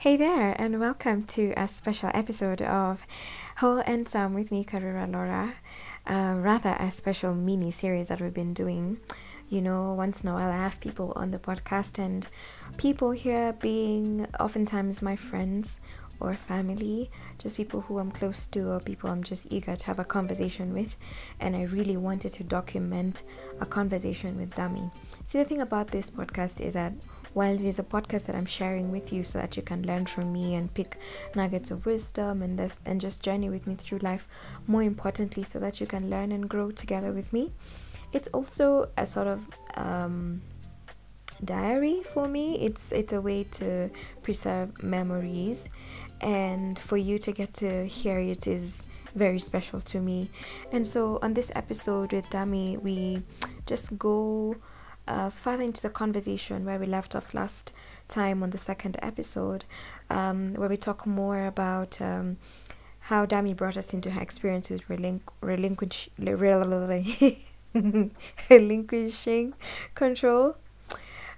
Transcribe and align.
Hey 0.00 0.16
there, 0.16 0.54
and 0.56 0.78
welcome 0.78 1.24
to 1.24 1.52
a 1.56 1.66
special 1.66 2.12
episode 2.14 2.62
of 2.62 3.04
Whole 3.56 3.82
and 3.84 4.08
Some 4.08 4.32
with 4.32 4.52
me, 4.52 4.64
Karwirwa 4.64 5.12
Laura. 5.12 5.54
Uh, 6.06 6.36
rather, 6.38 6.76
a 6.78 6.88
special 6.92 7.34
mini 7.34 7.72
series 7.72 8.06
that 8.06 8.20
we've 8.20 8.32
been 8.32 8.54
doing. 8.54 8.98
You 9.48 9.60
know, 9.60 9.94
once 9.94 10.22
in 10.22 10.28
a 10.28 10.34
while, 10.34 10.52
I 10.52 10.56
have 10.56 10.78
people 10.78 11.12
on 11.16 11.32
the 11.32 11.40
podcast, 11.40 11.98
and 11.98 12.28
people 12.76 13.10
here 13.10 13.54
being 13.54 14.28
oftentimes 14.38 15.02
my 15.02 15.16
friends 15.16 15.80
or 16.20 16.34
family, 16.34 17.10
just 17.38 17.56
people 17.56 17.80
who 17.80 17.98
I'm 17.98 18.12
close 18.12 18.46
to, 18.46 18.70
or 18.70 18.78
people 18.78 19.10
I'm 19.10 19.24
just 19.24 19.48
eager 19.50 19.74
to 19.74 19.86
have 19.86 19.98
a 19.98 20.04
conversation 20.04 20.72
with. 20.72 20.96
And 21.40 21.56
I 21.56 21.62
really 21.64 21.96
wanted 21.96 22.30
to 22.34 22.44
document 22.44 23.24
a 23.60 23.66
conversation 23.66 24.36
with 24.36 24.50
Dami. 24.50 24.92
See, 25.26 25.38
the 25.38 25.44
thing 25.44 25.60
about 25.60 25.90
this 25.90 26.08
podcast 26.08 26.60
is 26.60 26.74
that 26.74 26.92
while 27.34 27.54
it 27.54 27.64
is 27.64 27.78
a 27.78 27.82
podcast 27.82 28.26
that 28.26 28.36
I'm 28.36 28.46
sharing 28.46 28.90
with 28.90 29.12
you 29.12 29.24
so 29.24 29.38
that 29.38 29.56
you 29.56 29.62
can 29.62 29.86
learn 29.86 30.06
from 30.06 30.32
me 30.32 30.54
and 30.54 30.72
pick 30.72 30.98
nuggets 31.34 31.70
of 31.70 31.86
wisdom 31.86 32.42
and 32.42 32.58
this 32.58 32.80
and 32.86 33.00
just 33.00 33.22
journey 33.22 33.48
with 33.48 33.66
me 33.66 33.74
through 33.74 33.98
life, 33.98 34.28
more 34.66 34.82
importantly, 34.82 35.42
so 35.42 35.58
that 35.58 35.80
you 35.80 35.86
can 35.86 36.10
learn 36.10 36.32
and 36.32 36.48
grow 36.48 36.70
together 36.70 37.12
with 37.12 37.32
me. 37.32 37.52
It's 38.12 38.28
also 38.28 38.90
a 38.96 39.06
sort 39.06 39.26
of 39.26 39.46
um, 39.76 40.40
diary 41.44 42.02
for 42.02 42.26
me. 42.28 42.58
It's 42.60 42.92
it's 42.92 43.12
a 43.12 43.20
way 43.20 43.44
to 43.44 43.90
preserve 44.22 44.82
memories, 44.82 45.68
and 46.20 46.78
for 46.78 46.96
you 46.96 47.18
to 47.18 47.32
get 47.32 47.54
to 47.54 47.86
hear 47.86 48.18
it 48.18 48.46
is 48.46 48.86
very 49.14 49.38
special 49.38 49.80
to 49.80 50.00
me. 50.00 50.30
And 50.72 50.86
so 50.86 51.18
on 51.22 51.34
this 51.34 51.52
episode 51.54 52.12
with 52.12 52.28
Dami, 52.30 52.80
we 52.80 53.22
just 53.66 53.98
go 53.98 54.56
uh, 55.08 55.30
further 55.30 55.64
into 55.64 55.82
the 55.82 55.90
conversation 55.90 56.64
where 56.64 56.78
we 56.78 56.86
left 56.86 57.16
off 57.16 57.34
last 57.34 57.72
time 58.06 58.42
on 58.42 58.50
the 58.50 58.58
second 58.58 58.96
episode, 59.02 59.64
um, 60.10 60.54
where 60.54 60.68
we 60.68 60.76
talk 60.76 61.06
more 61.06 61.46
about 61.46 62.00
um, 62.00 62.36
how 63.00 63.26
Dami 63.26 63.56
brought 63.56 63.76
us 63.76 63.94
into 63.94 64.10
her 64.10 64.20
experience 64.20 64.68
with 64.70 64.86
relinqu- 64.86 65.20
relinquish- 65.42 66.10
relinquishing 68.50 69.54
control. 69.94 70.56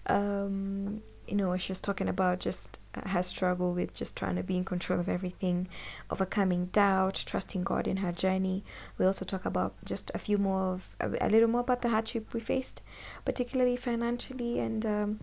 Um, 0.07 1.03
you 1.29 1.37
know, 1.37 1.57
she 1.57 1.71
was 1.71 1.81
talking 1.81 2.09
about 2.09 2.41
just 2.41 2.80
her 3.07 3.23
struggle 3.23 3.73
with 3.73 3.95
just 3.95 4.17
trying 4.17 4.37
to 4.37 4.43
be 4.43 4.57
in 4.57 4.65
control 4.65 4.99
of 4.99 5.09
everything, 5.09 5.69
overcoming 6.11 6.67
doubt, 6.67 7.23
trusting 7.27 7.63
God 7.63 7.87
in 7.87 7.99
her 7.99 8.13
journey. 8.13 8.65
We 8.99 9.07
also 9.07 9.25
talk 9.25 9.45
about 9.45 9.75
just 9.85 10.11
a 10.15 10.19
few 10.19 10.39
more 10.39 10.75
of 10.75 10.89
a, 11.01 11.27
a 11.27 11.29
little 11.29 11.49
more 11.49 11.61
about 11.61 11.83
the 11.83 11.91
hardship 11.91 12.33
we 12.35 12.41
faced, 12.41 12.83
particularly 13.25 13.77
financially, 13.77 14.59
and 14.59 14.85
um, 14.85 15.21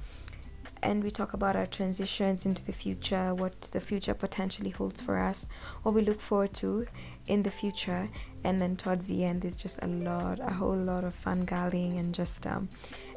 and 0.83 1.03
we 1.03 1.11
talk 1.11 1.33
about 1.33 1.55
our 1.55 1.65
transitions 1.65 2.45
into 2.45 2.63
the 2.63 2.73
future, 2.73 3.33
what 3.33 3.61
the 3.73 3.79
future 3.79 4.13
potentially 4.13 4.69
holds 4.69 5.01
for 5.01 5.17
us, 5.17 5.47
what 5.83 5.95
we 5.95 6.01
look 6.01 6.21
forward 6.21 6.53
to 6.53 6.85
in 7.25 7.43
the 7.43 7.51
future, 7.51 8.09
and 8.43 8.61
then 8.61 8.75
towards 8.75 9.07
the 9.07 9.25
end, 9.25 9.41
there's 9.41 9.57
just 9.57 9.81
a 9.83 9.87
lot, 9.87 10.39
a 10.39 10.53
whole 10.53 10.77
lot 10.77 11.03
of 11.03 11.13
fun 11.15 11.45
galling 11.45 11.97
and 11.97 12.13
just 12.13 12.45
um, 12.45 12.69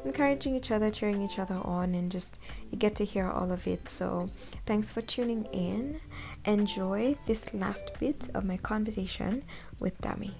encouraging 0.05 0.55
each 0.55 0.71
other, 0.71 0.89
cheering 0.89 1.21
each 1.21 1.39
other 1.39 1.59
on, 1.63 1.95
and 1.95 2.11
just 2.11 2.39
you 2.69 2.77
get 2.77 2.95
to 2.95 3.05
hear 3.05 3.29
all 3.29 3.51
of 3.51 3.67
it. 3.67 3.89
So, 3.89 4.29
thanks 4.65 4.89
for 4.89 5.01
tuning 5.01 5.45
in. 5.45 5.99
Enjoy 6.45 7.15
this 7.25 7.53
last 7.53 7.91
bit 7.99 8.29
of 8.33 8.45
my 8.45 8.57
conversation 8.57 9.43
with 9.79 9.99
Dami. 10.01 10.31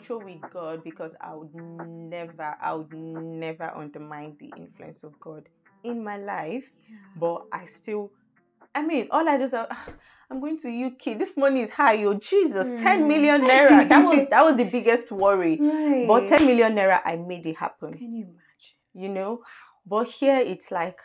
Control 0.00 0.20
with 0.24 0.50
God 0.52 0.82
because 0.84 1.14
I 1.20 1.34
would 1.34 1.54
never, 1.54 2.56
I 2.60 2.72
would 2.74 2.92
never 2.92 3.70
undermine 3.76 4.36
the 4.40 4.50
influence 4.56 5.02
of 5.04 5.18
God 5.20 5.48
in 5.84 6.02
my 6.02 6.16
life. 6.16 6.64
But 7.16 7.42
I 7.52 7.66
still, 7.66 8.10
I 8.74 8.82
mean, 8.82 9.08
all 9.10 9.28
I 9.28 9.36
just, 9.38 9.54
uh, 9.54 9.66
I'm 10.30 10.40
going 10.40 10.58
to 10.60 10.68
UK. 10.86 11.18
This 11.18 11.36
money 11.36 11.62
is 11.62 11.70
high. 11.70 12.02
Oh 12.04 12.14
Jesus, 12.14 12.68
Mm. 12.80 13.06
million 13.06 13.40
naira. 13.50 13.88
That 13.88 14.04
was 14.04 14.28
that 14.30 14.44
was 14.44 14.56
the 14.56 14.64
biggest 14.64 15.10
worry. 15.10 15.58
Right. 15.60 16.06
But 16.06 16.28
ten 16.28 16.46
million 16.46 16.74
naira, 16.74 17.00
I 17.04 17.16
made 17.16 17.46
it 17.46 17.56
happen. 17.56 17.92
Can 17.98 18.12
you 18.12 18.24
imagine? 18.24 18.36
you 18.92 19.08
know 19.08 19.40
but 19.86 20.08
here 20.08 20.38
it's 20.38 20.72
like 20.72 20.98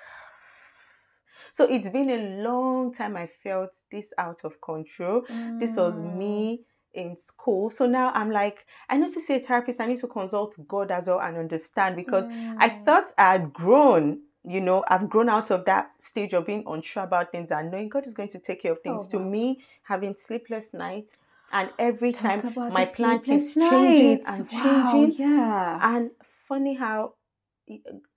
so 1.53 1.65
it's 1.65 1.87
been 1.89 2.09
a 2.09 2.41
long 2.41 2.91
time 2.91 3.15
i 3.15 3.27
felt 3.43 3.69
this 3.91 4.11
out 4.17 4.39
of 4.43 4.59
control 4.59 5.21
this 5.59 5.77
was 5.77 5.97
Mm. 6.01 6.17
me 6.17 6.61
in 6.95 7.17
school 7.17 7.69
so 7.69 7.85
now 7.85 8.11
i'm 8.13 8.31
like 8.31 8.65
i 8.89 8.97
need 8.97 9.13
to 9.13 9.19
see 9.21 9.35
a 9.35 9.39
therapist 9.39 9.79
i 9.81 9.85
need 9.85 9.99
to 9.99 10.07
consult 10.07 10.55
god 10.67 10.91
as 10.91 11.07
well 11.07 11.19
and 11.19 11.37
understand 11.37 11.95
because 11.95 12.25
i 12.57 12.69
Mm. 12.69 12.85
thought 12.85 13.05
i 13.17 13.31
had 13.33 13.53
grown 13.53 14.19
you 14.43 14.61
know 14.61 14.83
i've 14.89 15.09
grown 15.09 15.29
out 15.29 15.51
of 15.51 15.65
that 15.65 15.91
stage 15.99 16.33
of 16.33 16.45
being 16.45 16.63
unsure 16.67 17.03
about 17.03 17.31
things 17.31 17.51
and 17.51 17.71
knowing 17.71 17.89
god 17.89 18.05
is 18.07 18.13
going 18.13 18.29
to 18.29 18.39
take 18.39 18.61
care 18.61 18.71
of 18.71 18.81
things 18.81 19.03
Oh, 19.03 19.09
to 19.09 19.19
me 19.19 19.59
having 19.83 20.15
sleepless 20.15 20.73
nights 20.73 21.15
and 21.51 21.69
every 21.79 22.11
Talk 22.11 22.23
time 22.23 22.41
my 22.69 22.85
plan 22.85 23.19
keeps 23.19 23.53
sleepless 23.53 23.69
changing 23.69 24.17
nights. 24.17 24.29
and 24.29 24.49
Wow, 24.51 24.91
changing 24.91 25.15
Yeah. 25.19 25.79
and 25.81 26.11
funny 26.47 26.73
how 26.75 27.13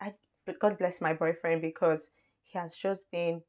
I 0.01 0.15
God 0.61 0.79
bless 0.79 1.01
my 1.01 1.13
boyfriend 1.13 1.61
because 1.63 2.09
he 2.43 2.59
has 2.59 2.75
just 2.75 3.11
been 3.11 3.43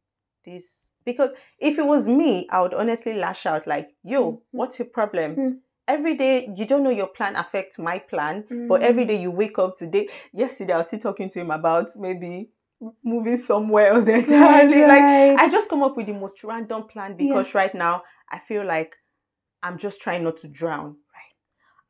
this 0.46 0.89
because 1.06 1.32
if 1.60 1.78
it 1.78 1.86
was 1.86 2.08
me, 2.08 2.48
I 2.50 2.62
would 2.62 2.74
honestly 2.74 3.14
lash 3.14 3.46
out 3.46 3.68
like, 3.68 3.90
yo, 4.04 4.32
Mhm. 4.32 4.42
what's 4.52 4.80
your 4.80 4.88
problem? 4.88 5.36
Mm. 5.36 5.60
Every 5.88 6.16
day 6.16 6.48
you 6.56 6.66
don't 6.66 6.84
know 6.84 6.92
your 6.92 7.08
plan 7.08 7.36
affects 7.36 7.80
my 7.80 7.98
plan, 7.98 8.46
but 8.68 8.84
every 8.84 9.06
day 9.06 9.16
you 9.20 9.32
wake 9.32 9.58
up 9.58 9.76
today. 9.76 10.08
Yesterday 10.34 10.74
I 10.74 10.78
was 10.78 10.88
still 10.88 11.00
talking 11.00 11.30
to 11.30 11.40
him 11.40 11.50
about 11.50 11.88
maybe 11.96 12.50
moving 13.04 13.38
somewhere 13.38 13.94
else 13.94 14.08
entirely. 14.22 14.82
Like 14.86 15.02
I 15.40 15.50
just 15.50 15.68
come 15.70 15.82
up 15.82 15.98
with 15.98 16.06
the 16.06 16.14
most 16.14 16.44
random 16.44 16.84
plan 16.84 17.16
because 17.18 17.56
right 17.56 17.74
now 17.74 18.04
I 18.32 18.38
feel 18.40 18.64
like 18.66 18.96
I'm 19.64 19.78
just 19.80 20.00
trying 20.00 20.24
not 20.24 20.38
to 20.42 20.48
drown. 20.48 20.98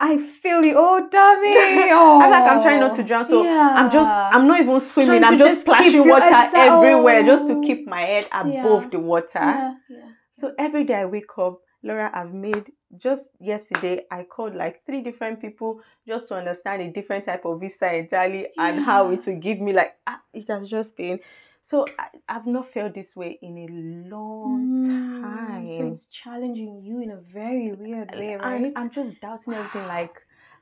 I 0.02 0.18
feel 0.18 0.64
you. 0.64 0.76
Oh, 0.78 1.10
Dami. 1.12 1.90
Oh. 1.92 2.20
I 2.22 2.30
like 2.30 2.44
I'm 2.52 2.62
trying 2.62 2.80
not 2.80 2.96
to 2.96 3.04
drown, 3.04 3.26
so 3.26 3.46
I'm 3.46 3.92
just 3.92 4.10
I'm 4.10 4.48
not 4.48 4.62
even 4.62 4.80
swimming. 4.80 5.24
I'm 5.24 5.38
just 5.38 5.50
just 5.50 5.62
splashing 5.62 6.08
water 6.08 6.50
everywhere 6.56 7.24
just 7.24 7.48
to 7.48 7.56
Oh. 7.56 7.62
keep 7.62 7.88
my 7.88 8.02
head 8.02 8.28
above 8.32 8.84
Yeah. 8.84 8.90
the 8.92 9.00
water. 9.00 9.30
Yeah, 9.40 9.74
yeah. 9.90 9.98
So 10.32 10.54
every 10.58 10.86
day 10.86 10.96
I 10.96 11.06
wake 11.06 11.38
up, 11.38 11.60
Laura, 11.84 12.10
I've 12.14 12.34
made 12.34 12.72
just 12.98 13.32
yesterday 13.40 14.06
I 14.10 14.24
called 14.24 14.56
like 14.56 14.84
three 14.86 15.02
different 15.02 15.40
people 15.42 15.82
just 16.08 16.30
to 16.30 16.36
understand 16.36 16.82
a 16.82 16.90
different 16.92 17.26
type 17.26 17.46
of 17.46 17.60
visa 17.60 17.94
entirely 17.94 18.48
and 18.58 18.80
how 18.84 19.12
it 19.12 19.26
will 19.28 19.36
give 19.38 19.60
me 19.60 19.74
like 19.74 19.96
ah, 20.08 20.20
it 20.34 20.48
has 20.48 20.68
just 20.68 20.96
been 20.98 21.20
so 21.64 21.86
I, 22.00 22.10
I've 22.28 22.48
not 22.48 22.72
felt 22.74 22.94
this 22.96 23.16
way 23.16 23.38
in 23.42 23.58
a 23.58 23.68
long 24.10 24.70
Mm, 24.70 24.90
time. 25.22 25.68
So 25.68 25.86
it's 25.86 26.06
challenging 26.08 26.82
you 26.84 27.02
in 27.02 27.12
a 27.12 27.18
very 27.18 27.72
weird 27.74 28.12
way, 28.14 28.36
And 28.36 28.36
right? 28.36 28.74
I'm 28.76 28.90
just 28.92 29.20
doubting 29.20 29.54
everything 29.54 29.88
like 29.88 30.16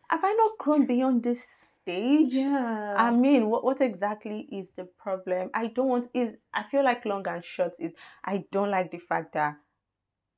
have 0.09 0.23
I 0.23 0.33
not 0.33 0.57
grown 0.57 0.85
beyond 0.85 1.23
this 1.23 1.43
stage? 1.47 2.33
yeah. 2.33 2.95
I 2.95 3.11
mean, 3.11 3.49
what, 3.49 3.63
what 3.63 3.81
exactly 3.81 4.47
is 4.51 4.71
the 4.71 4.85
problem? 4.85 5.49
I 5.53 5.67
don't 5.67 5.87
want 5.89 6.07
is 6.13 6.37
I 6.53 6.63
feel 6.63 6.83
like 6.83 7.05
long 7.05 7.27
and 7.27 7.43
short 7.43 7.73
is 7.79 7.93
I 8.23 8.45
don't 8.51 8.71
like 8.71 8.91
the 8.91 8.97
fact 8.99 9.33
that 9.33 9.57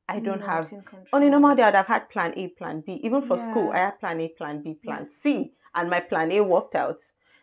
I 0.08 0.20
don't 0.20 0.40
Not 0.40 0.50
have 0.50 0.72
on 1.14 1.24
a 1.24 1.30
normal 1.30 1.56
day 1.56 1.64
I'd 1.64 1.76
have 1.76 1.88
had 1.88 2.10
plan 2.10 2.34
A, 2.38 2.48
plan 2.50 2.82
B. 2.82 2.94
Even 3.04 3.22
for 3.22 3.38
school, 3.38 3.72
I 3.74 3.78
had 3.80 4.00
plan 4.00 4.20
A, 4.22 4.28
plan 4.30 4.62
B, 4.62 4.74
plan 4.76 5.10
C, 5.10 5.54
and 5.74 5.90
my 5.90 6.00
plan 6.00 6.32
A 6.32 6.42
worked 6.42 6.76
out. 6.76 6.98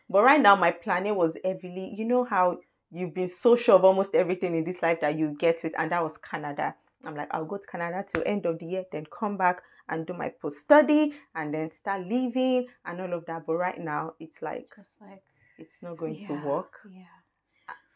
But 0.08 0.22
right 0.24 0.40
now, 0.40 0.54
my 0.56 0.70
plan 0.70 1.06
A 1.06 1.14
was 1.14 1.36
heavily, 1.44 1.92
you 1.96 2.04
know 2.04 2.24
how 2.24 2.58
you've 2.90 3.14
been 3.14 3.28
so 3.28 3.56
sure 3.56 3.76
of 3.76 3.84
almost 3.84 4.14
everything 4.14 4.56
in 4.56 4.64
this 4.64 4.82
life 4.82 5.00
that 5.00 5.18
you 5.18 5.36
get 5.38 5.64
it, 5.64 5.74
and 5.76 5.92
that 5.92 6.02
was 6.02 6.18
Canada. 6.18 6.74
I'm 7.04 7.14
like, 7.14 7.28
I'll 7.32 7.44
go 7.44 7.58
to 7.58 7.66
Canada 7.66 8.04
till 8.12 8.22
end 8.26 8.46
of 8.46 8.58
the 8.58 8.66
year, 8.66 8.84
then 8.90 9.06
come 9.06 9.36
back 9.36 9.62
and 9.88 10.06
do 10.06 10.12
my 10.12 10.28
post 10.28 10.58
study, 10.58 11.14
and 11.34 11.54
then 11.54 11.70
start 11.70 12.06
living 12.06 12.66
and 12.84 13.00
all 13.00 13.12
of 13.12 13.26
that. 13.26 13.46
But 13.46 13.54
right 13.56 13.78
now, 13.78 14.14
it's 14.18 14.42
like 14.42 14.66
Just 14.74 15.00
like 15.00 15.22
it's 15.58 15.82
not 15.82 15.96
going 15.96 16.16
yeah, 16.16 16.26
to 16.28 16.46
work 16.46 16.72
Yeah. 16.90 17.04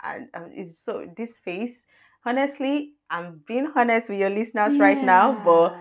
and 0.03 0.29
um, 0.35 0.51
it's 0.55 0.79
so 0.79 1.07
this 1.17 1.39
phase 1.39 1.87
honestly 2.25 2.95
i'm 3.11 3.43
being 3.47 3.71
honest 3.77 4.09
with 4.09 4.19
your 4.19 4.31
listeners 4.31 4.79
right 4.79 5.03
now 5.03 5.43
but 5.45 5.77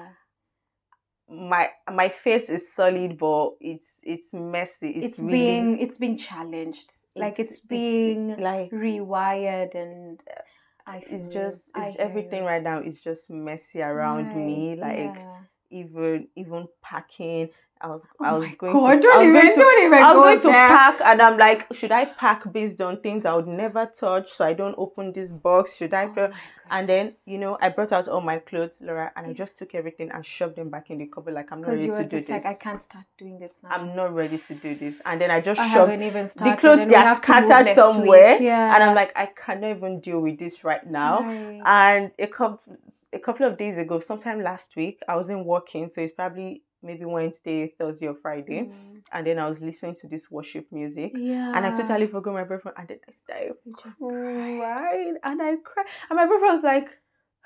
my 1.30 1.70
my 1.94 2.10
faith 2.10 2.50
is 2.50 2.74
solid 2.74 3.18
but 3.18 3.52
it's 3.62 4.02
it's 4.04 4.34
messy 4.34 4.90
it's, 4.90 5.14
it's, 5.14 5.20
really 5.20 5.32
being 5.32 5.80
it's 5.80 5.98
being 5.98 6.18
challenged. 6.18 6.94
Like 7.20 7.40
it's, 7.40 7.60
being 7.62 8.40
like 8.40 8.72
rewired 8.72 9.76
and 9.76 10.22
uh, 10.30 10.42
I 10.88 11.02
feel 11.02 11.20
it's 11.20 11.30
just 11.30 11.72
it's 11.76 11.98
everything 12.00 12.42
you. 12.42 12.48
right 12.48 12.64
now 12.64 12.82
is 12.82 13.00
just 13.00 13.30
messy 13.30 13.82
around 13.82 14.36
me. 14.36 14.76
Like 14.80 15.16
yeah. 15.16 15.42
even 15.70 16.28
even 16.36 16.68
packing. 16.82 17.50
I 17.82 17.88
was 17.88 18.06
Oh 18.20 18.26
I 18.26 18.34
was 18.34 18.52
going 18.56 18.74
God, 18.74 18.96
to 18.96 19.02
don't 19.02 19.16
I 19.16 19.20
was 19.20 19.28
even, 19.28 19.56
going 19.56 19.90
to 19.92 19.96
I 19.98 20.08
was 20.08 20.16
go 20.16 20.24
going 20.24 20.42
to 20.42 20.48
there. 20.48 20.68
pack 20.68 21.02
and 21.02 21.22
I'm 21.22 21.38
like, 21.38 21.74
should 21.74 21.92
I 21.92 22.06
pack 22.06 22.52
based 22.52 22.82
on 22.82 23.02
things 23.02 23.26
I 23.26 23.34
would 23.36 23.48
never 23.48 23.86
touch 23.86 24.34
so 24.34 24.46
I 24.46 24.54
don't 24.54 24.76
open 24.78 25.14
this 25.14 25.32
box? 25.32 25.76
Should 25.78 25.94
I? 25.94 26.10
Oh 26.18 26.30
and 26.72 26.88
then, 26.88 27.14
you 27.26 27.38
know, 27.38 27.58
I 27.62 27.70
brought 27.70 27.92
out 27.92 28.08
all 28.08 28.22
my 28.22 28.38
clothes, 28.40 28.78
Laura, 28.82 29.12
and 29.16 29.26
I 29.26 29.34
just 29.34 29.58
took 29.58 29.74
everything 29.74 30.12
and 30.12 30.26
shoved 30.26 30.56
them 30.56 30.70
back 30.70 30.90
in 30.90 31.00
the 31.00 31.08
cupboard 31.08 31.34
like 31.34 31.52
I'm 31.52 31.62
not 31.62 31.72
ready 31.72 31.88
to 31.88 32.04
do 32.04 32.20
this. 32.20 32.30
like, 32.30 32.46
I 32.46 32.54
can't 32.54 32.82
start 32.82 33.06
doing 33.18 33.40
this 33.40 33.56
now. 33.64 33.70
I'm 33.72 33.96
not 33.96 34.14
ready 34.14 34.38
to 34.38 34.54
do 34.54 34.76
this. 34.76 35.02
And 35.06 35.20
then 35.20 35.32
I 35.32 35.42
just 35.42 35.60
I 35.60 35.70
shoved 35.74 36.02
even 36.02 36.28
started. 36.28 36.60
clothes, 36.60 36.88
they 36.88 36.96
are 36.96 37.04
have 37.04 37.22
to 37.22 37.32
move 37.34 37.46
scattered 37.48 37.76
somewhere, 37.76 38.34
Week. 38.34 38.42
Yeah. 38.42 38.76
and 38.76 38.84
I'm 38.84 38.96
like, 38.96 39.12
I 39.16 39.28
cannot 39.28 39.78
even 39.78 40.00
deal 40.00 40.20
with 40.20 40.38
this 40.38 40.64
right 40.64 40.86
now. 40.86 41.22
Right. 41.24 41.62
And 41.66 42.12
a 42.20 42.28
couple 42.28 42.78
a 43.14 43.20
couple 43.20 43.48
of 43.48 43.58
days 43.58 43.78
ago, 43.78 44.00
sometime 44.00 44.44
last 44.44 44.76
week, 44.76 45.00
I 45.08 45.16
wasn't 45.16 45.46
working, 45.46 45.90
so 45.90 46.02
it's 46.02 46.14
probably 46.14 46.64
maybe 46.82 47.06
Wednesday, 47.06 47.68
Thursday, 47.78 48.08
or 48.08 48.16
Friday. 48.16 48.62
Mm. 48.72 49.02
And 49.12 49.28
then 49.28 49.40
I 49.40 49.48
was 49.50 49.60
listening 49.62 49.96
to 50.02 50.08
this 50.08 50.30
worship 50.32 50.68
music. 50.72 51.12
Yeah. 51.16 51.52
And 51.56 51.66
I 51.66 51.72
totally 51.72 52.08
forgot 52.08 52.34
my 52.34 52.44
boyfriend. 52.44 52.78
And 52.78 52.88
then 52.88 53.00
I 53.08 53.12
started 53.12 53.54
crying. 53.74 55.18
And 55.24 55.42
I 55.42 55.56
cried. 55.64 55.86
And 56.10 56.18
my 56.18 56.26
boyfriend 56.26 56.54
was 56.56 56.64
like, 56.64 56.90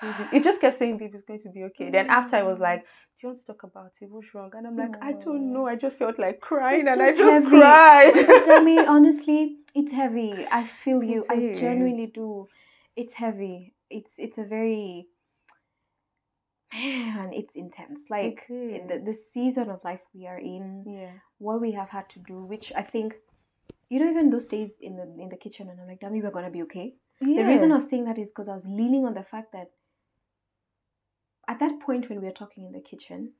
he 0.31 0.39
just 0.39 0.61
kept 0.61 0.77
saying, 0.77 0.97
baby, 0.97 1.13
it's 1.17 1.25
going 1.25 1.41
to 1.41 1.49
be 1.49 1.63
okay. 1.65 1.89
Then 1.89 2.07
after 2.09 2.35
I 2.37 2.43
was 2.43 2.59
Mm. 2.59 2.61
like, 2.61 2.81
Do 3.19 3.27
you 3.27 3.29
want 3.29 3.39
to 3.39 3.45
talk 3.45 3.63
about 3.63 3.91
it? 4.01 4.09
What's 4.09 4.33
wrong? 4.33 4.51
And 4.53 4.67
I'm 4.67 4.75
like, 4.75 4.95
I 5.01 5.13
don't 5.13 5.53
know. 5.53 5.65
I 5.67 5.75
just 5.75 5.97
felt 5.97 6.19
like 6.19 6.41
crying 6.41 6.81
It's 6.81 6.89
and 6.89 7.01
I 7.01 7.11
just 7.15 7.31
heavy. 7.45 7.47
cried. 7.47 8.13
Tell 8.45 8.61
me 8.63 8.77
honestly, 8.95 9.57
it's 9.73 9.91
heavy. 9.93 10.45
I 10.51 10.67
feel 10.83 11.01
you. 11.03 11.21
It 11.21 11.31
I 11.31 11.59
genuinely 11.59 12.07
do. 12.07 12.47
It's 12.95 13.13
heavy. 13.13 13.73
It's 13.89 14.15
it's 14.17 14.37
a 14.37 14.43
very 14.43 15.07
man. 16.73 17.31
It's 17.33 17.55
intense. 17.55 18.05
Like 18.09 18.45
eh, 18.49 18.77
is. 18.77 18.87
the 18.89 18.99
the 19.05 19.17
season 19.31 19.69
of 19.69 19.83
life 19.83 20.01
we 20.13 20.27
are 20.27 20.39
in, 20.39 20.83
yeah. 20.87 21.11
what 21.37 21.61
we 21.61 21.71
have 21.73 21.89
had 21.89 22.09
to 22.11 22.19
do, 22.19 22.43
which 22.43 22.71
I 22.75 22.81
think, 22.81 23.15
you 23.89 23.99
know, 23.99 24.09
even 24.09 24.29
those 24.29 24.47
days 24.47 24.79
in 24.81 24.95
the 24.97 25.03
in 25.21 25.29
the 25.29 25.37
kitchen, 25.37 25.69
and 25.69 25.79
I'm 25.79 25.87
like, 25.87 26.01
Dami, 26.01 26.21
we're 26.23 26.31
gonna 26.31 26.49
be 26.51 26.63
okay. 26.63 26.95
yeah. 27.21 27.43
The 27.43 27.49
reason 27.49 27.71
I 27.71 27.75
was 27.75 27.89
saying 27.89 28.05
that 28.05 28.17
is 28.17 28.29
because 28.29 28.49
I 28.49 28.55
was 28.55 28.65
leaning 28.65 29.05
on 29.05 29.13
the 29.13 29.23
fact 29.23 29.51
that 29.53 29.71
at 31.47 31.59
that 31.59 31.79
point 31.81 32.09
when 32.09 32.21
we 32.21 32.27
were 32.27 32.33
talking 32.33 32.65
in 32.65 32.71
the 32.71 32.79
kitchen, 32.81 33.33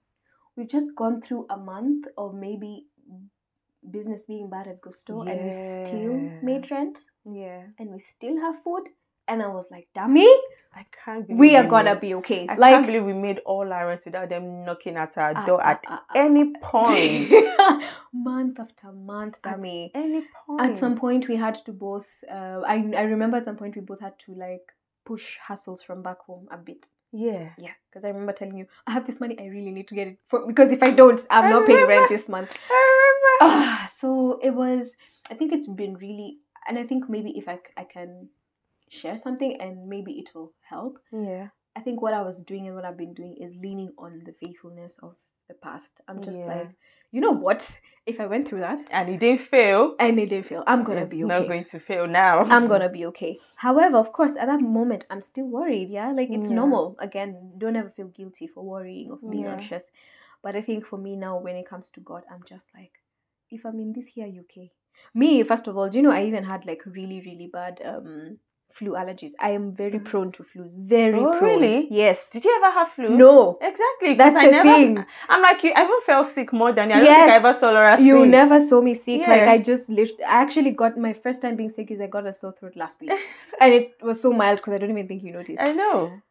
we've 0.56 0.70
just 0.70 0.96
gone 0.96 1.22
through 1.22 1.48
a 1.50 1.58
month 1.58 2.06
of 2.18 2.36
maybe 2.36 2.88
business 3.90 4.24
being 4.28 4.50
bad 4.50 4.68
at 4.68 4.82
Gusto 4.82 5.22
and 5.22 5.46
we 5.46 5.52
still 5.52 6.14
made 6.42 6.70
rent 6.72 6.98
Yeah. 7.26 7.64
and 7.80 7.92
we 7.92 8.00
still 8.00 8.38
have 8.40 8.62
food. 8.64 8.84
And 9.28 9.42
I 9.42 9.48
was 9.48 9.72
like, 9.72 9.88
Dami, 9.96 10.28
I 10.76 10.86
can't 11.04 11.26
believe 11.26 11.40
we 11.40 11.56
are 11.56 11.66
gonna 11.66 11.94
made- 11.94 12.02
be 12.02 12.14
okay. 12.16 12.46
I 12.50 12.56
like 12.56 12.74
can't 12.74 12.86
believe 12.86 13.06
we 13.06 13.14
made 13.14 13.40
all 13.46 13.72
our 13.72 13.88
rent 13.88 14.02
without 14.06 14.30
them 14.30 14.66
knocking 14.66 14.98
at 14.98 15.18
our 15.18 15.34
ah, 15.36 15.46
door 15.46 15.60
ah, 15.64 15.70
at 15.72 15.82
ah, 15.88 16.04
ah, 16.10 16.14
any 16.16 16.54
point. 16.62 17.32
month 18.14 18.60
after 18.60 18.92
month, 18.92 19.36
At 19.44 19.60
Dami. 19.60 19.92
any 19.96 20.24
point. 20.46 20.62
At 20.62 20.78
some 20.78 20.96
point, 20.96 21.28
we 21.28 21.36
had 21.38 21.56
to 21.66 21.72
both. 21.72 22.08
Uh, 22.30 22.62
I 22.68 22.76
I 22.98 23.04
remember 23.04 23.38
at 23.38 23.46
some 23.46 23.56
point 23.56 23.76
we 23.76 23.82
both 23.82 24.02
had 24.02 24.18
to 24.26 24.36
like 24.36 24.74
push 25.06 25.38
hustles 25.38 25.82
from 25.82 26.02
back 26.02 26.20
home 26.22 26.48
a 26.52 26.58
bit. 26.58 26.88
Yeah. 27.12 27.50
Yeah, 27.58 27.74
because 27.90 28.04
I 28.06 28.08
remember 28.10 28.34
telling 28.34 28.58
you, 28.58 28.66
I 28.88 28.92
have 28.92 29.06
this 29.06 29.20
money, 29.20 29.38
I 29.40 29.46
really 29.46 29.70
need 29.72 29.88
to 29.90 29.96
get 29.96 30.08
it 30.08 30.18
for 30.28 30.48
because 30.48 30.72
if 30.72 30.82
I 30.82 30.92
don't, 30.92 31.22
I'm 31.30 31.46
I 31.46 31.50
not 31.52 31.68
paying 31.68 31.88
rent 31.88 32.10
this 32.10 32.28
month. 32.28 32.58
I 32.70 33.40
remember. 33.40 33.56
Ah, 33.56 33.92
so 33.96 34.40
it 34.42 34.50
was. 34.52 34.96
I 35.32 35.36
think 35.36 35.54
it's 35.54 35.68
been 35.70 35.96
really, 35.96 36.40
and 36.68 36.78
I 36.78 36.84
think 36.84 37.08
maybe 37.10 37.38
if 37.38 37.48
I, 37.48 37.60
I 37.78 37.84
can 37.86 38.30
share 38.94 39.18
something 39.18 39.58
and 39.60 39.88
maybe 39.88 40.14
it 40.14 40.30
will 40.36 40.54
help. 40.70 41.00
yeah. 41.12 41.48
I 41.76 41.80
think 41.82 42.02
what 42.02 42.14
I 42.14 42.22
was 42.22 42.44
doing 42.44 42.68
and 42.68 42.76
what 42.76 42.86
I've 42.86 42.98
been 42.98 43.16
doing 43.16 43.36
is 43.42 43.52
leaning 43.56 43.92
on 43.98 44.22
the 44.26 44.34
faithfulness 44.34 45.00
of 45.02 45.16
the 45.48 45.56
past. 45.56 46.02
I'm 46.08 46.22
just 46.22 46.40
Yeah. 46.42 46.56
like, 46.56 46.70
you 47.12 47.20
know 47.20 47.32
what? 47.32 47.80
If 48.06 48.20
I 48.20 48.28
went 48.28 48.48
through 48.48 48.60
that 48.60 48.80
And 48.92 49.10
it 49.10 49.20
didn't 49.20 49.42
fail. 49.42 49.96
and 50.00 50.20
it 50.20 50.30
didn't 50.30 50.46
fail, 50.46 50.64
I'm 50.68 50.84
gonna 50.84 51.06
be 51.08 51.24
not 51.24 51.48
going 51.48 51.64
to 51.66 51.80
fail 51.80 52.06
now. 52.08 52.44
I'm 52.44 52.68
gonna 52.72 52.90
be 52.90 53.06
okay. 53.08 53.40
However, 53.56 53.98
of 53.98 54.12
course, 54.14 54.36
at 54.38 54.48
that 54.48 54.62
moment, 54.62 55.06
I'm 55.10 55.22
still 55.22 55.48
worried. 55.48 55.90
Yeah, 55.90 56.12
like 56.12 56.30
it's 56.30 56.50
Yeah. 56.50 56.56
normal. 56.58 56.96
Again, 57.00 57.54
don't 57.58 57.76
ever 57.76 57.90
feel 57.90 58.08
guilty 58.10 58.46
for 58.48 58.64
worrying 58.64 59.10
or 59.12 59.18
for 59.18 59.30
being 59.32 59.46
Yeah. 59.46 59.54
anxious. 59.54 59.90
But 60.44 60.56
I 60.56 60.62
think 60.62 60.86
for 60.86 60.98
me 60.98 61.16
now, 61.16 61.40
when 61.40 61.56
it 61.56 61.66
comes 61.68 61.90
to 61.92 62.02
God, 62.02 62.24
I'm 62.30 62.44
just 62.46 62.68
like, 62.76 62.92
if 63.50 63.66
I'm 63.66 63.80
in 63.80 63.94
this 63.94 64.08
here 64.08 64.28
UK, 64.28 64.70
me 65.14 65.44
first 65.44 65.68
of 65.68 65.78
all, 65.78 65.90
do 65.90 65.98
you 65.98 66.04
know 66.04 66.12
I 66.12 66.26
even 66.26 66.44
had 66.44 66.66
like 66.66 66.86
really 66.86 67.22
really 67.22 67.48
bad 67.48 67.82
um 67.86 68.38
flu 68.74 68.92
allergies. 69.02 69.32
I 69.40 69.52
am 69.52 69.72
very 69.72 70.00
Mm. 70.00 70.06
prone 70.06 70.32
to 70.34 70.44
flus. 70.44 70.72
Very 70.76 71.20
Oh, 71.20 71.38
prone. 71.38 71.44
really? 71.62 71.88
Yes. 71.92 72.30
Did 72.32 72.44
you 72.46 72.54
ever 72.60 72.72
have 72.78 72.90
flu? 72.90 73.10
No. 73.10 73.58
Exactly. 73.62 74.14
That's 74.16 74.36
I 74.36 74.46
the 74.46 74.52
never, 74.52 74.70
thing. 74.74 75.06
I'm 75.30 75.42
like 75.42 75.64
you. 75.64 75.72
I 75.76 75.84
even 75.84 76.02
felt 76.06 76.28
sick 76.28 76.52
more 76.62 76.72
than 76.72 76.90
you. 76.90 76.96
I 76.96 77.00
don't 77.00 77.08
think 77.08 77.32
I 77.34 77.36
ever 77.36 77.54
saw 77.54 77.70
Laura 77.72 78.00
You 78.02 78.26
never 78.26 78.60
saw 78.60 78.82
me 78.82 78.94
sick. 78.96 79.22
Like 79.28 79.48
I 79.56 79.58
just 79.60 79.90
lit- 79.90 80.20
I 80.22 80.42
actually 80.42 80.72
got 80.72 80.98
my 80.98 81.14
first 81.14 81.42
time 81.42 81.56
being 81.56 81.70
sick 81.70 81.92
is 81.92 82.02
I 82.02 82.08
got 82.08 82.26
a 82.26 82.34
sore 82.34 82.54
throat 82.54 82.76
last 82.76 83.02
week. 83.02 83.12
and 83.62 83.74
it 83.74 83.92
was 84.02 84.22
so 84.22 84.34
mild 84.34 84.58
because 84.58 84.74
I 84.74 84.78
don't 84.80 84.90
even 84.92 85.08
think 85.08 85.24
you 85.24 85.32
noticed. 85.34 85.62
I 85.62 85.74
know. 85.74 86.22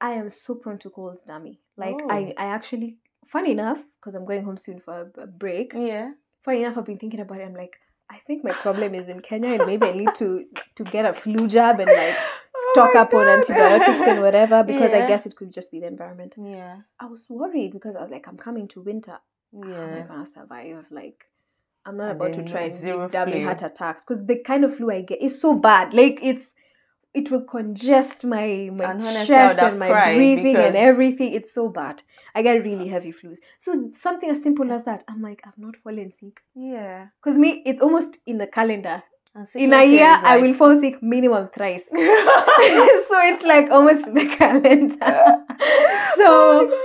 I 0.00 0.12
am 0.12 0.28
so 0.30 0.54
prone 0.56 0.78
to 0.80 0.90
colds, 0.90 1.24
Dami. 1.24 1.56
Like 1.76 1.96
Oh. 2.02 2.08
I, 2.10 2.34
I 2.36 2.46
actually, 2.46 2.96
funny 3.26 3.52
enough, 3.52 3.80
because 4.00 4.14
I'm 4.14 4.24
going 4.26 4.44
home 4.44 4.58
soon 4.58 4.80
for 4.80 4.94
a, 5.16 5.22
a 5.22 5.26
break. 5.26 5.72
Yeah. 5.74 6.10
Funny 6.44 6.62
enough, 6.64 6.76
I've 6.78 6.84
been 6.84 6.98
thinking 6.98 7.20
about 7.20 7.40
it. 7.40 7.44
I'm 7.44 7.54
like, 7.54 7.76
I 8.10 8.18
think 8.26 8.44
my 8.44 8.52
problem 8.52 8.94
is 8.94 9.08
in 9.08 9.20
Kenya, 9.20 9.50
and 9.54 9.66
maybe 9.66 9.86
I 9.86 9.92
need 9.92 10.14
to 10.16 10.44
to 10.76 10.84
get 10.84 11.04
a 11.04 11.12
flu 11.12 11.48
jab 11.48 11.80
and 11.80 11.90
like 11.90 12.16
Oh 12.58 12.70
stock 12.72 12.94
my 12.94 13.00
up 13.00 13.12
on 13.12 13.26
antibiotics 13.28 14.00
and 14.00 14.20
whatever. 14.22 14.62
Because 14.62 14.92
I 14.94 15.06
guess 15.06 15.26
it 15.26 15.36
could 15.36 15.52
just 15.52 15.70
be 15.70 15.80
the 15.80 15.86
environment. 15.88 16.34
Yeah. 16.42 16.78
I 16.98 17.06
was 17.06 17.26
worried 17.28 17.72
because 17.72 17.96
I 17.96 18.00
was 18.02 18.10
like, 18.10 18.26
I'm 18.28 18.38
coming 18.38 18.66
to 18.68 18.80
winter. 18.80 19.18
How 19.52 19.62
am 19.62 19.92
I 19.92 19.98
Yeah. 19.98 20.06
gonna 20.06 20.26
survive? 20.26 20.86
Like, 20.90 21.24
I'm 21.84 21.96
not 21.98 22.10
And 22.12 22.20
about 22.20 22.32
to 22.34 22.44
try 22.44 22.62
and 22.62 22.72
give 22.82 23.10
Dami 23.10 23.32
flu. 23.32 23.44
heart 23.44 23.62
attacks 23.62 24.04
because 24.04 24.24
the 24.26 24.38
kind 24.38 24.64
of 24.64 24.74
flu 24.76 24.90
I 24.90 25.02
get 25.02 25.20
is 25.20 25.38
so 25.40 25.54
bad. 25.54 25.92
Like 25.92 26.18
it's 26.22 26.54
it 27.16 27.30
will 27.30 27.42
congest 27.44 28.24
my 28.24 28.68
my 28.78 28.84
And 28.92 29.00
honestly, 29.02 29.34
I 29.34 29.46
would 29.48 29.56
chest 29.56 29.58
and 29.68 29.78
my 29.78 29.88
breathing 30.14 30.56
and 30.56 30.76
everything. 30.76 31.32
It's 31.32 31.52
so 31.52 31.68
bad. 31.68 32.02
I 32.34 32.42
get 32.42 32.62
really 32.62 32.88
heavy 32.88 33.12
flus. 33.12 33.38
So 33.58 33.90
something 33.96 34.28
as 34.30 34.42
simple 34.42 34.70
as 34.70 34.84
that, 34.84 35.02
I'm 35.08 35.22
like, 35.22 35.40
I've 35.46 35.58
not 35.58 35.76
fallen 35.82 36.12
sick. 36.12 36.42
Yeah. 36.54 37.06
Because 37.22 37.38
me, 37.38 37.62
it's 37.64 37.80
almost 37.80 38.18
in 38.26 38.38
the 38.38 38.46
calendar. 38.46 39.02
In 39.54 39.72
a 39.72 39.84
year, 39.84 40.12
is 40.16 40.24
I 40.24 40.38
will 40.38 40.54
fall 40.54 40.78
sick 40.80 41.02
minimum 41.02 41.48
thrice. 41.54 41.84
so 41.92 41.96
it's 43.30 43.44
like 43.44 43.70
almost 43.70 44.06
in 44.06 44.14
the 44.14 44.26
calendar. 44.40 45.44
so 46.16 46.78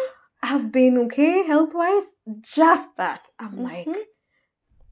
I've 0.43 0.71
been 0.71 0.97
okay 1.05 1.43
health 1.45 1.73
wise. 1.73 2.15
Just 2.41 2.95
that. 2.97 3.29
I'm 3.39 3.63
like, 3.63 3.87
Mhm. 3.87 4.01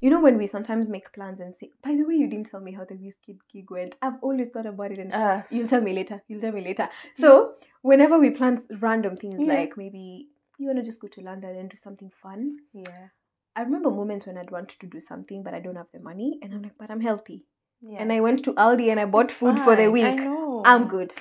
You 0.02 0.10
know, 0.10 0.22
when 0.22 0.38
we 0.38 0.48
sometimes 0.48 0.90
make 0.90 1.12
plans 1.14 1.40
and 1.42 1.54
say, 1.56 1.72
by 1.84 1.92
the 1.96 2.04
way, 2.04 2.16
you 2.16 2.28
didn't 2.28 2.50
tell 2.50 2.62
me 2.62 2.72
how 2.72 2.86
the 2.86 2.96
whiskey 2.96 3.38
gig 3.52 3.70
went. 3.70 3.96
I've 4.02 4.22
always 4.22 4.50
thought 4.50 4.66
about 4.66 4.92
it 4.92 5.00
and 5.00 5.14
Uh, 5.14 5.42
you'll 5.50 5.68
tell 5.68 5.82
me 5.82 5.94
later. 5.94 6.22
You'll 6.28 6.42
tell 6.42 6.54
me 6.54 6.62
later. 6.62 6.90
So 7.18 7.56
whenever 7.82 8.18
we 8.18 8.30
plan 8.32 8.62
random 8.80 9.18
things 9.18 9.42
Yeah. 9.42 9.54
like 9.54 9.76
maybe 9.78 10.28
you 10.58 10.68
want 10.68 10.80
to 10.80 10.84
just 10.86 11.02
go 11.02 11.08
to 11.10 11.22
London 11.22 11.56
and 11.58 11.70
do 11.70 11.78
something 11.78 12.12
fun. 12.22 12.58
yeah. 12.74 13.08
I 13.56 13.64
remember 13.64 13.90
moments 13.92 14.26
when 14.28 14.38
I'd 14.38 14.52
want 14.52 14.70
to 14.70 14.88
do 14.88 15.00
something, 15.02 15.44
but 15.44 15.54
I 15.54 15.60
don't 15.60 15.76
have 15.76 15.92
the 15.92 16.00
money. 16.00 16.40
And 16.42 16.54
I'm 16.54 16.62
like, 16.62 16.78
but 16.78 16.90
I'm 16.90 17.02
healthy. 17.02 17.44
Yeah. 17.82 17.98
And 18.00 18.14
I 18.14 18.20
went 18.22 18.44
to 18.46 18.54
Aldi 18.54 18.90
and 18.92 19.00
I 19.00 19.06
bought 19.06 19.32
food 19.32 19.60
for 19.60 19.76
the 19.76 19.90
week. 19.92 20.06
I 20.06 20.16
know. 20.16 20.62
I'm 20.66 20.88
good. 20.88 21.14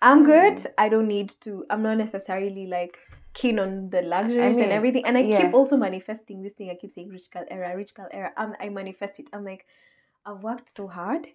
I'm 0.00 0.24
good. 0.24 0.66
I 0.78 0.88
don't 0.88 1.08
need 1.08 1.34
to. 1.42 1.64
I'm 1.70 1.82
not 1.82 1.98
necessarily 1.98 2.66
like 2.66 2.98
keen 3.34 3.58
on 3.58 3.90
the 3.90 4.02
luxuries 4.02 4.56
mean, 4.56 4.64
and 4.64 4.72
everything. 4.72 5.04
And 5.04 5.16
I 5.16 5.20
yeah. 5.20 5.42
keep 5.42 5.54
also 5.54 5.76
manifesting 5.76 6.42
this 6.42 6.54
thing. 6.54 6.70
I 6.70 6.74
keep 6.74 6.90
saying 6.90 7.08
rich 7.10 7.30
girl 7.30 7.44
era, 7.50 7.76
rich 7.76 7.94
girl 7.94 8.08
era. 8.12 8.32
I'm, 8.36 8.54
I 8.60 8.68
manifest 8.68 9.18
it. 9.20 9.28
I'm 9.32 9.44
like, 9.44 9.66
I've 10.26 10.42
worked 10.42 10.74
so 10.74 10.86
hard. 10.86 11.28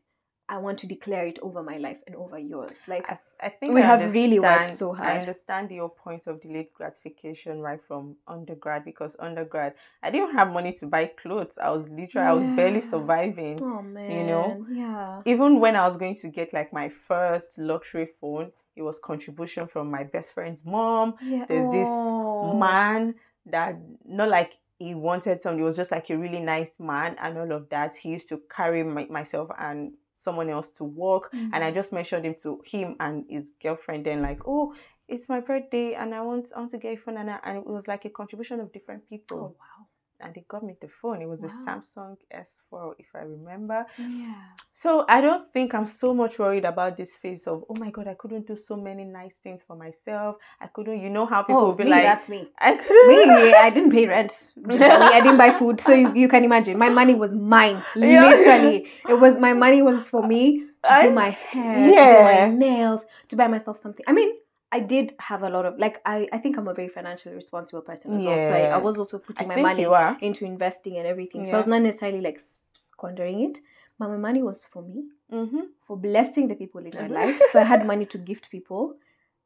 I 0.50 0.58
want 0.58 0.78
to 0.80 0.88
declare 0.88 1.26
it 1.26 1.40
over 1.42 1.64
my 1.64 1.78
life 1.78 1.98
and 2.06 2.16
over 2.18 2.38
yours. 2.38 2.74
Like, 2.86 3.10
I, 3.10 3.18
I 3.40 3.50
think 3.50 3.74
We 3.74 3.82
I 3.82 3.86
have 3.86 4.14
really 4.14 4.40
worked 4.40 4.76
so 4.76 4.94
hard. 4.94 5.10
I 5.10 5.20
understand 5.20 5.72
your 5.72 5.90
point 5.90 6.28
of 6.28 6.42
delayed 6.42 6.74
gratification 6.74 7.62
right 7.62 7.80
from 7.82 8.18
undergrad 8.28 8.84
because 8.84 9.16
undergrad 9.20 9.74
I 10.04 10.12
didn't 10.12 10.34
have 10.34 10.52
money 10.52 10.74
to 10.74 10.86
buy 10.86 11.06
clothes. 11.06 11.58
I 11.58 11.70
was 11.70 11.88
literally 11.88 12.28
I 12.28 12.34
was 12.34 12.46
barely 12.58 12.82
surviving. 12.82 13.64
oh 13.64 13.82
man, 13.82 14.12
You 14.12 14.24
know, 14.26 14.66
yeah, 14.70 15.22
Even 15.26 15.62
when 15.62 15.78
I 15.78 15.88
was 15.88 15.96
going 15.96 16.16
to 16.18 16.28
get 16.28 16.54
like 16.54 16.74
my 16.74 16.90
first 16.90 17.58
luxury 17.58 18.10
phone, 18.20 18.52
it 18.76 18.82
was 18.82 19.00
contribution 19.00 19.68
from 19.68 19.90
my 19.92 20.04
best 20.04 20.34
friend's 20.34 20.66
mom. 20.66 21.16
yeah. 21.22 21.46
There's 21.48 21.68
this 21.70 21.90
Oh. 21.90 22.54
man 22.58 23.16
that 23.46 23.78
not 24.06 24.30
like 24.30 24.58
he 24.80 24.96
wanted 24.96 25.42
something, 25.42 25.62
it 25.62 25.66
was 25.66 25.76
just 25.78 25.92
like 25.92 26.10
a 26.10 26.18
really 26.18 26.40
nice 26.40 26.80
man 26.80 27.16
and 27.20 27.38
all 27.38 27.52
of 27.52 27.70
that. 27.70 27.96
He 27.96 28.10
used 28.10 28.30
to 28.30 28.42
carry 28.50 28.84
my, 28.84 29.06
myself 29.06 29.50
and 29.58 29.94
someone 30.16 30.50
else 30.50 30.70
to 30.72 30.84
work 30.84 31.32
and 31.34 31.64
I 31.64 31.72
Mhm. 31.72 31.74
just 31.76 31.92
mentioned 31.94 32.26
him 32.26 32.36
to 32.44 32.62
him 32.66 32.96
and 33.00 33.26
his 33.30 33.52
girlfriend. 33.62 34.06
Then 34.06 34.22
like, 34.22 34.42
oh, 34.48 34.74
it's 35.08 35.28
my 35.30 35.40
birthday 35.42 35.94
and 35.96 36.14
I 36.16 36.22
want 36.22 36.52
I 36.56 36.60
want 36.60 36.72
to 36.72 36.78
get 36.78 36.94
a 36.94 36.98
phone 36.98 37.18
and, 37.18 37.30
I, 37.30 37.40
and 37.44 37.58
it 37.60 37.68
was 37.68 37.88
like 37.88 38.06
a 38.06 38.10
contribution 38.10 38.60
of 38.60 38.72
different 38.72 39.04
Oh 39.04 39.08
people. 39.10 39.56
wow. 39.60 39.83
And 40.24 40.34
they 40.34 40.46
got 40.48 40.64
me 40.64 40.76
the 40.82 40.88
phone. 40.88 41.22
It 41.22 41.28
was 41.28 41.42
Wow. 41.42 41.50
a 41.50 41.52
Samsung 41.52 42.18
S4, 42.34 42.96
if 42.98 43.08
I 43.14 43.20
remember. 43.20 43.86
Yeah. 43.98 44.34
So 44.72 45.06
I 45.08 45.22
don't 45.22 45.52
think 45.54 45.74
I'm 45.76 45.86
so 45.86 46.14
much 46.14 46.40
worried 46.40 46.66
about 46.66 46.98
this 46.98 47.16
phase 47.16 47.46
of, 47.46 47.64
oh 47.70 47.76
my 47.76 47.92
God, 47.92 48.08
I 48.08 48.16
couldn't 48.16 48.48
do 48.48 48.56
so 48.56 48.76
many 48.76 49.04
nice 49.04 49.36
things 49.44 49.62
for 49.68 49.76
myself. 49.76 50.38
I 50.62 50.68
couldn't, 50.68 51.00
you 51.02 51.10
know, 51.10 51.26
how 51.26 51.42
oh, 51.42 51.44
people 51.44 51.62
oh, 51.62 51.66
will 51.68 51.74
be 51.76 51.84
me, 51.84 51.92
like, 51.92 52.04
that's 52.04 52.30
me. 52.30 52.48
I 52.58 52.76
couldn't. 52.76 53.08
Me, 53.08 53.54
I 53.54 53.70
didn't 53.70 53.92
pay 53.92 54.08
rent. 54.08 54.54
I 54.70 55.20
didn't 55.22 55.38
buy 55.38 55.52
food, 55.52 55.80
so 55.82 55.94
you, 55.94 56.14
you 56.16 56.28
can 56.28 56.44
imagine. 56.44 56.78
My 56.78 56.90
money 56.90 57.14
was 57.14 57.34
mine. 57.34 57.84
Literally, 57.96 58.88
it 59.08 59.14
was 59.20 59.38
my 59.38 59.54
money 59.54 59.82
was 59.82 60.08
for 60.10 60.26
me 60.26 60.60
to 60.84 60.92
I- 60.92 61.08
do 61.08 61.14
my 61.14 61.30
hair, 61.30 61.76
to 61.76 62.14
do 62.16 62.24
my 62.24 62.48
nails, 62.50 63.02
to 63.30 63.36
buy 63.36 63.48
myself 63.48 63.78
something. 63.78 64.06
I 64.08 64.14
mean, 64.14 64.32
I 64.76 64.80
did 64.80 65.14
have 65.20 65.44
a 65.44 65.50
lot 65.56 65.66
of 65.70 65.78
like 65.78 66.02
I. 66.06 66.28
I 66.36 66.38
think 66.40 66.58
I'm 66.58 66.68
a 66.68 66.74
very 66.74 66.90
financially 66.90 67.36
responsible 67.36 67.82
person 67.90 68.16
as 68.18 68.26
well. 68.26 68.38
So 68.50 68.56
I, 68.56 68.64
I 68.78 68.78
was 68.78 68.98
also 68.98 69.18
I 69.20 69.22
putting 69.28 69.48
my 69.48 69.56
money 69.62 69.86
into 70.22 70.46
investing 70.46 70.98
and 70.98 71.06
everything. 71.14 71.44
So 71.44 71.52
I 71.54 71.58
was 71.58 71.68
not 71.68 71.82
necessarily 71.84 72.22
like 72.22 72.40
squandering 72.74 73.42
it, 73.48 73.60
but 74.00 74.10
my 74.10 74.18
money 74.28 74.42
was 74.50 74.66
for 74.66 74.82
me, 74.82 75.04
Mm-hmm. 75.32 75.62
for 75.88 75.96
blessing 75.98 76.48
the 76.48 76.56
people 76.56 76.82
in 76.90 76.94
my 77.02 77.08
Mhm. 77.08 77.12
life. 77.22 77.42
So 77.52 77.60
I 77.62 77.64
had 77.74 77.86
money 77.94 78.06
to 78.14 78.18
gift 78.18 78.50
people. 78.50 78.84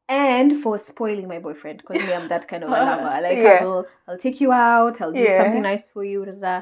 And 0.10 0.50
for 0.64 0.78
spoiling 0.78 1.28
my 1.28 1.40
boyfriend, 1.40 1.78
because 1.82 2.02
me, 2.08 2.14
I'm 2.14 2.28
that 2.30 2.48
kind 2.48 2.64
of 2.64 2.70
a 2.70 2.72
lover. 2.90 3.22
Like 3.28 3.38
Yeah. 3.40 3.60
I'll, 3.64 3.86
I'll 4.08 4.18
take 4.18 4.40
you 4.44 4.52
out, 4.54 5.02
I'll 5.02 5.12
do 5.12 5.20
Yeah. 5.24 5.38
something 5.40 5.62
nice 5.72 5.86
for 5.94 6.04
you. 6.12 6.24
Da, 6.26 6.32
da. 6.46 6.62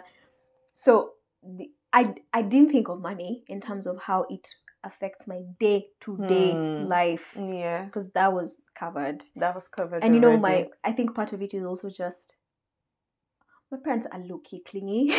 So 0.73 1.13
the, 1.43 1.69
I, 1.93 2.15
I 2.33 2.41
didn't 2.41 2.71
think 2.71 2.89
of 2.89 2.99
money 3.01 3.43
in 3.47 3.61
terms 3.61 3.85
of 3.85 3.95
how 4.01 4.25
it 4.31 4.45
affects 4.85 5.27
my 5.27 5.41
day 5.59 5.87
to 6.01 6.17
day 6.27 6.53
life, 6.79 7.35
Yeah, 7.35 7.85
because 7.85 8.09
that 8.11 8.31
was 8.31 8.61
covered. 8.77 9.23
that 9.35 9.53
was 9.55 9.67
covered. 9.67 10.03
And 10.03 10.13
you 10.13 10.21
know, 10.21 10.29
already. 10.29 10.41
my 10.41 10.67
I 10.83 10.91
think 10.93 11.15
part 11.15 11.33
of 11.33 11.41
it 11.41 11.53
is 11.53 11.63
also 11.65 11.89
just 11.89 12.35
my 13.71 13.77
parents 13.83 14.07
are 14.11 14.19
low 14.19 14.39
key 14.43 14.61
clingy. 14.65 15.09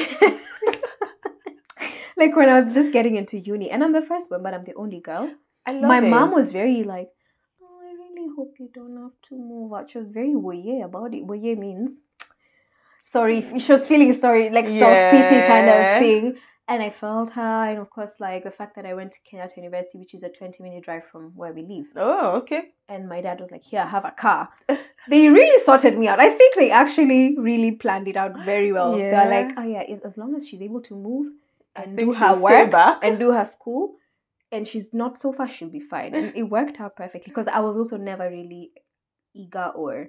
like 2.17 2.35
when 2.37 2.49
I 2.49 2.61
was 2.61 2.73
just 2.75 2.93
getting 2.93 3.17
into 3.17 3.39
uni, 3.39 3.71
and 3.71 3.83
I'm 3.85 3.93
the 3.93 4.03
first 4.03 4.31
one, 4.31 4.43
but 4.43 4.55
I'm 4.55 4.63
the 4.63 4.75
only 4.75 5.01
girl. 5.01 5.31
I 5.67 5.73
love 5.73 5.83
my 5.83 5.99
it. 5.99 6.09
mom 6.09 6.33
was 6.33 6.53
very 6.53 6.85
like, 6.85 7.11
"Oh, 7.61 7.81
I 7.83 7.93
really 7.93 8.29
hope 8.37 8.55
you 8.59 8.71
don't 8.73 8.97
have 8.97 9.13
to 9.29 9.37
move 9.37 9.73
out." 9.75 9.91
She 9.91 9.99
was 9.99 10.09
very 10.09 10.35
woye 10.35 10.85
about 10.85 11.13
it. 11.13 11.27
Woye 11.27 11.59
means 11.59 11.93
sorry. 13.03 13.59
She 13.59 13.73
was 13.73 13.87
feeling 13.87 14.13
sorry, 14.15 14.51
like 14.51 14.69
self 14.69 14.99
pity 15.11 15.41
kind 15.47 15.69
of 15.69 15.99
thing. 15.99 16.37
And 16.69 16.83
I 16.83 16.91
felt 16.91 17.31
her, 17.31 17.65
and 17.71 17.79
of 17.79 17.91
course, 17.91 18.15
like 18.19 18.43
the 18.43 18.51
fact 18.51 18.75
that 18.75 18.85
I 18.85 18.95
went 18.95 19.13
to 19.13 19.19
Kenyatta 19.31 19.57
University, 19.57 19.99
which 19.99 20.15
is 20.15 20.25
a 20.25 20.29
20 20.29 20.63
minute 20.65 20.83
drive 20.85 21.05
from 21.13 21.31
where 21.37 21.53
we 21.53 21.63
live 21.63 21.87
Oh, 21.95 22.33
okay. 22.39 22.73
and 22.89 23.09
my 23.09 23.21
dad 23.21 23.39
was 23.41 23.53
like, 23.53 23.63
"Here, 23.63 23.85
have 23.85 24.05
a 24.05 24.11
car." 24.11 24.49
they 25.09 25.29
really 25.29 25.63
sorted 25.63 25.97
me 25.97 26.09
out. 26.09 26.19
I 26.19 26.31
think 26.37 26.57
they 26.57 26.73
actually 26.73 27.39
really 27.39 27.71
planned 27.71 28.09
it 28.09 28.17
out 28.17 28.45
very 28.45 28.73
well. 28.73 28.99
Yeah. 28.99 29.11
They're 29.11 29.45
like, 29.45 29.55
"Oh 29.57 29.63
yeah, 29.63 29.85
as 30.05 30.19
long 30.19 30.35
as 30.35 30.49
she's 30.49 30.61
able 30.61 30.81
to 30.83 30.95
move 30.97 31.33
and 31.77 31.97
do 31.97 32.13
her 32.13 32.35
work 32.41 32.75
and 33.03 33.19
do 33.19 33.31
her 33.31 33.45
school, 33.45 33.95
and 34.51 34.67
she's 34.67 34.93
not 34.93 35.19
so 35.19 35.33
far, 35.33 35.49
she'll 35.49 35.69
be 35.69 35.79
fine." 35.81 36.17
And 36.17 36.35
it 36.35 36.43
worked 36.43 36.81
out 36.81 36.97
perfectly 36.97 37.31
because 37.31 37.47
I 37.47 37.61
was 37.61 37.77
also 37.77 37.97
never 37.97 38.29
really 38.29 38.73
eager 39.35 39.71
or 39.77 40.09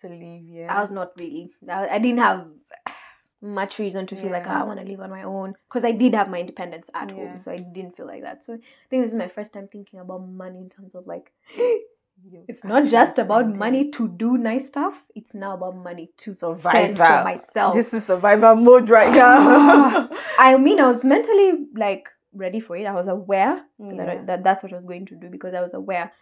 to 0.00 0.08
leave. 0.08 0.48
Yeah, 0.48 0.76
I 0.76 0.80
was 0.80 0.90
not 0.90 1.12
really. 1.16 1.52
I, 1.68 1.88
I 1.90 1.98
didn't 2.00 2.18
have 2.18 2.48
much 3.44 3.78
reason 3.78 4.06
to 4.06 4.16
feel 4.16 4.30
like 4.30 4.46
oh, 4.46 4.50
I 4.50 4.62
want 4.64 4.80
to 4.80 4.86
live 4.86 5.00
on 5.00 5.10
my 5.10 5.22
own 5.22 5.54
because 5.68 5.84
I 5.84 5.92
did 5.92 6.14
have 6.14 6.28
my 6.30 6.40
independence 6.40 6.90
at 6.94 7.10
Yeah. 7.10 7.16
home, 7.16 7.38
so 7.38 7.52
I 7.52 7.58
didn't 7.58 7.96
feel 7.96 8.06
like 8.06 8.22
that. 8.22 8.42
So 8.42 8.54
I 8.54 8.58
think 8.88 9.04
this 9.04 9.12
is 9.12 9.18
my 9.18 9.28
first 9.28 9.52
time 9.52 9.68
thinking 9.68 10.00
about 10.00 10.26
money 10.28 10.58
in 10.58 10.70
terms 10.70 10.94
of 10.94 11.06
like 11.06 11.32
it's 12.48 12.64
not 12.64 12.86
just 12.86 13.18
about 13.18 13.54
money 13.54 13.90
to 13.90 14.08
do 14.08 14.36
nice 14.36 14.68
stuff. 14.68 15.04
It's 15.14 15.34
now 15.34 15.54
about 15.54 15.76
money 15.76 16.10
to 16.18 16.34
survive 16.34 16.96
for 16.96 17.24
myself. 17.24 17.74
This 17.74 17.92
is 17.92 18.06
survival 18.06 18.54
mode 18.56 18.88
right 18.88 19.14
now. 19.14 20.08
I 20.38 20.56
mean, 20.56 20.80
I 20.80 20.86
was 20.86 21.04
mentally 21.04 21.66
like 21.76 22.08
ready 22.32 22.60
for 22.60 22.76
it. 22.76 22.86
I 22.86 22.92
was 22.92 23.08
aware 23.08 23.62
that, 23.78 24.08
I, 24.08 24.16
that 24.24 24.44
that's 24.44 24.62
what 24.62 24.72
I 24.72 24.76
was 24.76 24.86
going 24.86 25.06
to 25.06 25.16
do 25.16 25.28
because 25.28 25.54
I 25.54 25.60
was 25.60 25.74
aware. 25.74 26.12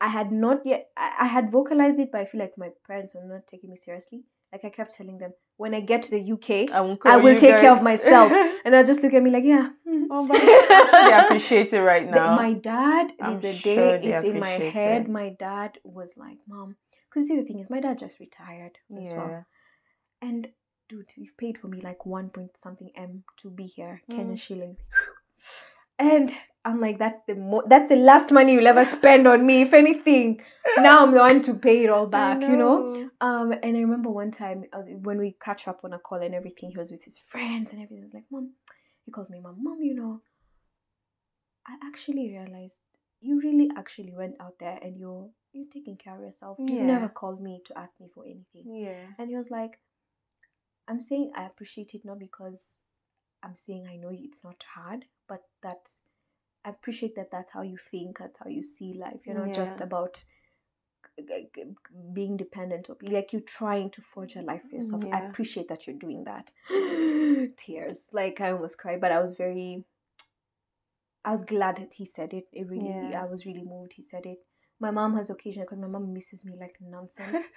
I 0.00 0.08
had 0.08 0.30
not 0.30 0.64
yet. 0.64 0.90
I, 0.96 1.12
I 1.20 1.26
had 1.26 1.50
vocalized 1.50 1.98
it, 1.98 2.12
but 2.12 2.20
I 2.20 2.24
feel 2.24 2.40
like 2.40 2.56
my 2.56 2.70
parents 2.86 3.14
were 3.14 3.24
not 3.24 3.46
taking 3.46 3.70
me 3.70 3.76
seriously. 3.76 4.22
Like 4.52 4.64
I 4.64 4.70
kept 4.70 4.96
telling 4.96 5.18
them, 5.18 5.32
when 5.58 5.74
I 5.74 5.80
get 5.80 6.02
to 6.04 6.10
the 6.10 6.32
UK, 6.32 6.72
I, 6.72 6.80
won't 6.80 7.00
I 7.04 7.18
will 7.18 7.36
take 7.38 7.56
care 7.56 7.72
of 7.72 7.82
myself. 7.82 8.32
and 8.64 8.72
they'll 8.72 8.86
just 8.86 9.02
look 9.02 9.12
at 9.12 9.22
me 9.22 9.30
like, 9.30 9.44
yeah. 9.44 9.70
hmm." 9.86 10.04
oh, 10.10 10.26
but 10.26 10.38
they 10.40 11.12
appreciate 11.24 11.72
it 11.72 11.80
right 11.80 12.08
now. 12.18 12.34
my 12.36 12.54
dad 12.54 13.12
is 13.32 13.44
a 13.44 13.52
sure 13.54 13.98
day 13.98 14.12
it's 14.12 14.24
in 14.24 14.40
my 14.40 14.48
head. 14.50 15.02
it. 15.02 15.08
My 15.08 15.30
dad 15.30 15.78
was 15.84 16.14
like, 16.16 16.38
"Mom," 16.48 16.76
because 17.10 17.28
see 17.28 17.36
the 17.36 17.42
thing 17.44 17.58
is, 17.58 17.68
my 17.68 17.80
dad 17.80 17.98
just 17.98 18.20
retired 18.20 18.78
as 18.98 19.12
well, 19.12 19.44
and 20.22 20.48
dude, 20.88 21.12
you've 21.16 21.36
paid 21.36 21.58
for 21.58 21.68
me 21.68 21.80
like 21.82 22.06
one 22.06 22.30
point 22.30 22.56
something 22.56 22.90
m 22.96 23.24
to 23.42 23.50
be 23.50 23.64
here, 23.66 24.00
Mm. 24.10 24.16
Kenyan 24.16 24.38
shillings, 24.38 24.78
and 25.98 26.32
I'm 26.68 26.80
like, 26.80 26.98
that's 26.98 27.20
the 27.26 27.34
mo- 27.34 27.62
that's 27.66 27.88
the 27.88 27.96
last 27.96 28.30
money 28.30 28.54
you'll 28.54 28.66
ever 28.66 28.84
spend 28.96 29.26
on 29.26 29.44
me. 29.46 29.62
If 29.62 29.72
anything, 29.74 30.40
now 30.78 31.02
I'm 31.04 31.12
the 31.12 31.20
one 31.20 31.42
to 31.42 31.54
pay 31.54 31.84
it 31.84 31.90
all 31.90 32.06
back, 32.06 32.40
you 32.42 32.56
know. 32.56 33.10
Um, 33.20 33.52
and 33.52 33.76
I 33.76 33.80
remember 33.80 34.10
one 34.10 34.30
time 34.30 34.64
uh, 34.72 34.78
when 35.06 35.18
we 35.18 35.36
catch 35.42 35.66
up 35.68 35.80
on 35.84 35.92
a 35.92 35.98
call 35.98 36.22
and 36.22 36.34
everything, 36.34 36.70
he 36.70 36.76
was 36.78 36.90
with 36.90 37.04
his 37.04 37.18
friends 37.18 37.72
and 37.72 37.82
everything. 37.82 38.02
I 38.04 38.06
was 38.06 38.14
like, 38.14 38.24
Mom, 38.30 38.52
he 39.04 39.10
calls 39.10 39.30
me, 39.30 39.40
Mom, 39.40 39.56
Mom, 39.62 39.82
you 39.82 39.94
know, 39.94 40.22
I 41.66 41.74
actually 41.86 42.30
realized 42.30 42.80
you 43.20 43.40
really 43.40 43.68
actually 43.76 44.14
went 44.16 44.36
out 44.40 44.54
there 44.60 44.78
and 44.82 44.96
you're 44.98 45.28
you're 45.52 45.66
taking 45.72 45.96
care 45.96 46.14
of 46.14 46.20
yourself. 46.22 46.58
You 46.58 46.82
never 46.82 47.08
called 47.08 47.40
me 47.42 47.62
to 47.66 47.78
ask 47.78 47.92
me 48.00 48.08
for 48.14 48.24
anything. 48.24 48.64
Yeah. 48.84 49.06
And 49.18 49.28
he 49.30 49.36
was 49.36 49.50
like, 49.50 49.78
I'm 50.86 51.00
saying 51.00 51.32
I 51.36 51.46
appreciate 51.46 51.92
it 51.94 52.04
not 52.04 52.18
because 52.18 52.80
I'm 53.42 53.56
saying 53.56 53.86
I 53.90 53.96
know 53.96 54.10
it's 54.12 54.44
not 54.44 54.62
hard, 54.74 55.04
but 55.28 55.42
that's 55.62 56.02
I 56.64 56.70
appreciate 56.70 57.14
that 57.16 57.30
that's 57.30 57.50
how 57.50 57.62
you 57.62 57.76
think, 57.90 58.18
that's 58.18 58.38
how 58.38 58.48
you 58.48 58.62
see 58.62 58.94
life. 58.94 59.20
You're 59.26 59.46
not 59.46 59.54
just 59.54 59.80
about 59.80 60.22
being 62.12 62.36
dependent 62.36 62.88
of 62.88 63.02
like 63.02 63.32
you're 63.32 63.42
trying 63.42 63.90
to 63.90 64.02
forge 64.02 64.36
a 64.36 64.42
life 64.42 64.62
for 64.68 64.76
yourself. 64.76 65.04
I 65.12 65.20
appreciate 65.20 65.68
that 65.68 65.86
you're 65.86 65.96
doing 65.96 66.24
that. 66.24 66.52
Tears. 67.56 68.08
Like 68.12 68.40
I 68.40 68.52
almost 68.52 68.78
cried, 68.78 69.00
but 69.00 69.12
I 69.12 69.20
was 69.20 69.32
very 69.32 69.84
I 71.24 71.32
was 71.32 71.44
glad 71.44 71.76
that 71.76 71.92
he 71.92 72.04
said 72.04 72.32
it. 72.32 72.46
It 72.52 72.68
really 72.68 73.10
Yeah. 73.10 73.22
I 73.22 73.26
was 73.26 73.46
really 73.46 73.62
moved 73.62 73.92
he 73.94 74.02
said 74.02 74.26
it. 74.26 74.38
My 74.80 74.90
mom 74.90 75.16
has 75.16 75.30
occasion 75.30 75.62
because 75.62 75.78
my 75.78 75.88
mom 75.88 76.12
misses 76.12 76.44
me 76.44 76.54
like 76.58 76.76
nonsense. 76.80 77.46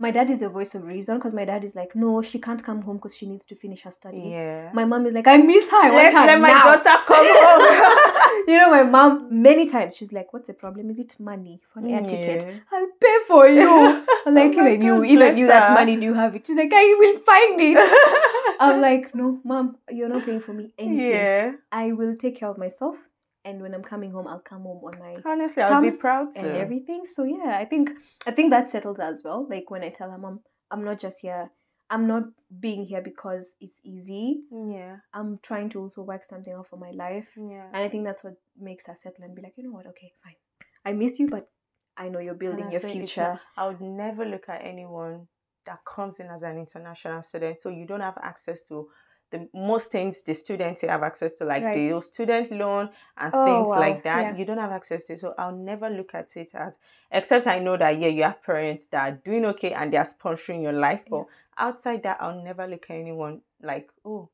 my 0.00 0.10
dad 0.10 0.30
is 0.30 0.40
a 0.42 0.48
voice 0.48 0.74
of 0.74 0.82
reason 0.84 1.16
because 1.18 1.34
my 1.34 1.44
dad 1.44 1.62
is 1.62 1.76
like, 1.76 1.94
no, 1.94 2.22
she 2.22 2.38
can't 2.40 2.62
come 2.64 2.80
home 2.82 2.96
because 2.96 3.14
she 3.16 3.26
needs 3.26 3.44
to 3.46 3.54
finish 3.54 3.82
her 3.82 3.92
studies. 3.92 4.32
Yeah. 4.32 4.70
My 4.72 4.84
mom 4.86 5.06
is 5.06 5.12
like, 5.14 5.28
I 5.28 5.36
miss 5.36 5.70
her. 5.70 5.76
I 5.76 5.90
want 5.90 5.94
let, 6.04 6.14
her 6.14 6.26
let 6.26 6.40
my 6.40 6.48
now." 6.52 6.64
daughter 6.76 7.04
come 7.06 7.26
home. 7.38 8.44
you 8.48 8.56
know, 8.58 8.70
my 8.70 8.82
mom 8.82 9.28
many 9.42 9.68
times 9.68 9.94
she's 9.96 10.12
like, 10.12 10.32
"What's 10.32 10.48
the 10.48 10.54
problem? 10.54 10.90
Is 10.90 10.98
it 10.98 11.14
money 11.20 11.60
for 11.72 11.80
an 11.80 11.90
air 11.90 12.02
ticket? 12.02 12.42
I'll 12.72 12.88
pay 13.00 13.16
for 13.28 13.46
you." 13.48 14.04
I'm 14.26 14.34
like, 14.34 14.52
Oh 14.56 14.66
even 14.66 14.82
you, 14.82 14.94
oh 14.94 15.00
God, 15.00 15.06
even 15.08 15.38
you, 15.38 15.46
that 15.48 15.64
her. 15.68 15.74
money 15.74 15.94
you 16.02 16.14
have 16.14 16.34
it. 16.34 16.46
She's 16.46 16.56
like, 16.56 16.72
I 16.74 16.94
will 16.98 17.18
find 17.30 17.60
it. 17.60 18.56
I'm 18.60 18.80
like, 18.80 19.14
no, 19.14 19.38
mom, 19.44 19.76
you're 19.90 20.08
not 20.08 20.24
paying 20.26 20.40
for 20.40 20.52
me 20.52 20.72
anything. 20.78 21.10
yeah. 21.10 21.52
I 21.72 21.92
will 21.92 22.16
take 22.16 22.36
care 22.40 22.48
of 22.50 22.58
myself, 22.58 22.96
and 23.44 23.60
when 23.62 23.74
I'm 23.74 23.82
coming 23.82 24.10
home, 24.12 24.26
I'll 24.26 24.40
come 24.40 24.62
home 24.62 24.82
on 24.84 24.98
my 24.98 25.14
Honestly, 25.24 25.62
I'll 25.62 25.82
be 25.82 25.90
proud 25.90 26.32
to. 26.34 26.40
and 26.40 26.56
everything. 26.56 27.02
So 27.04 27.24
yeah, 27.24 27.56
I 27.58 27.64
think 27.64 27.90
I 28.26 28.30
think 28.32 28.50
that 28.50 28.70
settles 28.70 28.98
as 29.00 29.22
well. 29.24 29.46
Like 29.48 29.70
when 29.70 29.82
I 29.82 29.88
tell 29.90 30.10
her 30.10 30.18
mom, 30.18 30.40
I'm 30.70 30.84
not 30.84 30.98
just 31.00 31.20
here. 31.20 31.50
I'm 31.92 32.06
not 32.06 32.22
being 32.60 32.84
here 32.84 33.02
because 33.02 33.56
it's 33.60 33.80
easy. 33.84 34.42
Yeah. 34.52 34.98
I'm 35.12 35.40
trying 35.42 35.70
to 35.70 35.80
also 35.80 36.02
work 36.02 36.22
something 36.22 36.52
out 36.52 36.68
for 36.68 36.76
my 36.76 36.92
life. 36.92 37.26
Yeah. 37.36 37.66
And 37.72 37.82
I 37.82 37.88
think 37.88 38.04
that's 38.04 38.22
what 38.22 38.34
makes 38.56 38.86
her 38.86 38.94
settle 38.96 39.24
and 39.24 39.34
be 39.34 39.42
like, 39.42 39.54
you 39.56 39.64
know 39.64 39.72
what, 39.72 39.86
okay, 39.88 40.12
fine. 40.22 40.36
I 40.84 40.92
miss 40.92 41.18
you, 41.18 41.26
but 41.26 41.48
I 41.96 42.08
know 42.08 42.20
you're 42.20 42.34
building 42.34 42.70
your 42.70 42.80
Honestly, 42.80 42.92
future. 42.92 43.40
I 43.56 43.66
would 43.66 43.80
never 43.80 44.24
look 44.24 44.48
at 44.48 44.64
anyone 44.64 45.26
that 45.66 45.80
comes 45.84 46.20
in 46.20 46.28
as 46.28 46.42
an 46.42 46.58
international 46.58 47.24
student. 47.24 47.60
So 47.60 47.70
you 47.70 47.86
don't 47.86 48.00
have 48.00 48.18
access 48.22 48.62
to 48.68 48.88
the 49.30 49.48
most 49.54 49.90
things 49.92 50.22
the 50.22 50.34
students 50.34 50.80
have 50.82 51.02
access 51.02 51.32
to, 51.34 51.44
like 51.44 51.62
Right. 51.62 51.92
the 51.92 52.00
student 52.00 52.50
loan 52.52 52.90
and 53.16 53.32
Oh, 53.34 53.44
things 53.44 53.68
wow. 53.68 53.78
like 53.80 54.02
that. 54.04 54.20
Yeah. 54.22 54.36
You 54.36 54.44
don't 54.44 54.58
have 54.58 54.72
access 54.72 55.04
to. 55.04 55.16
So 55.16 55.34
I'll 55.38 55.54
never 55.56 55.88
look 55.88 56.14
at 56.14 56.36
it 56.36 56.50
as, 56.54 56.76
except 57.10 57.46
I 57.46 57.58
know 57.60 57.76
that 57.76 57.98
yeah, 57.98 58.08
you 58.08 58.22
have 58.24 58.42
parents 58.42 58.86
that 58.88 59.08
are 59.12 59.16
doing 59.24 59.44
okay 59.46 59.72
and 59.72 59.92
they 59.92 59.96
are 59.98 60.04
sponsoring 60.06 60.62
your 60.62 60.72
life. 60.72 61.02
But 61.08 61.26
outside 61.56 62.02
that, 62.02 62.18
I'll 62.20 62.42
never 62.42 62.66
look 62.66 62.86
at 62.90 62.96
anyone 62.96 63.40
like, 63.62 63.88
oh, 64.04 64.30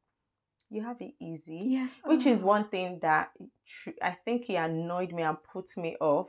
you 0.71 0.83
have 0.83 1.01
it 1.01 1.15
easy 1.21 1.61
Yeah. 1.63 1.89
which 2.05 2.27
is 2.27 2.43
Oh. 2.43 2.47
one 2.47 2.69
thing 2.69 2.99
that 3.01 3.31
tr- 3.67 3.91
I 4.03 4.13
think 4.25 4.45
he 4.45 4.57
annoyed 4.57 5.13
me 5.13 5.23
and 5.23 5.37
put 5.43 5.77
me 5.77 5.97
off 6.01 6.29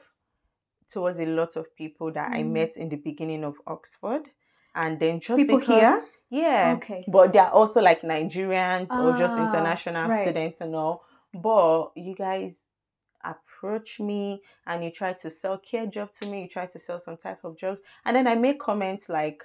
towards 0.92 1.20
a 1.20 1.26
lot 1.26 1.56
of 1.56 1.76
people 1.76 2.12
that 2.12 2.32
I 2.34 2.44
Mm. 2.44 2.52
met 2.52 2.78
in 2.78 2.90
the 2.90 2.96
beginning 2.98 3.44
of 3.44 3.56
Oxford, 3.66 4.30
and 4.76 5.00
then 5.00 5.20
just 5.20 5.38
People 5.38 5.58
because, 5.60 5.82
here? 5.82 6.06
Yeah, 6.30 6.76
Okay. 6.76 7.06
but 7.08 7.34
they're 7.34 7.50
also 7.50 7.82
like 7.82 8.02
Nigerians 8.02 8.90
or 8.92 9.14
just 9.14 9.38
Ah, 9.38 9.44
international 9.44 10.10
right. 10.10 10.22
students 10.24 10.62
and 10.62 10.76
all. 10.76 11.04
But 11.34 11.92
you 11.96 12.16
guys 12.16 12.58
approach 13.24 14.00
me 14.00 14.42
and 14.66 14.84
you 14.84 14.92
try 14.92 15.14
to 15.14 15.30
sell 15.30 15.58
care 15.58 15.86
job 15.86 16.12
to 16.22 16.28
me, 16.30 16.44
you 16.44 16.48
try 16.50 16.66
to 16.66 16.80
sell 16.80 17.00
some 17.00 17.18
type 17.18 17.40
of 17.44 17.58
jobs, 17.58 17.82
and 18.06 18.16
then 18.16 18.28
I 18.28 18.36
make 18.36 18.60
comments 18.60 19.10
like, 19.10 19.44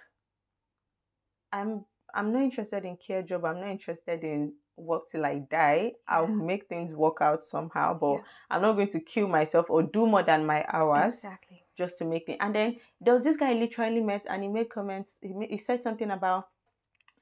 I'm 1.53 1.85
I'm 2.15 2.33
not 2.33 2.43
interested 2.43 2.85
in 2.85 2.97
care 2.97 3.23
job. 3.23 3.45
I'm 3.45 3.61
not 3.61 3.71
interested 3.71 4.23
in 4.25 4.53
work 4.77 5.09
till 5.11 5.25
I 5.25 5.39
die. 5.39 5.93
I'll 6.09 6.27
Yeah. 6.29 6.35
make 6.35 6.69
things 6.69 6.95
work 6.95 7.19
out 7.21 7.43
somehow, 7.43 7.95
but 7.95 8.17
Yeah. 8.17 8.23
I'm 8.51 8.63
not 8.63 8.73
going 8.75 8.89
to 8.89 9.01
kill 9.01 9.29
myself 9.29 9.67
or 9.71 9.83
do 9.83 10.07
more 10.07 10.23
than 10.23 10.45
my 10.47 10.65
hours 10.69 11.15
Exactly. 11.15 11.65
just 11.77 11.99
to 11.99 12.05
make 12.05 12.27
things. 12.27 12.39
And 12.41 12.55
then 12.55 12.77
there 13.01 13.15
was 13.15 13.25
this 13.25 13.37
guy 13.37 13.51
I 13.51 13.55
literally 13.55 14.01
met, 14.01 14.27
and 14.29 14.43
he 14.43 14.49
made 14.49 14.69
comments. 14.71 15.19
He, 15.23 15.33
ma- 15.33 15.47
he 15.49 15.59
said 15.59 15.83
something 15.83 16.11
about 16.11 16.49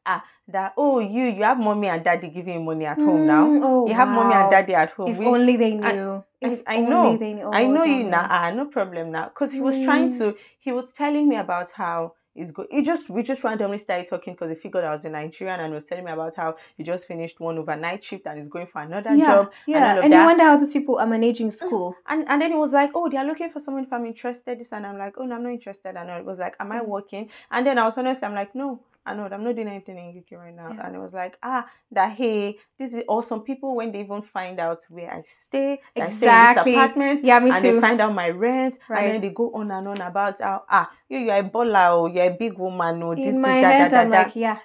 ah 0.06 0.24
that 0.48 0.72
oh 0.76 0.98
you 0.98 1.24
you 1.24 1.42
have 1.42 1.58
mommy 1.58 1.88
and 1.88 2.02
daddy 2.04 2.28
giving 2.28 2.54
you 2.54 2.60
money 2.60 2.86
at 2.86 2.96
home 2.98 3.26
now. 3.26 3.46
Mm, 3.46 3.60
Oh, 3.62 3.86
You 3.86 3.94
have 3.94 4.08
mommy 4.08 4.34
and 4.34 4.50
daddy 4.50 4.74
at 4.74 4.90
home. 4.90 5.10
If 5.10 5.18
We- 5.18 5.26
only 5.26 5.56
they 5.56 5.74
knew. 5.74 5.84
I- 5.84 6.20
if 6.40 6.62
I 6.66 6.78
know. 6.80 7.12
Knew. 7.16 7.50
I 7.52 7.64
Oh, 7.64 7.70
know 7.72 7.84
you 7.84 8.04
now. 8.04 8.26
Ah, 8.30 8.50
no 8.50 8.64
problem 8.66 9.10
now. 9.10 9.24
Because 9.28 9.52
he 9.52 9.60
was 9.60 9.78
trying 9.80 10.08
Mm. 10.08 10.18
to. 10.18 10.36
He 10.58 10.72
was 10.72 10.92
telling 10.92 11.28
me 11.28 11.36
about 11.36 11.70
how 11.70 12.14
it's 12.34 12.50
good. 12.52 12.68
He 12.70 12.82
just 12.82 13.10
we 13.10 13.22
just 13.22 13.44
randomly 13.44 13.76
started 13.76 14.06
talking 14.06 14.32
because 14.34 14.48
he 14.50 14.56
figured 14.56 14.84
I 14.84 14.90
was 14.90 15.04
in 15.04 15.12
Nigeria 15.12 15.54
and 15.54 15.66
he 15.66 15.72
was 15.74 15.84
telling 15.84 16.04
me 16.04 16.12
about 16.12 16.34
how 16.36 16.56
he 16.76 16.82
just 16.84 17.06
finished 17.06 17.40
one 17.40 17.58
overnight 17.58 18.02
shift 18.02 18.26
and 18.26 18.38
is 18.38 18.48
going 18.48 18.68
for 18.68 18.80
another 18.80 19.14
Yeah, 19.16 19.26
job. 19.26 19.50
yeah. 19.66 19.92
all 19.92 19.98
of 19.98 20.04
And, 20.04 20.14
you 20.14 20.24
wonder 20.24 20.44
how 20.44 20.56
these 20.56 20.72
people 20.72 20.98
are 20.98 21.06
managing 21.06 21.50
school. 21.50 21.94
And 22.06 22.24
and 22.28 22.40
then 22.40 22.52
he 22.52 22.56
was 22.56 22.72
like, 22.72 22.92
oh, 22.94 23.08
they 23.10 23.18
are 23.18 23.24
looking 23.26 23.50
for 23.50 23.60
someone 23.60 23.84
if 23.84 23.92
I'm 23.92 24.06
interested. 24.06 24.58
This 24.60 24.72
and 24.72 24.86
I'm 24.86 24.96
like, 24.96 25.14
oh 25.18 25.24
no, 25.26 25.34
I'm 25.34 25.42
not 25.42 25.52
interested. 25.52 25.96
And 25.96 26.08
it 26.08 26.24
was 26.24 26.38
like, 26.38 26.56
am 26.60 26.72
I 26.72 26.78
Mm. 26.80 26.86
working? 26.86 27.28
And 27.50 27.66
then 27.66 27.78
I 27.78 27.84
was 27.84 27.98
honest. 27.98 28.22
I'm 28.24 28.34
like, 28.34 28.54
no, 28.54 28.80
I 29.06 29.14
know 29.14 29.24
I'm 29.24 29.42
not 29.42 29.54
doing 29.54 29.68
anything 29.68 29.96
in 29.98 30.18
UK 30.18 30.38
right 30.38 30.54
now. 30.54 30.72
Yeah. 30.74 30.86
And 30.86 30.94
it 30.94 30.98
was 30.98 31.12
like, 31.12 31.38
ah, 31.42 31.66
that 31.92 32.12
hey, 32.12 32.58
this 32.78 32.92
is 32.94 33.02
awesome. 33.08 33.40
people 33.40 33.74
when 33.74 33.92
they 33.92 34.00
even 34.00 34.22
find 34.22 34.60
out 34.60 34.80
where 34.90 35.12
I 35.12 35.22
stay, 35.24 35.80
that 35.96 36.04
I 36.04 36.10
stay 36.10 36.26
in 36.26 36.32
Exactly. 36.42 36.72
this 36.74 36.80
apartment, 36.82 37.24
Yeah, 37.24 37.38
me 37.40 37.50
and 37.50 37.64
too. 37.64 37.72
they 37.72 37.80
find 37.80 38.00
out 38.00 38.14
my 38.14 38.28
rent, 38.30 38.78
Right. 38.88 38.98
and 39.04 39.14
then 39.14 39.20
they 39.22 39.30
go 39.30 39.52
on 39.54 39.70
and 39.70 39.88
on 39.88 40.00
about 40.02 40.40
how 40.40 40.64
ah, 40.68 40.90
you 41.08 41.18
you're 41.18 41.36
a 41.36 41.42
baller, 41.42 41.98
or 41.98 42.08
you're 42.10 42.26
a 42.26 42.30
big 42.36 42.58
woman, 42.58 43.02
or 43.02 43.16
this, 43.16 43.24
In 43.26 43.32
this, 43.32 43.40
my 43.40 43.60
that, 43.62 43.72
head, 43.72 43.90
that, 43.92 44.04
I'm 44.04 44.10
that, 44.10 44.26
like, 44.26 44.36
yeah. 44.36 44.58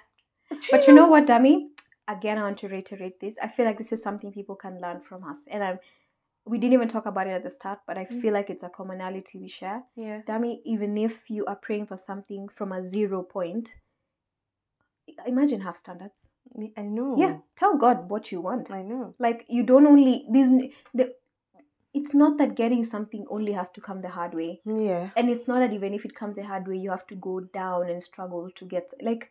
But 0.70 0.86
you 0.86 0.92
know 0.94 1.08
what, 1.08 1.26
Dami? 1.26 1.68
Again, 2.08 2.38
I 2.38 2.42
want 2.42 2.58
to 2.58 2.68
reiterate 2.68 3.18
this. 3.18 3.36
I 3.42 3.48
feel 3.48 3.64
like 3.66 3.78
this 3.78 3.92
is 3.92 4.02
something 4.02 4.30
people 4.32 4.54
can 4.54 4.80
learn 4.80 5.00
from 5.00 5.24
us. 5.24 5.48
And 5.50 5.64
I'm, 5.64 5.78
we 6.44 6.58
didn't 6.58 6.74
even 6.74 6.86
talk 6.88 7.06
about 7.06 7.26
it 7.26 7.30
at 7.30 7.42
the 7.42 7.50
start, 7.50 7.80
but 7.86 7.98
I 7.98 8.04
Mm. 8.04 8.20
feel 8.20 8.32
like 8.32 8.48
it's 8.50 8.62
a 8.62 8.68
commonality 8.68 9.38
we 9.38 9.48
share. 9.48 9.82
yeah, 9.96 10.20
Dami, 10.22 10.60
even 10.64 10.96
if 10.98 11.28
you 11.30 11.44
are 11.46 11.56
praying 11.56 11.86
for 11.86 11.96
something 11.96 12.48
from 12.48 12.70
a 12.70 12.80
zero 12.82 13.22
point, 13.24 13.74
imagine 15.26 15.60
have 15.60 15.76
standards. 15.76 16.28
I 16.76 16.82
know. 16.82 17.16
Yeah, 17.18 17.38
tell 17.56 17.76
God 17.76 18.08
what 18.08 18.32
you 18.32 18.40
want. 18.40 18.70
I 18.70 18.82
know. 18.82 19.14
Like 19.18 19.44
you 19.48 19.62
don't 19.62 19.86
only 19.86 20.26
these 20.30 20.50
the. 20.94 21.12
It's 21.94 22.12
not 22.12 22.36
that 22.38 22.56
getting 22.56 22.84
something 22.84 23.24
only 23.30 23.52
has 23.52 23.70
to 23.70 23.80
come 23.80 24.02
the 24.02 24.10
hard 24.10 24.34
way, 24.34 24.60
Yeah. 24.66 25.08
and 25.16 25.30
it's 25.30 25.48
not 25.48 25.60
that 25.60 25.72
even 25.72 25.94
if 25.94 26.04
it 26.04 26.14
comes 26.14 26.36
the 26.36 26.44
hard 26.44 26.68
way, 26.68 26.76
you 26.76 26.90
have 26.90 27.06
to 27.06 27.14
go 27.14 27.40
down 27.40 27.88
and 27.88 28.02
struggle 28.02 28.50
to 28.54 28.64
get 28.66 28.92
like. 29.02 29.30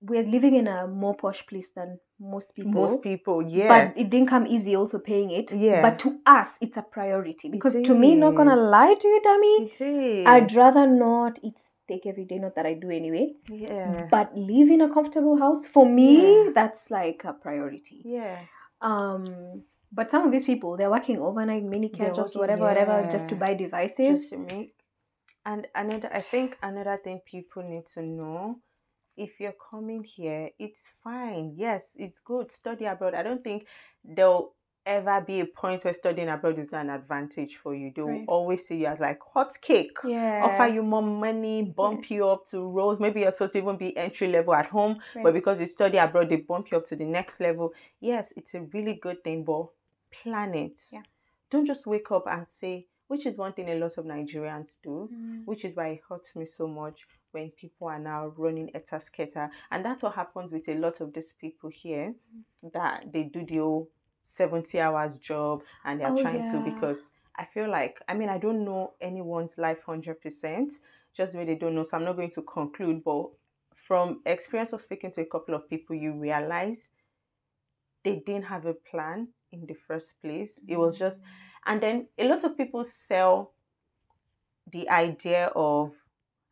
We're 0.00 0.22
living 0.22 0.54
in 0.54 0.68
a 0.68 0.86
more 0.86 1.14
posh 1.16 1.44
place 1.46 1.70
than 1.72 1.98
most 2.20 2.54
people. 2.54 2.70
Most 2.70 3.02
people, 3.02 3.42
yeah. 3.42 3.66
But 3.68 3.98
it 3.98 4.10
didn't 4.10 4.28
come 4.28 4.46
easy 4.46 4.76
also 4.76 5.00
paying 5.00 5.32
it. 5.32 5.50
Yeah. 5.52 5.82
But 5.82 5.98
to 6.00 6.20
us, 6.24 6.56
it's 6.60 6.76
a 6.76 6.82
priority. 6.82 7.48
Because 7.48 7.74
to 7.82 7.94
me, 7.96 8.14
not 8.14 8.36
gonna 8.36 8.54
lie 8.54 8.94
to 8.94 9.08
you, 9.08 9.20
Dami, 9.24 9.66
it 9.66 9.80
is. 9.80 10.26
I'd 10.26 10.54
rather 10.54 10.86
not 10.86 11.40
eat 11.42 11.58
steak 11.88 12.06
every 12.06 12.24
day, 12.24 12.38
not 12.38 12.54
that 12.56 12.66
I 12.66 12.74
do 12.74 12.90
anyway. 12.90 13.32
yeah. 13.48 14.06
But 14.10 14.36
live 14.36 14.70
in 14.70 14.82
a 14.82 14.92
comfortable 14.92 15.38
house, 15.38 15.66
for 15.66 15.86
me, 15.86 16.10
Yeah. 16.44 16.50
that's 16.54 16.90
like 16.90 17.24
a 17.24 17.32
priority. 17.32 18.02
Yeah. 18.04 18.38
Um 18.80 19.24
but 19.90 20.10
some 20.10 20.26
of 20.26 20.30
these 20.32 20.44
people 20.44 20.76
they're 20.76 20.90
working 20.90 21.18
overnight 21.18 21.64
mini 21.64 21.88
care 21.88 22.12
jobs, 22.12 22.36
whatever, 22.36 22.64
whatever, 22.64 23.08
just 23.10 23.28
to 23.30 23.36
buy 23.36 23.54
devices. 23.54 24.20
Just 24.20 24.30
to 24.30 24.38
make. 24.38 24.74
And 25.46 25.66
another, 25.74 26.10
I 26.12 26.20
think 26.20 26.58
another 26.62 26.98
thing 27.02 27.20
people 27.24 27.62
need 27.62 27.86
to 27.94 28.02
know, 28.02 28.60
if 29.16 29.40
you're 29.40 29.56
coming 29.70 30.04
here, 30.04 30.50
it's 30.58 30.90
fine. 31.02 31.54
Yes, 31.56 31.96
it's 31.98 32.20
good. 32.20 32.52
Study 32.52 32.84
abroad. 32.84 33.14
I 33.14 33.22
don't 33.22 33.42
think 33.42 33.66
there'll 34.04 34.54
ever 34.88 35.20
be 35.20 35.40
a 35.40 35.46
point 35.46 35.84
where 35.84 35.92
studying 35.94 36.28
abroad 36.28 36.58
is 36.58 36.72
not 36.72 36.80
an 36.86 36.90
advantage 36.90 37.56
for 37.58 37.74
you. 37.74 37.92
They'll 37.94 38.06
Right. 38.08 38.24
always 38.26 38.66
see 38.66 38.76
you 38.78 38.86
as 38.86 39.00
like 39.00 39.20
hot 39.22 39.52
cake. 39.60 39.98
Yeah. 40.02 40.44
Offer 40.44 40.66
you 40.72 40.82
more 40.82 41.02
money, 41.02 41.62
bump 41.62 42.10
you 42.10 42.26
up 42.26 42.44
to 42.46 42.66
roles. 42.68 42.98
Maybe 42.98 43.20
you're 43.20 43.30
supposed 43.30 43.52
to 43.52 43.58
even 43.58 43.76
be 43.76 43.96
entry 43.96 44.28
level 44.28 44.54
at 44.54 44.66
home, 44.66 45.00
but 45.22 45.32
because 45.34 45.60
you 45.60 45.66
study 45.66 45.98
abroad, 45.98 46.30
they 46.30 46.36
bump 46.36 46.70
you 46.70 46.78
up 46.78 46.86
to 46.86 46.96
the 46.96 47.04
next 47.04 47.38
level. 47.40 47.72
Yes, 48.00 48.32
it's 48.36 48.54
a 48.54 48.62
really 48.62 48.94
good 48.94 49.22
thing, 49.22 49.44
but 49.44 49.68
plan 50.10 50.54
it. 50.54 50.80
Yeah. 50.90 51.02
Don't 51.50 51.66
just 51.66 51.86
wake 51.86 52.10
up 52.10 52.26
and 52.26 52.46
say, 52.48 52.86
which 53.08 53.24
is 53.26 53.38
one 53.38 53.52
thing 53.54 53.68
a 53.70 53.74
lot 53.74 53.96
of 53.98 54.04
Nigerians 54.04 54.76
do, 54.82 55.08
Mm. 55.12 55.44
which 55.46 55.64
is 55.64 55.76
why 55.76 55.88
it 55.88 56.00
hurts 56.08 56.34
me 56.36 56.44
so 56.44 56.66
much 56.66 57.06
when 57.32 57.50
people 57.50 57.88
are 57.88 57.98
now 57.98 58.28
running 58.36 58.70
etasketa. 58.74 59.50
And 59.70 59.84
that's 59.84 60.02
what 60.02 60.14
happens 60.14 60.52
with 60.52 60.68
a 60.68 60.74
lot 60.74 61.00
of 61.00 61.12
these 61.12 61.32
people 61.34 61.70
here 61.70 62.14
that 62.62 63.12
they 63.12 63.24
do 63.24 63.44
the 63.44 63.60
70 64.28 64.80
hours 64.80 65.16
job 65.18 65.62
and 65.84 66.00
they're 66.00 66.10
Oh, 66.10 66.20
trying 66.20 66.42
to 66.50 66.58
because 66.60 67.10
I 67.36 67.44
feel 67.44 67.70
like, 67.70 68.00
I 68.08 68.14
mean, 68.14 68.28
I 68.28 68.38
don't 68.38 68.64
know 68.64 68.94
anyone's 69.00 69.58
life 69.58 69.86
100%, 69.86 70.72
just 71.16 71.32
they 71.34 71.54
don't 71.54 71.74
know. 71.74 71.82
So 71.82 71.96
I'm 71.96 72.04
not 72.04 72.16
going 72.16 72.30
to 72.30 72.42
conclude, 72.42 73.02
but 73.04 73.28
from 73.74 74.20
experience 74.26 74.72
of 74.72 74.82
speaking 74.82 75.10
to 75.12 75.22
a 75.22 75.26
couple 75.26 75.54
of 75.54 75.68
people, 75.68 75.96
you 75.96 76.12
realize 76.12 76.88
they 78.04 78.16
didn't 78.26 78.44
have 78.44 78.66
a 78.66 78.74
plan 78.74 79.28
in 79.52 79.66
the 79.66 79.74
first 79.74 80.20
place. 80.20 80.60
It 80.68 80.76
was 80.76 80.98
just, 80.98 81.22
and 81.66 81.80
then 81.80 82.08
a 82.18 82.28
lot 82.28 82.44
of 82.44 82.56
people 82.56 82.84
sell 82.84 83.52
the 84.70 84.88
idea 84.90 85.46
of, 85.56 85.94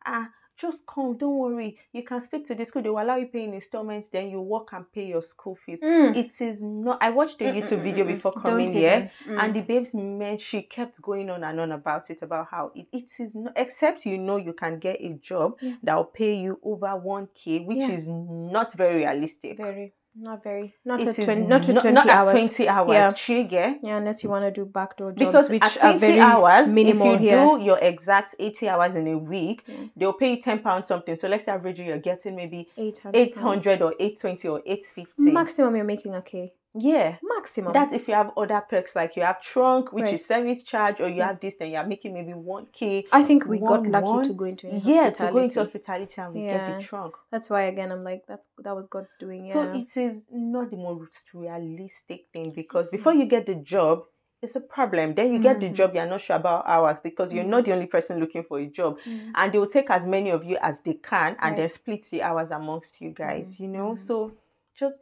ah, 0.05 0.29
just 0.57 0.85
come, 0.87 1.17
don't 1.17 1.37
worry. 1.37 1.77
You 1.93 2.03
can 2.03 2.19
speak 2.19 2.45
to 2.47 2.55
the 2.55 2.65
school, 2.65 2.81
they 2.81 2.89
will 2.89 2.99
allow 3.01 3.15
you 3.17 3.27
pay 3.27 3.43
in 3.43 3.53
installments, 3.53 4.09
then 4.09 4.29
you 4.29 4.41
work 4.41 4.69
and 4.73 4.91
pay 4.91 5.05
your 5.05 5.21
school 5.21 5.55
fees. 5.55 5.81
Mm. 5.83 6.15
It 6.15 6.41
is 6.41 6.61
not, 6.61 6.97
I 7.01 7.09
watched 7.11 7.39
a 7.41 7.45
Mm, 7.45 7.55
YouTube 7.61 7.79
mm, 7.79 7.83
video 7.83 8.05
mm, 8.05 8.09
mm. 8.09 8.15
before 8.15 8.33
coming 8.33 8.71
here. 8.73 9.11
And 9.27 9.55
the 9.55 9.61
babes 9.61 9.93
meant 9.93 10.41
she 10.41 10.63
kept 10.63 11.01
going 11.01 11.29
on 11.29 11.43
and 11.43 11.59
on 11.59 11.71
about 11.71 12.09
it 12.09 12.21
about 12.21 12.47
how 12.49 12.71
it, 12.75 12.87
it 12.91 13.09
is 13.19 13.35
not 13.35 13.53
except 13.55 14.05
you 14.05 14.17
know 14.17 14.37
you 14.37 14.53
can 14.53 14.79
get 14.79 14.99
a 14.99 15.13
job 15.21 15.57
Yeah. 15.61 15.75
that 15.83 15.95
will 15.95 16.05
pay 16.05 16.33
you 16.35 16.59
over 16.63 16.87
1k 16.87 17.65
which 17.65 17.77
Yeah. 17.77 17.91
is 17.91 18.07
not 18.09 18.73
very 18.73 18.97
realistic 19.05 19.57
very 19.57 19.93
not 20.19 20.43
very 20.43 20.73
not 20.83 21.01
It 21.01 21.07
at 21.09 21.15
20 21.25 21.41
not 21.41 21.67
not, 21.67 21.81
20 21.81 21.91
not 21.91 22.07
at 22.07 22.15
hours. 22.27 22.31
20 22.31 22.67
hours. 22.67 22.93
Yeah. 22.93 23.11
Chige. 23.11 23.75
yeah 23.83 23.97
unless 23.97 24.23
you 24.23 24.29
want 24.29 24.45
to 24.45 24.51
do 24.51 24.65
backdoor 24.65 25.11
jobs 25.11 25.19
because 25.25 25.49
which 25.49 25.61
at 25.63 25.77
are 25.77 25.91
20 25.93 25.99
very 25.99 26.19
hours 26.19 26.73
minimal 26.73 27.13
if 27.15 27.21
you 27.21 27.29
here 27.29 27.37
do 27.57 27.63
your 27.63 27.77
exact 27.79 28.35
80 28.39 28.69
hours 28.69 28.95
in 28.95 29.07
a 29.07 29.17
week 29.17 29.63
Yeah. 29.67 29.75
they'll 29.95 30.13
pay 30.13 30.31
you 30.35 30.41
10 30.41 30.59
pounds 30.59 30.87
something. 30.87 31.15
So 31.15 31.27
let's 31.27 31.45
say 31.45 31.51
average 31.51 31.79
you're 31.79 31.99
getting 31.99 32.35
maybe 32.35 32.67
800 32.77 33.15
800 33.17 33.81
or 33.81 33.93
820 33.99 34.47
or 34.47 34.61
850 34.65 35.31
maximum 35.31 35.75
you're 35.75 35.85
making 35.85 36.19
k 36.25 36.53
yeah 36.75 37.15
maximum 37.23 37.73
That's 37.73 37.93
if 37.93 38.07
you 38.07 38.13
have 38.13 38.31
other 38.37 38.61
perks 38.69 38.95
like 38.95 39.15
you 39.15 39.23
have 39.23 39.41
tronc, 39.41 39.91
which 39.93 40.05
Right. 40.05 40.13
is 40.13 40.25
service 40.25 40.63
charge, 40.63 40.99
or 40.99 41.07
you 41.07 41.15
Yeah. 41.17 41.27
have 41.27 41.39
this, 41.39 41.55
then 41.57 41.71
you're 41.71 41.83
making 41.85 42.13
maybe 42.13 42.33
one 42.33 42.67
k. 42.71 43.05
i 43.11 43.23
think 43.23 43.45
we 43.45 43.59
got 43.59 43.87
lucky 43.87 44.05
one- 44.05 44.23
to 44.25 44.33
go 44.33 44.45
into 44.45 44.67
Yeah, 44.67 45.09
to 45.09 45.31
go 45.31 45.37
into 45.39 45.59
hospitality. 45.59 46.21
and 46.21 46.33
we 46.33 46.41
get 46.41 46.67
Yeah. 46.67 46.73
the 46.73 46.79
tronc. 46.83 47.13
that's 47.31 47.49
why 47.49 47.63
again 47.63 47.91
i'm 47.91 48.03
like 48.03 48.25
that's 48.27 48.49
that 48.59 48.75
was 48.75 48.87
god's 48.87 49.15
doing 49.19 49.45
yeah 49.45 49.53
So 49.53 49.61
it 49.73 49.95
is 49.97 50.25
not 50.31 50.69
the 50.69 50.77
most 50.77 51.33
realistic 51.33 52.27
thing 52.33 52.51
because 52.51 52.91
before 52.91 53.13
you 53.13 53.25
get 53.25 53.45
the 53.45 53.55
job, 53.55 54.05
it's 54.39 54.55
a 54.55 54.61
problem. 54.61 55.15
Then 55.15 55.33
you 55.33 55.39
get 55.39 55.59
the 55.59 55.69
Mhm. 55.69 55.73
job, 55.73 55.95
you're 55.95 56.05
not 56.05 56.21
sure 56.21 56.35
about 56.35 56.67
hours 56.67 56.99
because 56.99 57.33
you're 57.33 57.43
not 57.55 57.65
the 57.65 57.73
only 57.73 57.87
person 57.87 58.19
looking 58.19 58.43
for 58.43 58.59
a 58.59 58.67
job. 58.67 58.99
Mm. 59.03 59.31
And 59.33 59.51
they 59.51 59.57
will 59.57 59.65
take 59.67 59.89
as 59.89 60.05
many 60.05 60.29
of 60.29 60.43
you 60.45 60.57
as 60.61 60.81
they 60.81 60.93
can 60.93 61.35
and 61.39 61.55
then 61.57 61.63
Right. 61.63 61.71
split 61.71 62.03
the 62.11 62.21
hours 62.21 62.51
amongst 62.51 63.01
you 63.01 63.09
guys, 63.09 63.59
you 63.59 63.67
know? 63.67 63.95
So 63.95 64.31
just 64.75 64.99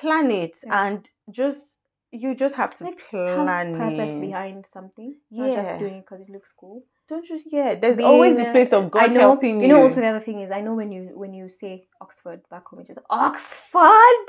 plan 0.00 0.30
it 0.44 0.54
Yeah. 0.66 0.86
and 0.86 1.00
just 1.40 1.64
you 2.22 2.34
just 2.44 2.54
have 2.62 2.72
to 2.76 2.84
like 2.84 3.00
plan 3.10 3.74
have 3.74 3.82
purpose 3.82 4.12
it. 4.16 4.20
behind 4.28 4.66
something 4.76 5.10
not 5.30 5.52
just 5.58 5.78
doing 5.82 5.96
it 5.98 6.04
because 6.04 6.20
it 6.26 6.30
looks 6.36 6.52
cool 6.60 6.78
Don't 7.12 7.26
just 7.32 7.46
yeah. 7.56 7.70
There's 7.82 8.00
always 8.10 8.34
the 8.42 8.46
place 8.54 8.72
of 8.78 8.82
God 8.96 9.12
know, 9.12 9.20
helping 9.28 9.54
you. 9.56 9.62
You 9.62 9.68
know, 9.72 9.82
also 9.84 10.00
the 10.04 10.10
other 10.12 10.24
thing 10.28 10.38
is, 10.44 10.50
I 10.58 10.60
know 10.66 10.74
when 10.80 10.90
you 10.96 11.02
when 11.22 11.32
you 11.38 11.46
say 11.60 11.72
Oxford 12.04 12.40
back 12.52 12.64
home, 12.68 12.80
it's 12.80 12.88
just 12.92 13.04
Oxford. 13.24 14.28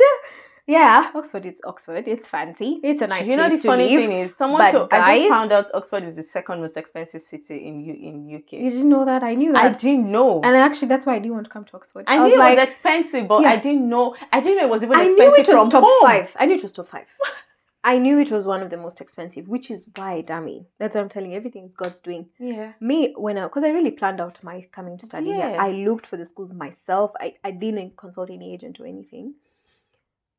Yeah, 0.68 1.12
Oxford 1.14 1.46
is 1.46 1.62
Oxford. 1.64 2.08
It's 2.08 2.28
fancy. 2.28 2.80
It's 2.82 3.02
a 3.02 3.08
nice 3.08 3.28
you 3.28 3.38
know 3.38 3.48
the 3.48 3.58
funny 3.60 3.88
live. 3.96 4.00
thing 4.00 4.20
is, 4.20 4.36
someone 4.36 4.72
told, 4.72 4.92
I 4.92 5.18
just 5.18 5.30
found 5.30 5.52
out 5.52 5.70
Oxford 5.76 6.04
is 6.04 6.16
the 6.16 6.24
second 6.24 6.60
most 6.60 6.76
expensive 6.76 7.22
city 7.22 7.68
in 7.68 7.82
U, 7.86 7.94
in 7.94 8.36
UK. 8.36 8.54
You 8.54 8.72
didn't 8.72 8.90
know 8.90 9.06
that? 9.06 9.22
I 9.24 9.36
knew 9.36 9.54
That. 9.54 9.64
I 9.64 9.70
didn't 9.78 10.12
know. 10.12 10.42
and 10.44 10.56
actually, 10.56 10.88
that's 10.88 11.06
why 11.06 11.16
I 11.16 11.20
didn't 11.20 11.34
want 11.36 11.46
to 11.46 11.52
come 11.52 11.66
to 11.66 11.76
Oxford. 11.76 12.06
I, 12.08 12.20
was 12.20 12.30
knew 12.30 12.36
it 12.38 12.40
like, 12.40 12.58
was 12.58 12.66
expensive, 12.66 13.28
but 13.28 13.44
Yeah. 13.44 13.50
I 13.50 13.58
didn't 13.58 13.88
know. 13.88 14.16
I 14.34 14.40
didn't 14.42 14.58
know 14.58 14.64
it 14.66 14.70
was 14.72 14.82
even 14.82 15.00
expensive. 15.00 15.20
I 15.20 15.26
expensive 15.26 15.48
knew 15.48 15.54
it 15.54 15.56
was 15.56 15.62
from 15.62 15.70
top 15.70 15.84
home. 15.84 16.02
five. 16.02 16.32
I 16.36 16.46
knew 16.48 16.56
it 16.56 16.64
was 16.64 16.74
top 16.74 16.88
five. 16.88 17.06
I 17.84 18.00
knew 18.00 18.18
it 18.18 18.32
was 18.32 18.48
one 18.48 18.64
of 18.64 18.72
the 18.72 18.78
most 18.78 19.00
expensive, 19.00 19.48
which 19.48 19.70
is 19.70 19.84
why, 19.96 20.24
Dami. 20.28 20.66
That's 20.80 20.96
what 20.96 21.02
I'm 21.02 21.10
telling 21.10 21.30
you. 21.30 21.38
Everything 21.38 21.66
is 21.66 21.76
God's 21.76 22.02
doing. 22.02 22.26
Yeah. 22.40 22.74
me 22.80 23.14
when 23.16 23.38
I 23.38 23.44
because 23.44 23.64
I 23.64 23.70
really 23.70 23.92
planned 23.92 24.20
out 24.20 24.40
my 24.44 24.66
coming 24.72 24.98
to 24.98 25.06
study 25.06 25.28
here. 25.28 25.56
I 25.60 25.70
looked 25.70 26.08
for 26.08 26.18
the 26.18 26.26
schools 26.26 26.52
myself. 26.52 27.12
I, 27.20 27.36
I 27.44 27.52
didn't 27.52 27.96
consult 27.96 28.32
any 28.32 28.52
agent 28.56 28.80
or 28.80 28.88
anything. 28.88 29.36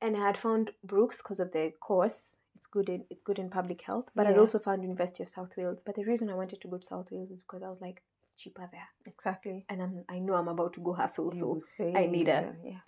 And 0.02 0.16
I 0.16 0.20
had 0.20 0.36
found 0.36 0.70
Brookes 0.84 1.18
because 1.22 1.40
of 1.40 1.52
the 1.52 1.72
course. 1.80 2.40
It's 2.54 2.66
good 2.66 2.88
in 2.88 3.04
it's 3.10 3.22
good 3.22 3.38
in 3.38 3.50
public 3.50 3.82
health. 3.82 4.06
But 4.14 4.26
I'd 4.26 4.38
also 4.38 4.58
found 4.58 4.82
University 4.82 5.22
of 5.22 5.28
South 5.28 5.50
Wales. 5.58 5.82
But 5.84 5.94
the 5.96 6.04
reason 6.04 6.30
I 6.30 6.34
wanted 6.34 6.60
to 6.62 6.68
go 6.68 6.78
to 6.78 6.82
South 6.86 7.08
Wales 7.10 7.30
is 7.30 7.42
because 7.42 7.62
I 7.62 7.68
was 7.68 7.80
like, 7.82 8.02
it's 8.22 8.32
cheaper 8.38 8.66
there. 8.72 8.88
Exactly. 9.06 9.64
And 9.68 9.82
I'm 9.82 10.04
I 10.08 10.18
know 10.20 10.34
I'm 10.34 10.48
about 10.48 10.72
to 10.74 10.80
go 10.80 10.92
hustle, 10.94 11.32
You 11.34 11.60
so 11.76 11.92
I 11.94 12.06
need 12.06 12.28
a- 12.28 12.54
yeah, 12.64 12.70
yeah. 12.70 12.78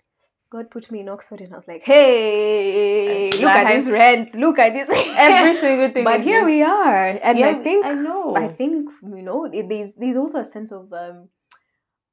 God 0.51 0.71
put 0.71 0.89
me 0.89 1.01
in 1.01 1.09
Oxford 1.09 1.41
and 1.41 1.53
I 1.53 1.57
was 1.57 1.67
like, 1.67 1.83
hey, 1.83 3.29
look 3.31 3.43
at 3.43 3.67
this 3.75 3.87
rent, 3.87 4.33
look 4.33 4.57
at 4.57 4.73
this. 4.73 4.89
Every 5.15 5.55
single 5.55 5.89
thing. 5.91 6.03
but 6.03 6.21
here 6.21 6.39
just- 6.39 6.45
we 6.47 6.63
are. 6.63 7.07
And 7.21 7.37
Yeah, 7.37 7.49
I 7.49 7.53
think 7.63 7.85
I 7.85 7.93
know. 7.93 8.35
I 8.35 8.47
think 8.47 8.89
you 9.03 9.21
know 9.21 9.45
it- 9.45 9.69
there's 9.69 9.93
there's 9.95 10.17
also 10.17 10.39
a 10.39 10.45
sense 10.45 10.71
of 10.71 10.91
um 10.93 11.29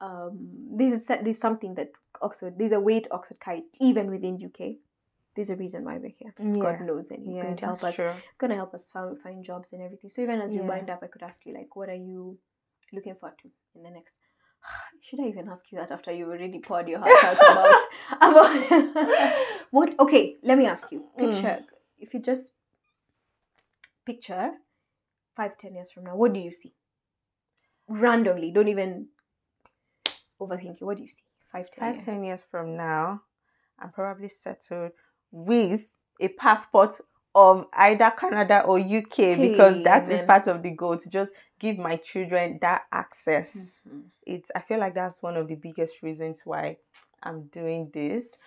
um 0.00 0.38
there's 0.76 1.08
a, 1.10 1.18
there's 1.22 1.38
something 1.38 1.74
that 1.76 1.90
Oxford 2.20 2.54
there's 2.58 2.72
a 2.72 2.80
weight 2.80 3.06
Oxford 3.10 3.40
carries 3.40 3.64
even 3.80 4.10
within 4.10 4.34
UK. 4.44 4.76
There's 5.36 5.50
a 5.50 5.56
reason 5.56 5.84
why 5.84 5.98
we're 5.98 6.12
here. 6.18 6.32
God 6.60 6.80
knows, 6.80 7.10
and 7.10 7.22
He's 7.24 7.36
yeah, 7.36 7.42
going 7.42 7.56
to 7.56 7.66
help 7.66 7.84
us. 7.84 7.94
true. 7.96 8.14
Going 8.38 8.50
to 8.50 8.56
help 8.56 8.72
us 8.74 8.88
find 8.88 9.20
find 9.20 9.44
jobs 9.44 9.72
and 9.74 9.82
everything. 9.82 10.10
So 10.10 10.22
even 10.22 10.40
as 10.40 10.54
you 10.54 10.62
Yeah. 10.62 10.68
wind 10.68 10.88
up, 10.90 11.00
I 11.02 11.08
could 11.08 11.22
ask 11.22 11.44
you 11.46 11.52
like, 11.54 11.76
what 11.76 11.88
are 11.90 11.94
you 12.10 12.38
looking 12.92 13.14
forward 13.16 13.36
to 13.42 13.50
in 13.74 13.82
the 13.82 13.90
next? 13.90 14.16
Should 15.08 15.20
I 15.20 15.24
even 15.28 15.48
ask 15.48 15.70
you 15.70 15.78
that 15.78 15.90
after 15.90 16.10
you 16.12 16.24
already 16.26 16.58
poured 16.58 16.88
your 16.88 17.00
heart 17.00 17.22
out 17.22 17.36
about 17.36 17.82
about 18.28 19.36
what? 19.70 19.98
Okay, 20.00 20.36
let 20.42 20.56
me 20.58 20.66
ask 20.66 20.90
you. 20.90 21.04
Mm. 21.20 21.32
Picture 21.32 21.58
if 21.98 22.14
you 22.14 22.20
just 22.20 22.54
picture 24.06 24.52
five 25.36 25.58
ten 25.58 25.74
years 25.74 25.90
from 25.92 26.04
now, 26.04 26.16
what 26.16 26.32
do 26.32 26.40
you 26.40 26.52
see? 26.52 26.72
Randomly, 27.88 28.50
don't 28.52 28.68
even 28.68 29.08
overthink 30.40 30.76
it. 30.80 30.84
What 30.84 30.96
do 30.96 31.02
you 31.02 31.08
see? 31.10 31.22
Five 31.52 31.70
ten 31.70 31.82
Five, 31.84 31.94
years. 31.96 32.04
ten 32.04 32.24
years 32.24 32.44
from 32.50 32.76
now, 32.76 33.22
I'm 33.78 33.90
probably 33.92 34.28
settled 34.28 34.92
with 35.30 35.84
a 36.20 36.28
passport 36.28 37.00
of 37.34 37.66
either 37.74 38.10
Canada 38.18 38.62
or 38.64 38.78
UK 38.78 39.36
because 39.36 39.82
that 39.82 40.08
is 40.08 40.22
part 40.22 40.46
of 40.46 40.62
the 40.62 40.70
goal 40.70 40.96
to 40.96 41.10
just 41.10 41.32
give 41.58 41.76
my 41.78 41.96
children 41.96 42.58
that 42.62 42.86
access. 42.92 43.80
Mhm. 43.86 44.04
It's 44.26 44.50
I 44.56 44.60
feel 44.60 44.78
like 44.78 44.94
that's 44.94 45.22
one 45.22 45.36
of 45.36 45.46
the 45.48 45.54
biggest 45.54 46.02
reasons 46.02 46.42
why 46.46 46.78
I'm 47.22 47.44
doing 47.48 47.90
this. 47.92 48.38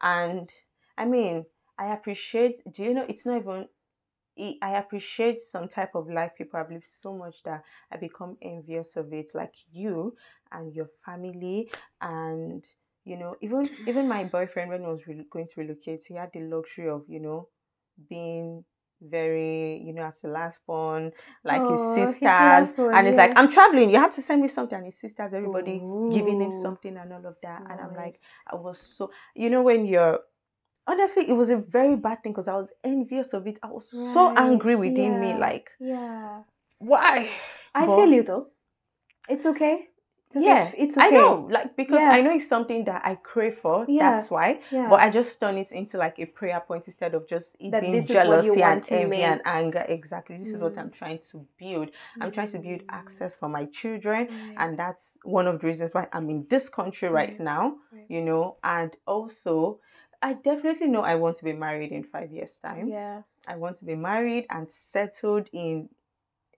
And 0.00 0.52
I 0.98 1.04
mean, 1.04 1.46
I 1.78 1.92
appreciate 1.92 2.60
do 2.72 2.82
you 2.82 2.94
know 2.94 3.06
it's 3.08 3.26
not 3.26 3.38
even 3.38 3.68
I 4.60 4.76
appreciate 4.76 5.40
some 5.40 5.66
type 5.66 5.94
of 5.94 6.10
life 6.10 6.32
people 6.36 6.58
have 6.58 6.70
lived 6.70 6.86
so 6.86 7.14
much 7.16 7.42
that 7.44 7.64
I 7.90 7.96
become 7.96 8.36
envious 8.42 8.96
of 8.96 9.12
it. 9.12 9.30
Like 9.34 9.54
you 9.72 10.14
and 10.52 10.74
your 10.74 10.90
family, 11.04 11.70
and 12.00 12.62
you 13.06 13.16
know, 13.16 13.36
even 13.40 13.70
even 13.86 14.08
my 14.08 14.24
boyfriend 14.24 14.70
when 14.70 14.82
he 14.82 14.86
was 14.86 15.06
re- 15.06 15.26
going 15.30 15.48
to 15.48 15.60
relocate, 15.60 16.04
he 16.06 16.14
had 16.14 16.30
the 16.34 16.40
luxury 16.40 16.88
of 16.90 17.04
you 17.08 17.20
know 17.20 17.48
being 18.10 18.64
very 19.02 19.82
you 19.84 19.92
know 19.92 20.04
as 20.04 20.20
the 20.22 20.28
last 20.28 20.58
born 20.66 21.12
like 21.44 21.60
his 21.60 21.78
oh, 21.78 21.94
sisters 21.94 22.22
last 22.22 22.78
one, 22.78 22.94
and 22.94 23.06
it's 23.06 23.16
like 23.18 23.30
i'm 23.36 23.50
traveling 23.50 23.90
you 23.90 23.98
have 23.98 24.10
to 24.10 24.22
send 24.22 24.40
me 24.40 24.48
something 24.48 24.76
and 24.76 24.86
his 24.86 24.98
sisters 24.98 25.34
everybody 25.34 25.82
giving 26.10 26.40
him 26.40 26.50
something 26.50 26.96
and 26.96 27.12
all 27.12 27.26
of 27.26 27.36
that 27.42 27.60
and 27.68 27.78
i'm 27.78 27.94
like 27.94 28.14
I 28.50 28.56
was 28.56 28.78
so, 28.78 29.10
you 29.34 29.50
know, 29.50 29.62
when 29.62 29.86
you're 29.86 30.20
honestly, 30.86 31.28
it 31.28 31.32
was 31.32 31.50
a 31.50 31.56
very 31.56 31.96
bad 31.96 32.22
thing 32.22 32.32
because 32.32 32.48
I 32.48 32.56
was 32.56 32.70
envious 32.84 33.32
of 33.32 33.46
it. 33.46 33.58
I 33.62 33.68
was 33.68 33.90
so 33.90 34.32
angry 34.36 34.76
within 34.76 35.20
me, 35.20 35.34
like, 35.34 35.70
yeah. 35.80 36.42
why? 36.78 37.28
I 37.74 37.86
But- 37.86 37.96
feel 37.96 38.12
you 38.12 38.22
though. 38.22 38.46
It's 39.28 39.44
okay. 39.46 39.88
Okay. 40.34 40.44
Yeah, 40.44 40.72
it's 40.76 40.96
okay. 40.96 41.06
I 41.06 41.10
know, 41.10 41.46
like, 41.50 41.76
because 41.76 42.00
Yeah. 42.00 42.10
I 42.10 42.20
know 42.20 42.32
it's 42.34 42.48
something 42.48 42.84
that 42.84 43.02
I 43.04 43.14
crave 43.14 43.58
for. 43.58 43.84
Yeah. 43.88 44.10
That's 44.10 44.30
why. 44.30 44.60
Yeah. 44.72 44.88
But 44.90 45.00
I 45.00 45.08
just 45.10 45.38
turn 45.38 45.56
it 45.56 45.70
into 45.72 45.98
like 45.98 46.18
a 46.18 46.26
prayer 46.26 46.60
point 46.60 46.86
instead 46.86 47.14
of 47.14 47.28
just 47.28 47.56
it 47.60 47.70
That 47.70 47.82
being 47.82 47.92
this 47.92 48.10
is 48.10 48.16
what 48.16 48.44
you 48.44 48.56
jealousy 48.56 48.62
and 48.62 48.84
envy 48.90 49.22
and 49.22 49.40
anger. 49.44 49.84
Exactly. 49.88 50.36
This 50.36 50.48
is 50.48 50.60
what 50.60 50.74
Mm. 50.74 50.78
I'm 50.80 50.90
trying 50.90 51.20
to 51.30 51.46
build. 51.58 51.90
I'm 52.20 52.32
trying 52.32 52.48
to 52.48 52.58
build 52.58 52.80
Mm. 52.80 52.86
access 52.88 53.34
for 53.36 53.48
my 53.48 53.66
children. 53.66 54.26
Right. 54.28 54.54
And 54.58 54.76
that's 54.78 55.16
one 55.22 55.46
of 55.46 55.60
the 55.60 55.66
reasons 55.66 55.94
why 55.94 56.08
I'm 56.12 56.28
in 56.28 56.46
this 56.48 56.68
country 56.68 57.08
right 57.08 57.38
now. 57.38 57.76
You 58.08 58.22
know 58.22 58.56
and 58.64 58.96
also 59.06 59.80
i 60.22 60.32
definitely 60.32 60.86
know 60.88 61.02
i 61.02 61.14
want 61.14 61.36
to 61.36 61.44
be 61.44 61.52
married 61.52 61.92
in 61.92 62.02
five 62.02 62.30
years 62.32 62.58
time 62.58 62.88
yeah. 62.88 63.20
i 63.46 63.54
want 63.54 63.76
to 63.76 63.84
be 63.84 63.94
married 63.94 64.46
and 64.48 64.70
settled 64.70 65.48
in 65.52 65.88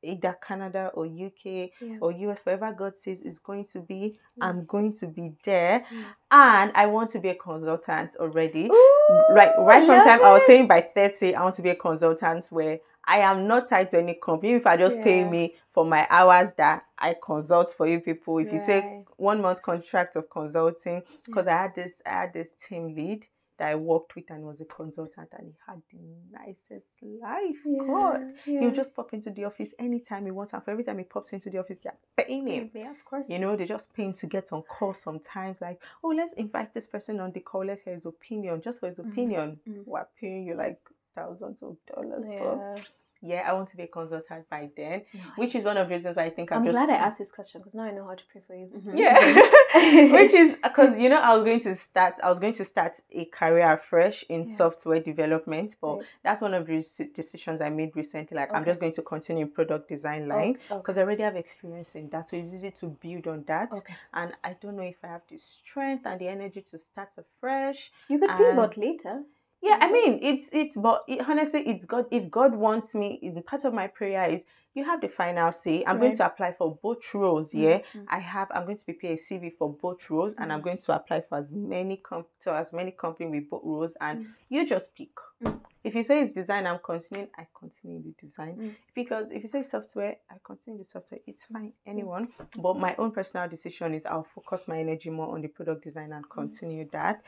either 0.02 0.36
canada 0.46 0.90
or 0.94 1.04
uk 1.06 1.44
Yeah. 1.44 1.70
or 2.00 2.12
us 2.12 2.40
wherever 2.44 2.72
god 2.72 2.96
says 2.96 3.20
is 3.20 3.38
going 3.38 3.64
to 3.72 3.80
be 3.80 4.18
Mm. 4.38 4.46
i'm 4.46 4.64
going 4.66 4.92
to 4.98 5.06
be 5.08 5.32
there. 5.44 5.84
Yeah. 5.90 6.04
and 6.30 6.72
i 6.74 6.86
want 6.86 7.10
to 7.10 7.18
be 7.18 7.30
a 7.30 7.34
consultant 7.34 8.14
already. 8.20 8.66
Ooh, 8.66 9.24
right 9.30 9.52
right 9.58 9.84
from 9.86 10.00
time 10.04 10.22
i 10.22 10.30
was 10.32 10.46
saying 10.46 10.66
by 10.68 10.80
30 10.80 11.34
i 11.34 11.42
want 11.42 11.54
to 11.56 11.62
be 11.62 11.70
a 11.70 11.74
consultant 11.74 12.46
where 12.50 12.78
i 13.04 13.18
am 13.18 13.46
not 13.48 13.66
tied 13.68 13.88
to 13.90 13.98
any 13.98 14.14
company. 14.14 14.52
If 14.54 14.66
i 14.66 14.76
just 14.76 15.00
pay 15.02 15.24
me 15.24 15.56
for 15.72 15.84
my 15.84 16.06
hours 16.10 16.52
that 16.54 16.84
i 16.98 17.14
consult 17.22 17.70
for 17.76 17.86
you 17.86 18.00
people. 18.00 18.38
If 18.38 18.52
you 18.52 18.58
say 18.58 19.02
one 19.16 19.40
month 19.42 19.62
contract 19.62 20.14
of 20.16 20.28
consulting 20.30 21.02
because 21.24 21.46
I 21.48 21.52
had 21.62 21.74
this 21.74 22.02
I 22.06 22.10
had 22.10 22.32
this 22.32 22.52
team 22.52 22.94
lead 22.94 23.26
that 23.58 23.68
I 23.70 23.74
worked 23.74 24.14
with 24.14 24.30
and 24.30 24.44
was 24.44 24.60
a 24.60 24.64
consultant 24.64 25.28
and 25.36 25.48
he 25.48 25.54
had 25.66 25.82
the 25.92 25.98
nicest 26.32 26.86
life. 27.02 27.56
God. 27.86 28.32
yeah. 28.46 28.60
He'll 28.60 28.70
just 28.70 28.94
pop 28.94 29.12
into 29.12 29.30
the 29.30 29.44
office 29.44 29.70
anytime 29.78 30.24
he 30.26 30.30
wants 30.30 30.52
and 30.54 30.62
for 30.64 30.70
every 30.70 30.84
time 30.84 30.98
he 30.98 31.04
pops 31.04 31.32
into 31.32 31.50
the 31.50 31.58
office, 31.58 31.78
they're 31.82 31.96
paying 32.16 32.46
him. 32.46 32.70
yeah, 32.74 32.90
of 32.90 33.04
course. 33.04 33.28
You 33.28 33.38
know, 33.38 33.56
they 33.56 33.66
just 33.66 33.92
pay 33.94 34.04
him 34.04 34.12
to 34.14 34.26
get 34.26 34.52
on 34.52 34.62
call 34.62 34.94
sometimes, 34.94 35.60
like, 35.60 35.80
oh, 36.04 36.08
let's 36.16 36.34
invite 36.34 36.72
this 36.72 36.86
person 36.86 37.18
on 37.20 37.32
the 37.32 37.40
call, 37.40 37.64
let's 37.66 37.82
hear 37.82 37.94
his 37.94 38.06
opinion. 38.06 38.62
Just 38.62 38.80
for 38.80 38.88
his 38.88 38.98
Mhm. 38.98 39.10
opinion. 39.10 39.60
Mhm. 39.68 39.82
We're 39.86 40.06
paying 40.20 40.46
you 40.46 40.54
like 40.54 40.80
thousands 41.14 41.62
of 41.62 41.76
dollars. 41.86 42.24
for 42.26 42.76
Yeah. 43.20 43.44
I 43.48 43.52
want 43.52 43.68
to 43.70 43.76
be 43.76 43.84
a 43.84 43.86
consultant 43.88 44.48
by 44.48 44.70
then. 44.76 45.02
Nice. 45.12 45.22
Which 45.36 45.54
is 45.54 45.64
one 45.64 45.76
of 45.76 45.88
the 45.88 45.94
reasons 45.94 46.16
why 46.16 46.24
I 46.24 46.30
think 46.30 46.52
I'm, 46.52 46.58
I'm 46.58 46.64
just 46.66 46.76
glad 46.78 46.90
I 46.90 46.94
asked 46.94 47.18
this 47.18 47.32
question 47.32 47.60
because 47.60 47.74
now 47.74 47.82
I 47.84 47.90
know 47.90 48.04
how 48.04 48.14
to 48.14 48.22
pray 48.30 48.40
for 48.46 48.54
you. 48.54 48.66
Mhm. 48.66 48.98
yeah 49.04 50.12
which 50.12 50.32
is 50.32 50.56
because 50.62 50.98
you 50.98 51.08
know 51.08 51.20
i 51.20 51.34
was 51.34 51.44
going 51.44 51.60
to 51.60 51.74
start 51.74 52.14
i 52.22 52.28
was 52.28 52.38
going 52.38 52.52
to 52.54 52.64
start 52.64 52.98
a 53.12 53.24
career 53.26 53.76
fresh 53.90 54.24
in 54.28 54.46
Yeah. 54.48 54.54
software 54.54 55.00
development 55.00 55.76
but 55.80 55.96
Right. 55.96 56.06
that's 56.22 56.40
one 56.40 56.54
of 56.54 56.66
the 56.66 56.84
decisions 57.14 57.60
i 57.60 57.68
made 57.68 57.94
recently 57.94 58.34
like 58.36 58.52
i'm 58.54 58.64
just 58.64 58.80
going 58.80 58.92
to 58.92 59.02
continue 59.02 59.44
in 59.46 59.50
product 59.52 59.88
design 59.88 60.26
line 60.28 60.58
because 60.68 60.96
i 60.98 61.02
already 61.02 61.22
have 61.22 61.36
experience 61.36 61.94
in 61.94 62.08
that 62.10 62.28
so 62.28 62.36
it's 62.36 62.52
easy 62.52 62.70
to 62.70 62.86
build 62.86 63.26
on 63.26 63.44
that 63.46 63.72
okay. 63.72 63.94
and 64.14 64.32
i 64.42 64.54
don't 64.60 64.76
know 64.76 64.82
if 64.82 64.96
i 65.04 65.08
have 65.08 65.22
the 65.28 65.36
strength 65.38 66.06
and 66.06 66.20
the 66.20 66.28
energy 66.28 66.62
to 66.62 66.78
start 66.78 67.10
afresh 67.18 67.92
You 68.08 68.18
could 68.18 68.30
pivot 68.30 68.76
later. 68.76 69.22
Yeah 69.62 69.78
i 69.80 69.88
Mhm. 69.88 69.92
mean 69.92 70.18
it's 70.22 70.52
it's 70.52 70.76
but 70.76 71.04
it, 71.08 71.28
honestly 71.28 71.60
it's 71.66 71.84
god 71.86 72.06
if 72.10 72.30
god 72.30 72.54
wants 72.54 72.94
me 72.94 73.18
part 73.46 73.64
of 73.64 73.74
my 73.74 73.86
prayer 73.86 74.28
is 74.30 74.44
you 74.74 74.84
have 74.84 75.00
the 75.00 75.08
final 75.08 75.50
say 75.50 75.82
i'm 75.86 75.98
going 75.98 76.16
to 76.16 76.24
apply 76.24 76.52
for 76.52 76.76
both 76.82 77.12
roles 77.14 77.52
yeah 77.54 77.78
Mhm. 77.94 78.04
I 78.08 78.20
have 78.20 78.48
I'm 78.52 78.64
going 78.64 78.76
to 78.76 78.84
prepare 78.84 79.12
a 79.12 79.16
CV 79.16 79.50
for 79.58 79.72
both 79.72 80.08
roles 80.10 80.34
and 80.34 80.52
I'm 80.52 80.60
Mm. 80.60 80.64
going 80.64 80.78
to 80.78 80.94
apply 80.94 81.20
for 81.22 81.38
as 81.38 81.50
many 81.52 81.96
com- 81.96 82.26
to 82.40 82.52
as 82.54 82.72
many 82.72 82.92
companies 82.92 83.32
with 83.32 83.50
both 83.50 83.62
roles 83.64 83.94
and 84.00 84.20
Mm. 84.26 84.34
you 84.48 84.66
just 84.66 84.94
pick. 84.94 85.10
Mm. 85.42 85.60
If 85.84 85.94
you 85.94 86.02
say 86.02 86.22
it's 86.22 86.32
design, 86.32 86.66
I'm 86.66 86.78
continuing, 86.78 87.28
I 87.36 87.46
continue 87.58 88.02
the 88.02 88.12
design. 88.12 88.56
Mm. 88.56 88.74
Because 88.94 89.30
if 89.30 89.42
you 89.42 89.48
say 89.48 89.62
software, 89.62 90.16
I 90.30 90.34
continue 90.44 90.78
the 90.78 90.84
software. 90.84 91.20
It's 91.26 91.44
Mm. 91.46 91.52
fine, 91.52 91.72
anyone. 91.86 92.28
But 92.56 92.76
my 92.78 92.94
own 92.96 93.10
personal 93.10 93.48
decision 93.48 93.94
is 93.94 94.06
I'll 94.06 94.22
focus 94.34 94.68
my 94.68 94.78
energy 94.78 95.10
more 95.10 95.34
on 95.34 95.40
the 95.42 95.48
product 95.48 95.82
design 95.82 96.10
Mm. 96.10 96.16
and 96.16 96.30
continue 96.30 96.88
that. 96.92 97.22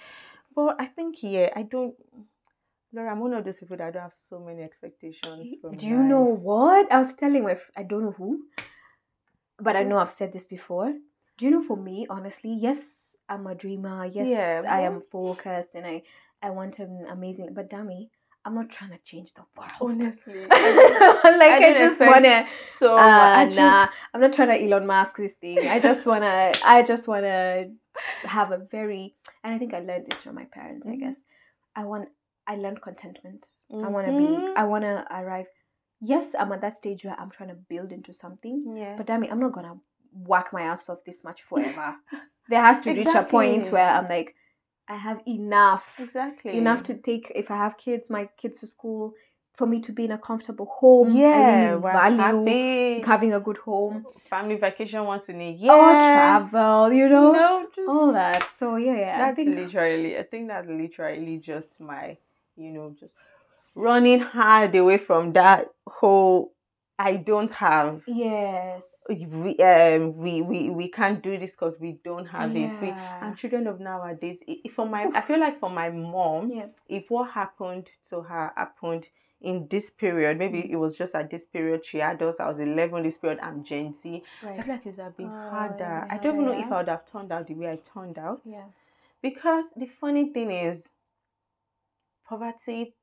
But 0.54 0.76
I 0.80 0.86
think 0.86 1.22
yeah, 1.22 1.50
I 1.54 1.62
don't 1.62 1.94
Laura, 2.92 3.12
I'm 3.12 3.20
one 3.20 3.32
of 3.34 3.44
those 3.44 3.58
people 3.58 3.76
that 3.76 3.92
don't 3.92 4.02
have 4.02 4.12
so 4.12 4.40
many 4.40 4.62
expectations. 4.62 5.54
From 5.60 5.76
Do 5.76 5.86
you 5.86 5.98
life. 5.98 6.06
know 6.06 6.22
what? 6.24 6.90
I 6.90 6.98
was 6.98 7.14
telling 7.14 7.44
my, 7.44 7.56
I 7.76 7.84
don't 7.84 8.02
know 8.02 8.10
who, 8.10 8.40
but 9.60 9.76
I 9.76 9.84
know 9.84 9.98
I've 9.98 10.10
said 10.10 10.32
this 10.32 10.46
before. 10.46 10.92
Do 11.38 11.44
you 11.44 11.52
know 11.52 11.62
for 11.62 11.76
me, 11.76 12.06
honestly, 12.10 12.52
yes, 12.60 13.16
I'm 13.28 13.46
a 13.46 13.54
dreamer. 13.54 14.06
Yes, 14.06 14.28
Yeah, 14.28 14.62
I 14.68 14.80
am 14.82 15.02
focused 15.10 15.74
and 15.76 15.86
I, 15.86 16.02
I 16.42 16.50
want 16.50 16.80
an 16.80 17.06
amazing, 17.08 17.50
but 17.54 17.70
Dami, 17.70 18.08
I'm 18.44 18.54
not 18.56 18.70
trying 18.70 18.90
to 18.90 18.98
change 18.98 19.34
the 19.34 19.42
world. 19.56 19.70
Honestly, 19.80 20.40
like 20.50 20.50
I, 20.50 21.58
don't 21.60 21.78
just 21.78 22.00
wanna, 22.00 22.44
so 22.44 22.98
uh, 22.98 23.06
much. 23.06 23.36
I 23.36 23.44
nah, 23.54 23.84
just- 23.86 23.96
I'm 24.12 24.20
not 24.20 24.32
trying 24.32 24.48
to 24.48 24.64
Elon 24.64 24.86
Musk 24.86 25.16
this 25.16 25.34
thing. 25.34 25.66
I 25.68 25.78
just 25.78 26.06
wanna, 26.06 26.52
I 26.64 26.82
just 26.82 27.06
wanna 27.06 27.66
have 28.24 28.52
a 28.52 28.58
very, 28.58 29.14
and 29.44 29.54
I 29.54 29.58
think 29.58 29.74
I 29.74 29.80
learned 29.80 30.06
this 30.10 30.20
from 30.22 30.34
my 30.34 30.44
parents. 30.44 30.86
I 30.86 30.90
Mhm. 30.90 31.00
guess 31.00 31.16
I 31.76 31.84
want, 31.84 32.08
I 32.46 32.56
learned 32.56 32.82
contentment. 32.82 33.46
I 33.72 33.88
want 33.88 34.06
to 34.06 34.12
be, 34.12 34.24
Mhm. 34.24 34.52
I 34.56 34.64
want 34.64 34.82
to 34.82 35.06
arrive. 35.10 35.46
Yes, 36.00 36.34
I'm 36.34 36.50
at 36.52 36.60
that 36.62 36.74
stage 36.74 37.04
where 37.04 37.14
I'm 37.18 37.30
trying 37.30 37.50
to 37.50 37.54
build 37.54 37.92
into 37.92 38.12
something, 38.12 38.76
yeah. 38.76 38.96
but 38.96 39.06
damn 39.06 39.22
it, 39.24 39.30
I'm 39.30 39.40
not 39.40 39.52
gonna 39.52 39.78
whack 40.12 40.52
my 40.52 40.62
ass 40.62 40.88
off 40.88 41.04
this 41.04 41.22
much 41.24 41.42
forever. 41.42 41.96
there 42.48 42.62
has 42.62 42.80
to 42.80 42.92
reach 42.92 43.06
a 43.14 43.22
point 43.22 43.70
where 43.70 43.88
I'm 43.88 44.08
like, 44.08 44.34
I 44.88 44.96
have 44.96 45.22
enough, 45.28 46.00
exactly 46.00 46.58
enough 46.58 46.82
to 46.84 46.94
take. 46.94 47.30
If 47.34 47.50
I 47.50 47.56
have 47.56 47.76
kids, 47.76 48.10
my 48.10 48.26
kids 48.36 48.58
to 48.60 48.66
school, 48.66 49.14
for 49.56 49.66
me 49.66 49.80
to 49.80 49.92
be 49.92 50.04
in 50.06 50.12
a 50.12 50.18
comfortable 50.18 50.66
home. 50.66 51.16
yeah 51.16 51.28
I 51.30 51.70
really 51.72 51.80
value 51.82 52.18
happy. 52.18 53.02
having 53.02 53.32
a 53.34 53.40
good 53.40 53.58
home 53.58 54.06
family 54.28 54.56
vacation 54.56 55.04
once 55.04 55.28
in 55.28 55.40
a 55.40 55.50
year 55.50 55.72
or 55.72 55.92
travel. 55.92 56.92
You 56.92 57.08
know, 57.08 57.32
no 57.32 57.66
just 57.74 57.88
all 57.88 58.12
that. 58.12 58.52
So 58.54 58.76
yeah, 58.76 58.96
yeah. 58.96 59.14
I 59.14 59.18
that's 59.18 59.36
think 59.36 59.56
literally 59.56 60.16
i 60.18 60.22
think 60.22 60.48
that's 60.48 60.68
literally 60.68 61.38
just 61.38 61.80
my 61.80 62.16
you 62.56 62.70
know 62.72 62.94
just 62.98 63.14
running 63.74 64.20
hard 64.20 64.74
away 64.74 64.98
from 64.98 65.32
that 65.34 65.68
whole 65.86 66.52
I 67.02 67.16
don't 67.16 67.50
have. 67.52 68.02
Yes. 68.06 69.02
We 69.08 69.56
um 69.56 70.14
we 70.18 70.42
we, 70.42 70.68
we 70.68 70.88
can't 70.88 71.22
do 71.22 71.38
this 71.38 71.52
because 71.52 71.80
we 71.80 71.92
don't 72.04 72.26
have 72.26 72.54
it. 72.54 72.74
We 72.82 72.88
and 73.22 73.34
children 73.34 73.66
of 73.68 73.80
nowadays. 73.80 74.40
i- 74.46 74.68
For 74.74 74.84
my, 74.86 75.08
I 75.14 75.22
feel 75.22 75.40
like 75.40 75.58
for 75.60 75.70
my 75.70 75.88
mom, 75.88 76.50
Yeah. 76.52 76.66
if 76.88 77.10
what 77.10 77.30
happened 77.30 77.88
to 78.10 78.20
her 78.20 78.52
happened 78.54 79.06
in 79.40 79.66
this 79.68 79.90
period, 79.90 80.38
maybe 80.38 80.62
Mm. 80.62 80.70
it 80.70 80.76
was 80.76 80.96
just 80.96 81.14
at 81.14 81.30
this 81.30 81.46
period 81.46 81.84
she 81.84 81.98
had 81.98 82.22
us. 82.22 82.40
I 82.40 82.48
was 82.48 82.58
eleven. 82.58 83.02
This 83.02 83.16
period 83.16 83.40
I'm 83.40 83.64
Gen 83.64 83.94
Z. 83.94 84.22
I 84.42 84.46
Right. 84.46 84.64
feel 84.64 84.74
like 84.74 84.86
it 84.86 84.96
would 84.96 85.04
have 85.04 85.16
been 85.16 85.26
Oh, 85.28 85.50
harder. 85.50 85.78
yeah, 85.84 86.06
I 86.10 86.18
don't 86.18 86.34
even 86.34 86.44
know 86.46 86.52
if. 86.52 86.70
I 86.70 86.76
would 86.78 86.88
have 86.88 87.06
turned 87.10 87.32
out 87.32 87.46
the 87.46 87.54
way 87.54 87.70
I 87.70 87.76
turned 87.76 88.18
out. 88.18 88.42
Yeah. 88.44 88.64
Because 89.22 89.72
the 89.76 89.86
funny 89.86 90.30
thing 90.32 90.50
is, 90.50 90.90
poverty 92.28 92.94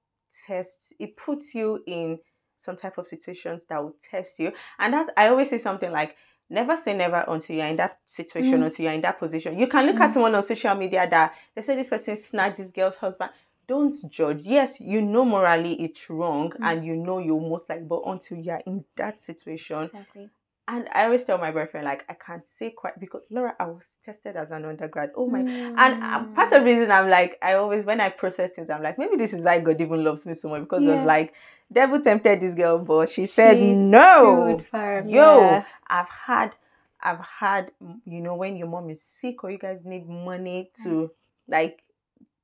tests, 0.45 0.93
it 1.00 1.15
puts 1.17 1.54
you 1.56 1.84
in 1.88 2.19
some 2.58 2.76
type 2.76 2.97
of 2.97 3.08
situations 3.08 3.65
that 3.65 3.82
will 3.84 3.95
test 4.10 4.39
you. 4.39 4.52
And 4.80 4.93
that's, 4.93 5.10
I 5.15 5.28
always 5.30 5.50
say 5.50 5.58
something 5.58 5.91
like, 5.91 6.15
never 6.50 6.76
say 6.78 6.95
never 6.95 7.23
until 7.28 7.56
you're 7.58 7.67
in 7.67 7.76
that 7.76 8.00
situation, 8.06 8.62
Mm. 8.62 8.65
until 8.65 8.84
you're 8.86 8.93
in 8.93 9.02
that 9.02 9.19
position. 9.19 9.60
You 9.60 9.67
can 9.67 9.86
look 9.86 10.00
at 10.00 10.13
someone 10.13 10.34
on 10.34 10.43
social 10.43 10.73
media 10.76 11.08
that 11.10 11.36
they 11.54 11.62
say 11.62 11.76
this 11.76 11.89
person 11.89 12.15
snatched 12.15 12.58
this 12.58 12.71
girl's 12.71 12.95
husband. 12.95 13.32
Don't 13.67 13.93
judge. 14.10 14.41
Yes, 14.43 14.80
you 14.80 15.01
know 15.01 15.25
morally 15.25 15.73
it's 15.82 16.10
wrong 16.10 16.51
Mm. 16.51 16.60
and 16.63 16.86
you 16.86 16.95
know 16.95 17.19
you're 17.19 17.39
most 17.41 17.69
like, 17.69 17.88
but 17.88 18.01
until 18.06 18.38
you're 18.38 18.62
in 18.65 18.86
that 18.95 19.19
situation, 19.21 19.84
Exactly. 19.84 20.30
and 20.69 20.88
I 20.93 21.06
always 21.06 21.23
tell 21.25 21.38
my 21.38 21.51
boyfriend, 21.51 21.86
like, 21.86 22.06
I 22.10 22.13
can't 22.13 22.45
say 22.47 22.71
quite 22.71 22.99
because 22.99 23.23
Laura, 23.30 23.56
I 23.60 23.65
was 23.65 23.97
tested 24.06 24.36
as 24.38 24.51
an 24.51 24.65
undergrad. 24.65 25.12
Oh 25.15 25.27
my 25.27 25.39
and 25.39 25.95
uh, 26.01 26.19
Mm. 26.25 26.36
part 26.36 26.51
of 26.53 26.60
the 26.60 26.65
reason 26.65 26.91
I'm 26.91 27.10
like, 27.10 27.38
I 27.41 27.53
always, 27.56 27.86
when 27.86 27.99
I 28.01 28.10
process 28.10 28.51
things, 28.51 28.69
I'm 28.69 28.82
like, 28.84 28.97
maybe 28.97 29.17
this 29.17 29.34
is 29.34 29.43
why 29.43 29.60
God 29.60 29.80
even 29.82 30.03
loves 30.03 30.25
me 30.25 30.34
so 30.34 30.49
much 30.49 30.62
because 30.62 30.84
it 30.86 30.89
was 30.89 31.03
like, 31.03 31.34
devil 31.71 31.99
tempted 32.01 32.39
this 32.39 32.56
girl, 32.56 32.80
but 32.80 33.10
she 33.10 33.25
said 33.25 33.62
no. 33.62 34.60
Yo, 35.06 35.39
yeah. 35.39 35.63
I've 35.88 36.10
had, 36.10 36.56
I've 37.01 37.19
had, 37.19 37.71
mm, 37.84 37.99
you 38.06 38.21
know, 38.21 38.36
when 38.36 38.56
your 38.56 38.67
mom 38.67 38.89
is 38.89 39.01
sick 39.03 39.43
or 39.43 39.51
you 39.51 39.58
guys 39.58 39.80
need 39.86 40.08
money 40.08 40.71
to, 40.84 41.12
like, 41.47 41.84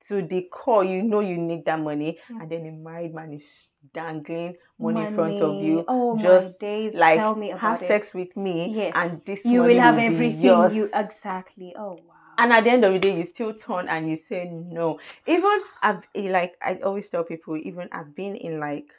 to 0.07 0.21
the 0.21 0.41
core, 0.51 0.83
you 0.83 1.01
know, 1.03 1.19
you 1.19 1.37
need 1.37 1.65
that 1.65 1.79
money, 1.79 2.17
Yeah. 2.29 2.37
and 2.41 2.49
then 2.49 2.65
a 2.65 2.71
married 2.71 3.13
man 3.13 3.33
is 3.33 3.67
dangling 3.93 4.55
money, 4.79 5.01
in 5.07 5.13
front 5.15 5.41
of 5.41 5.61
you. 5.61 5.85
Oh 5.87 6.17
just 6.17 6.61
my 6.61 6.67
days! 6.67 6.93
Like, 6.95 7.19
Tell 7.19 7.35
me 7.35 7.51
about 7.51 7.61
have 7.61 7.81
it. 7.81 7.87
sex 7.87 8.13
with 8.13 8.35
me, 8.35 8.73
Yes. 8.75 8.91
and 8.95 9.21
this 9.25 9.45
You 9.45 9.61
money 9.61 9.75
will 9.75 9.81
have 9.81 9.97
be 9.97 10.03
everything. 10.03 10.41
yours. 10.41 10.75
You 10.75 10.89
exactly. 10.93 11.73
Oh 11.77 11.93
wow. 12.07 12.13
And 12.37 12.51
at 12.51 12.63
the 12.63 12.71
end 12.71 12.83
of 12.83 12.93
the 12.93 12.99
day, 12.99 13.15
you 13.17 13.23
still 13.23 13.53
turn 13.53 13.87
and 13.87 14.09
you 14.09 14.15
say 14.15 14.49
no. 14.51 14.99
Even 15.27 15.61
I've 15.81 16.03
eh, 16.15 16.29
like 16.31 16.55
I 16.61 16.75
always 16.77 17.09
tell 17.09 17.23
people, 17.23 17.57
even 17.57 17.89
I've 17.91 18.15
been 18.15 18.35
in 18.35 18.59
like 18.59 18.91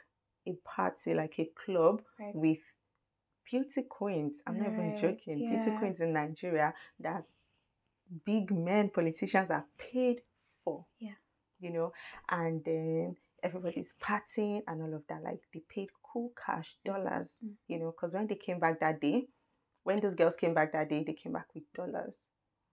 a 0.47 0.53
party, 0.63 1.13
like 1.13 1.37
a 1.39 1.49
club 1.65 2.01
Right. 2.19 2.33
with 2.35 2.59
beauty 3.43 3.83
queens. 3.83 4.41
I'm 4.47 4.57
not 4.57 4.71
even 4.71 4.91
Right, 4.91 4.97
joking. 5.01 5.49
Beauty 5.49 5.71
queens 5.77 5.99
in 5.99 6.13
Nigeria 6.13 6.73
that 7.01 7.25
big 8.25 8.51
men 8.51 8.89
politicians 8.89 9.51
are 9.51 9.65
paid 9.77 10.21
for. 10.65 10.85
Yeah. 10.99 11.13
You 11.59 11.69
know, 11.71 11.93
and 12.29 12.61
then 12.65 13.15
everybody's 13.41 13.93
partying 14.01 14.61
and 14.67 14.81
all 14.81 14.93
of 14.93 15.03
that. 15.07 15.23
Like 15.23 15.39
they 15.53 15.61
paid 15.69 15.87
cool 16.03 16.33
cash, 16.45 16.75
dollars, 16.83 17.39
Mm. 17.45 17.53
you 17.67 17.79
know, 17.79 17.91
because 17.91 18.13
when 18.13 18.27
they 18.27 18.35
came 18.35 18.59
back 18.59 18.79
that 18.81 18.99
day, 18.99 19.27
when 19.83 20.01
those 20.01 20.15
girls 20.15 20.35
came 20.35 20.53
back 20.53 20.73
that 20.73 20.89
day, 20.89 21.03
they 21.03 21.13
came 21.13 21.33
back 21.33 21.47
with 21.53 21.63
dollars. 21.73 22.15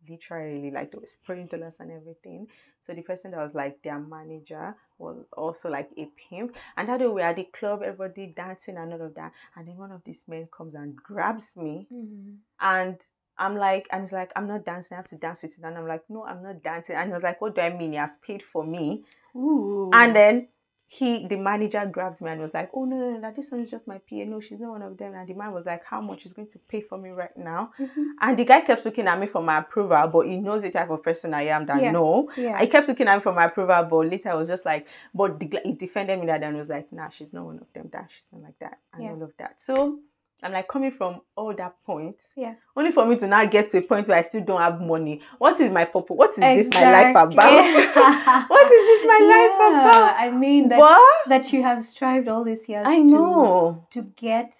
Literally, 0.09 0.73
like 0.73 0.91
they 0.91 0.99
were 0.99 1.07
spraying 1.07 1.47
dollars 1.47 1.77
and 1.79 1.93
everything. 1.93 2.49
So 2.85 2.93
the 2.93 3.03
person 3.03 3.31
that 3.31 3.41
was 3.41 3.55
like 3.55 3.81
their 3.85 4.01
manager 4.01 4.75
was 4.99 5.25
also 5.33 5.71
like 5.71 5.91
a 5.97 6.07
pimp. 6.29 6.57
And 6.77 6.89
that 6.89 6.99
day 6.99 7.07
we 7.07 7.23
at 7.23 7.37
the 7.37 7.45
club, 7.45 7.83
everybody 7.85 8.33
dancing 8.37 8.79
and 8.79 8.93
all 8.93 9.03
of 9.03 9.15
that. 9.15 9.33
And 9.55 9.69
then 9.69 9.77
one 9.77 9.93
of 9.93 10.03
these 10.05 10.25
men 10.27 10.49
comes 10.57 10.75
and 10.75 10.97
grabs 10.97 11.57
me 11.57 11.87
Mhm. 11.93 12.39
and 12.61 13.01
I'm 13.43 13.57
like, 13.57 13.89
and 13.91 14.03
he's 14.03 14.13
like, 14.13 14.33
I'm 14.37 14.47
not 14.47 14.65
dancing, 14.65 14.95
I 14.97 14.99
have 14.99 15.09
to 15.09 15.17
dance 15.17 15.43
it. 15.45 15.55
And 15.63 15.77
I'm 15.79 15.87
like, 15.89 16.05
no, 16.09 16.25
I'm 16.25 16.43
not 16.43 16.63
dancing. 16.63 16.97
And 16.97 17.09
he 17.09 17.15
was 17.15 17.23
like, 17.23 17.41
what 17.41 17.55
do 17.55 17.61
I 17.61 17.71
mean? 17.71 17.93
He 17.93 17.99
has 17.99 18.17
paid 18.27 18.43
for 18.53 18.65
me. 18.65 19.05
Ooh. 19.37 19.91
And 19.93 20.15
then 20.15 20.49
he, 20.87 21.27
the 21.27 21.37
manager 21.37 21.85
grabs 21.87 22.21
me 22.21 22.31
and 22.31 22.41
was 22.43 22.53
like, 22.53 22.71
oh, 22.75 22.85
no, 22.85 22.97
no, 22.97 23.11
no, 23.13 23.21
that 23.23 23.35
this 23.35 23.51
one 23.51 23.63
is 23.63 23.71
just 23.71 23.89
my 23.89 23.97
PA. 23.97 24.25
No, 24.27 24.41
she's 24.41 24.61
not 24.61 24.73
one 24.73 24.83
of 24.83 24.99
them. 24.99 25.15
And 25.15 25.27
the 25.27 25.33
man 25.33 25.53
was 25.53 25.65
like, 25.65 25.83
how 25.87 26.03
much 26.03 26.27
is 26.27 26.35
going 26.35 26.49
to 26.49 26.59
pay 26.59 26.83
for 26.83 26.99
me 26.99 27.11
right 27.11 27.35
now? 27.37 27.73
Mhm. 27.81 28.05
And 28.21 28.39
the 28.39 28.45
guy 28.45 28.61
kept 28.61 28.85
looking 28.85 29.07
at 29.09 29.19
me 29.19 29.27
for 29.27 29.43
my 29.43 29.59
approval, 29.59 30.07
but 30.13 30.27
he 30.27 30.37
knows 30.37 30.63
the 30.63 30.71
type 30.71 30.91
of 30.91 31.03
person 31.03 31.33
I 31.33 31.45
am 31.47 31.65
that 31.67 31.81
Yeah. 31.81 31.93
no. 31.93 32.31
Yeah. 32.37 32.57
I 32.59 32.67
kept 32.67 32.89
looking 32.89 33.09
at 33.09 33.15
him 33.17 33.23
for 33.23 33.33
my 33.33 33.47
approval, 33.47 33.83
but 33.91 34.07
later 34.11 34.29
I 34.31 34.35
was 34.35 34.49
just 34.49 34.67
like, 34.67 34.87
but 35.15 35.41
the, 35.41 35.61
he 35.65 35.73
defended 35.73 36.21
me 36.21 36.27
that 36.27 36.43
and 36.43 36.59
was 36.59 36.69
like, 36.69 36.93
nah, 36.93 37.09
she's 37.09 37.33
not 37.33 37.47
one 37.47 37.59
of 37.59 37.73
them, 37.73 37.89
that 37.93 38.09
she's 38.15 38.29
not 38.31 38.43
like 38.43 38.59
that, 38.61 38.79
and 38.93 39.03
Yeah. 39.05 39.11
all 39.13 39.23
of 39.23 39.33
that. 39.39 39.61
So 39.61 39.99
I'm 40.43 40.53
like 40.53 40.67
coming 40.69 40.91
from 40.91 41.21
all 41.37 41.55
that 41.55 41.75
point, 41.87 42.17
Yeah. 42.37 42.55
only 42.77 42.91
for 42.91 43.07
me 43.07 43.17
to 43.17 43.27
now 43.29 43.45
get 43.45 43.69
to 43.71 43.79
a 43.79 43.83
point 43.83 44.09
where 44.09 44.19
I 44.19 44.23
still 44.23 44.43
don't 44.45 44.61
have 44.61 44.81
money. 44.81 45.21
What 45.39 45.61
is 45.61 45.71
my 45.71 45.85
purpose? 45.85 46.17
What 46.17 46.31
is 46.31 46.37
this 46.37 46.69
my 46.75 46.91
life 46.91 47.17
Exactly. 47.17 47.35
about? 47.37 48.49
what 48.51 48.73
is 48.73 48.87
this 48.91 49.07
my 49.07 49.21
life 49.35 49.55
about? 49.71 50.17
I 50.19 50.31
mean 50.31 50.69
that 50.71 50.79
But 50.79 51.29
that 51.29 51.53
you 51.53 51.63
have 51.63 51.85
strived 51.85 52.27
all 52.29 52.43
these 52.45 52.69
years 52.69 52.87
I 52.89 52.99
know. 52.99 53.87
to 53.91 54.03
get 54.17 54.55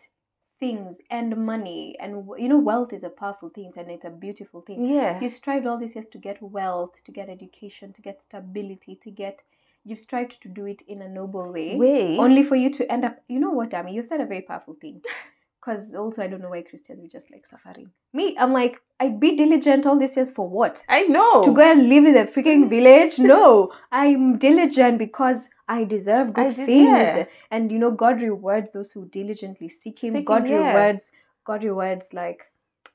things 0.61 0.99
and 1.11 1.37
money 1.37 1.97
and 1.99 2.29
you 2.39 2.49
know 2.49 2.57
wealth 2.59 2.93
is 2.93 3.03
a 3.03 3.09
powerful 3.11 3.49
thing 3.49 3.73
and 3.77 3.91
it's 3.91 4.05
a 4.05 4.11
beautiful 4.11 4.61
thing. 4.61 4.89
Yeah. 4.89 5.21
You 5.21 5.29
strived 5.29 5.67
all 5.67 5.79
these 5.79 5.97
years 5.97 6.07
to 6.13 6.19
get 6.19 6.41
wealth, 6.41 6.93
to 7.07 7.11
get 7.11 7.29
education, 7.29 7.93
to 7.95 8.03
get 8.03 8.23
stability, 8.23 9.01
to 9.03 9.11
get 9.11 9.41
you've 9.85 9.99
strived 9.99 10.41
to 10.43 10.49
do 10.49 10.67
it 10.67 10.83
in 10.87 11.03
a 11.03 11.09
noble 11.09 11.53
way. 11.53 11.75
Wait. 11.75 12.17
Only 12.19 12.45
for 12.45 12.55
you 12.55 12.71
to 12.71 12.93
end 12.93 13.05
up 13.05 13.17
you 13.27 13.41
know 13.41 13.51
what, 13.51 13.75
I 13.75 13.83
mean, 13.83 13.95
you've 13.95 14.07
said 14.07 14.21
a 14.21 14.27
very 14.27 14.43
powerful 14.43 14.77
thing. 14.81 15.03
Because 15.65 15.95
also 15.95 16.25
I 16.25 16.27
don't 16.27 16.41
know 16.41 16.49
why 16.51 16.63
Christians 16.63 16.99
we 17.01 17.07
just 17.09 17.31
like 17.31 17.47
suffering. 17.47 17.91
Me, 18.13 18.37
I'm 18.37 18.53
like, 18.53 18.81
I'd 18.99 19.21
be 19.21 19.37
diligent 19.37 19.87
all 19.87 19.97
these 19.97 20.17
years 20.17 20.29
for 20.29 20.49
what? 20.49 20.85
I 20.89 21.03
know. 21.03 21.45
to 21.45 21.55
go 21.55 21.61
and 21.63 21.89
live 21.89 22.05
in 22.05 22.17
a 22.17 22.27
freaking 22.27 22.69
village. 22.69 23.21
No, 23.21 23.73
I'm 23.93 24.39
diligent 24.39 24.99
because 24.99 25.49
I 25.69 25.85
deserve 25.85 26.33
good 26.35 26.47
I 26.47 26.53
did- 26.53 26.67
things. 26.67 26.89
yeah. 26.89 27.25
And 27.53 27.71
you 27.71 27.79
know, 27.79 27.93
God 27.93 28.21
rewards 28.21 28.73
those 28.73 28.91
who 28.91 29.07
diligently 29.07 29.69
seek 29.69 30.03
Him. 30.03 30.15
Seek 30.15 30.25
God 30.25 30.45
Him, 30.47 30.61
yeah. 30.61 30.77
rewards, 30.77 31.13
God 31.45 31.63
rewards 31.63 32.13
like 32.13 32.51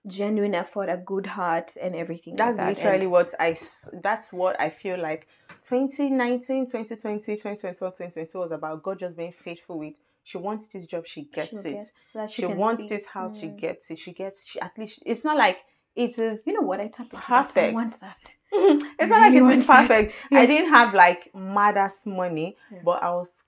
genuine 0.06 0.54
effort, 0.54 0.90
a 0.90 0.98
good 0.98 1.26
heart, 1.26 1.72
and 1.82 1.96
everything. 1.96 2.34
like 2.34 2.38
That's 2.38 2.58
that. 2.58 2.68
literally 2.70 3.06
And 3.06 3.34
I. 3.40 3.58
that's 4.04 4.34
what 4.34 4.60
I 4.60 4.70
feel 4.70 5.00
like 5.00 5.28
2019, 5.70 6.66
2020, 6.66 7.20
2021, 7.38 7.74
2022 7.76 8.38
was 8.38 8.52
about 8.52 8.84
God 8.84 9.00
just 9.00 9.16
being 9.18 9.32
faithful 9.34 9.80
with, 9.80 9.96
she 10.28 10.38
wants 10.38 10.68
this 10.68 10.86
job, 10.88 11.06
she 11.08 11.24
gets 11.24 11.62
she'll 11.64 11.72
it. 11.74 11.86
that 12.14 12.30
She, 12.30 12.46
wants 12.46 12.82
see. 12.82 12.90
this 12.90 13.06
house, 13.06 13.38
she 13.40 13.48
gets 13.48 13.90
it. 13.90 13.98
She 13.98 14.12
gets, 14.12 14.46
she 14.46 14.60
at 14.60 14.78
least, 14.78 15.00
it's 15.06 15.24
not 15.24 15.38
like 15.38 15.60
it 15.96 16.20
is, 16.20 16.46
You 16.46 16.54
know 16.54 16.62
what? 16.62 16.82
I 16.82 16.88
tap 16.90 17.10
that. 17.12 17.24
I 17.30 17.44
Perfect. 17.44 17.74
want 17.74 18.00
that. 18.02 18.18
it's 18.52 19.10
not 19.10 19.22
like 19.26 19.34
it 19.34 19.44
is 19.60 19.66
perfect. 19.66 20.14
Yeah. 20.30 20.40
I 20.40 20.46
didn't 20.46 20.70
have 20.70 20.94
like 20.94 21.32
madass 21.34 22.06
money, 22.06 22.58
Yeah. 22.70 22.80
but 22.84 23.02
I 23.02 23.12
was 23.12 23.42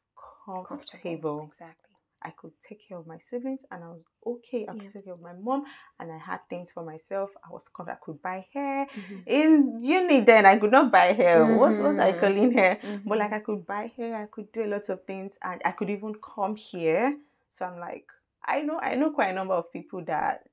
Comfortable. 0.46 0.64
comfortable. 0.66 1.44
Exactly. 1.52 1.89
I 2.22 2.32
could 2.32 2.52
take 2.68 2.88
care 2.88 2.98
of 2.98 3.08
my 3.08 3.18
siblings 3.20 3.62
and 3.72 3.84
I 3.84 3.88
was 3.88 4.02
okay. 4.26 4.66
I 4.68 4.74
could 4.74 4.82
Yeah. 4.84 4.90
take 4.90 5.06
care 5.06 5.14
of 5.14 5.22
my 5.22 5.34
mom 5.34 5.64
and 6.00 6.12
I 6.12 6.18
had 6.18 6.40
things 6.50 6.72
for 6.72 6.84
myself. 6.84 7.30
I 7.46 7.50
was. 7.52 7.70
I 7.80 7.96
could 8.02 8.22
buy 8.22 8.46
hair. 8.54 8.88
Mhm. 8.96 9.24
In 9.26 9.80
uni 9.84 10.20
then 10.22 10.46
I 10.46 10.58
could 10.58 10.72
not 10.72 10.92
buy 10.92 11.14
hair. 11.14 11.46
What 11.46 11.78
was 11.78 11.98
I 11.98 12.12
Mhm. 12.12 12.20
calling 12.20 12.52
hair? 12.52 12.80
But 13.06 13.18
Mhm. 13.18 13.20
like 13.20 13.34
I 13.34 13.40
could 13.40 13.66
buy 13.66 13.92
hair, 13.96 14.16
I 14.16 14.26
could 14.26 14.52
do 14.52 14.64
a 14.64 14.68
lot 14.68 14.90
of 14.90 15.04
things 15.06 15.38
and 15.44 15.62
I 15.64 15.72
could 15.72 15.90
even 15.90 16.14
come 16.16 16.56
here. 16.56 17.18
So 17.50 17.66
I'm 17.66 17.80
like, 17.80 18.06
I 18.46 18.62
know 18.62 18.80
I 18.80 18.96
know 18.96 19.12
quite 19.12 19.30
a 19.30 19.34
number 19.34 19.54
of 19.56 19.72
people 19.72 20.04
that 20.06 20.44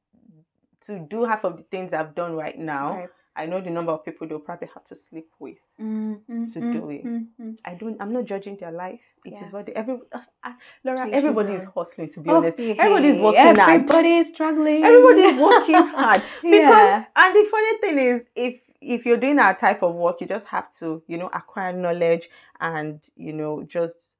to 0.82 0.98
do 0.98 1.24
half 1.24 1.44
of 1.44 1.56
the 1.56 1.62
things 1.64 1.92
I've 1.92 2.14
done 2.14 2.34
right 2.36 2.58
now, 2.58 2.92
Right. 2.94 3.08
I 3.36 3.46
know 3.46 3.60
the 3.60 3.70
number 3.70 3.92
of 3.92 4.04
people 4.04 4.26
they'll 4.26 4.38
probably 4.38 4.68
have 4.74 4.84
to 4.84 4.96
sleep 4.96 5.28
with. 5.38 5.58
Mm, 5.80 6.20
mm, 6.30 6.52
to 6.54 6.60
do 6.72 6.90
it. 6.90 7.04
mm, 7.04 7.26
mm. 7.40 7.58
I 7.64 7.74
don't 7.74 8.00
I'm 8.00 8.12
not 8.12 8.24
judging 8.24 8.56
their 8.56 8.72
life. 8.72 9.00
It 9.24 9.34
is 9.34 9.40
Yeah. 9.40 9.50
what 9.50 9.66
they, 9.66 9.72
every 9.74 9.98
uh, 10.12 10.18
uh, 10.44 10.52
Laura, 10.84 11.08
everybody 11.10 11.54
is 11.54 11.64
hustling 11.74 12.08
to 12.10 12.20
be 12.20 12.30
Oh, 12.30 12.36
honest. 12.38 12.56
hey, 12.58 12.76
Everybody's 12.78 13.16
hey, 13.16 13.22
working 13.22 13.56
hard. 13.56 13.58
Everybody 13.80 14.16
is 14.16 14.28
struggling. 14.30 14.84
Everybody 14.84 15.22
is 15.22 15.38
working 15.38 15.74
hard 15.96 16.22
because 16.42 16.54
Yeah. 16.54 17.04
and 17.16 17.36
the 17.36 17.44
funny 17.50 17.78
thing 17.78 17.98
is 17.98 18.24
if 18.34 18.60
if 18.80 19.04
you're 19.06 19.16
doing 19.16 19.36
that 19.36 19.58
type 19.58 19.82
of 19.82 19.94
work 19.94 20.20
you 20.20 20.26
just 20.26 20.46
have 20.46 20.70
to 20.78 21.02
you 21.06 21.18
know 21.18 21.28
acquire 21.32 21.72
knowledge 21.72 22.28
and 22.60 23.02
you 23.16 23.32
know 23.32 23.62
just 23.64 24.14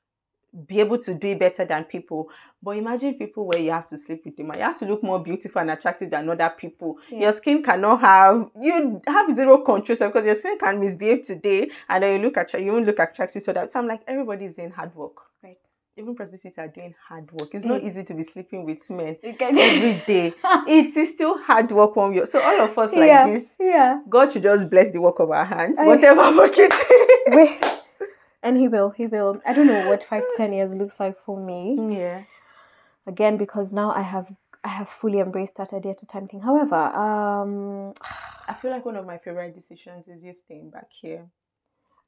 be 0.67 0.81
able 0.81 0.99
to 0.99 1.15
do 1.15 1.29
it 1.29 1.39
better 1.39 1.65
than 1.65 1.85
people 1.85 2.31
but 2.67 2.77
imagine 2.77 3.15
people 3.15 3.47
where 3.47 3.63
you 3.63 3.71
have 3.71 3.89
to 3.89 3.97
sleep 3.97 4.23
with 4.25 4.37
them 4.37 4.51
you 4.57 4.61
have 4.63 4.79
to 4.79 4.85
look 4.85 5.03
more 5.11 5.21
beautiful 5.23 5.61
and 5.63 5.71
attractive 5.71 6.11
than 6.11 6.29
other 6.29 6.53
people 6.59 6.99
Yeah. 7.11 7.21
your 7.21 7.33
skin 7.33 7.63
cannot 7.63 8.01
have 8.01 8.51
you 8.61 9.01
have 9.07 9.35
zero 9.37 9.59
control 9.59 9.97
so 9.97 10.09
because 10.09 10.27
your 10.27 10.35
skin 10.35 10.59
can 10.59 10.81
misbehave 10.81 11.23
today 11.27 11.71
and 11.89 12.03
then 12.03 12.11
you 12.21 12.27
look 12.27 12.37
at 12.37 12.53
you 12.61 12.73
won't 12.73 12.87
look 12.87 12.99
attractive 12.99 13.45
to 13.45 13.53
that 13.53 13.71
so 13.71 13.79
i'm 13.81 13.87
like 13.87 14.03
everybody's 14.09 14.55
doing 14.55 14.71
hard 14.71 14.93
work 14.97 15.17
Right. 15.45 15.59
even 15.97 16.17
prostitutes 16.17 16.59
are 16.59 16.67
doing 16.79 16.95
hard 17.09 17.31
work 17.33 17.51
it's 17.55 17.65
not 17.65 17.81
Mm. 17.83 17.89
easy 17.89 18.03
to 18.05 18.15
be 18.15 18.25
sleeping 18.25 18.65
with 18.65 18.91
men 18.91 19.17
every 19.23 20.03
day 20.13 20.35
it 20.79 20.97
is 20.97 21.15
still 21.15 21.39
hard 21.39 21.71
work 21.71 21.95
one 21.95 22.15
way. 22.15 22.25
So 22.27 22.41
all 22.43 22.61
of 22.63 22.77
us 22.83 22.93
like 22.93 23.07
yeah. 23.15 23.27
this, 23.31 23.57
Yeah. 23.61 24.01
God 24.09 24.33
should 24.33 24.43
just 24.43 24.69
bless 24.69 24.91
the 24.91 25.01
work 25.01 25.19
of 25.21 25.31
our 25.31 25.45
hands, 25.45 25.79
I- 25.79 25.87
whatever 25.87 26.25
work 26.37 26.55
it 26.67 26.73
is. 27.29 27.73
And 28.43 28.57
he 28.57 28.69
will. 28.69 28.91
He 28.91 29.07
will. 29.09 29.41
I 29.45 29.53
don't 29.53 29.67
know 29.67 29.89
what 29.89 30.05
five 30.05 30.23
to 30.23 30.35
ten 30.37 30.53
years 30.53 30.73
looks 30.73 31.01
like 31.01 31.17
for 31.25 31.37
me. 31.51 31.61
Yeah. 31.99 32.23
Again 33.07 33.37
because 33.37 33.73
now 33.73 33.93
I 33.93 34.03
have 34.03 34.33
I 34.65 34.69
have 34.69 34.89
fully 34.89 35.21
embraced 35.21 35.57
that 35.57 35.73
idea 35.73 35.93
a 35.93 36.07
time 36.07 36.27
thing. 36.27 36.41
However, 36.41 36.75
um, 36.77 37.93
I 38.49 38.55
feel 38.55 38.71
like 38.73 38.85
one 38.85 38.97
of 38.97 39.07
my 39.07 39.19
favorite 39.19 39.55
decisions 39.55 40.09
is 40.09 40.23
you 40.25 40.35
staying 40.35 40.71
back 40.71 40.89
here. 41.01 41.27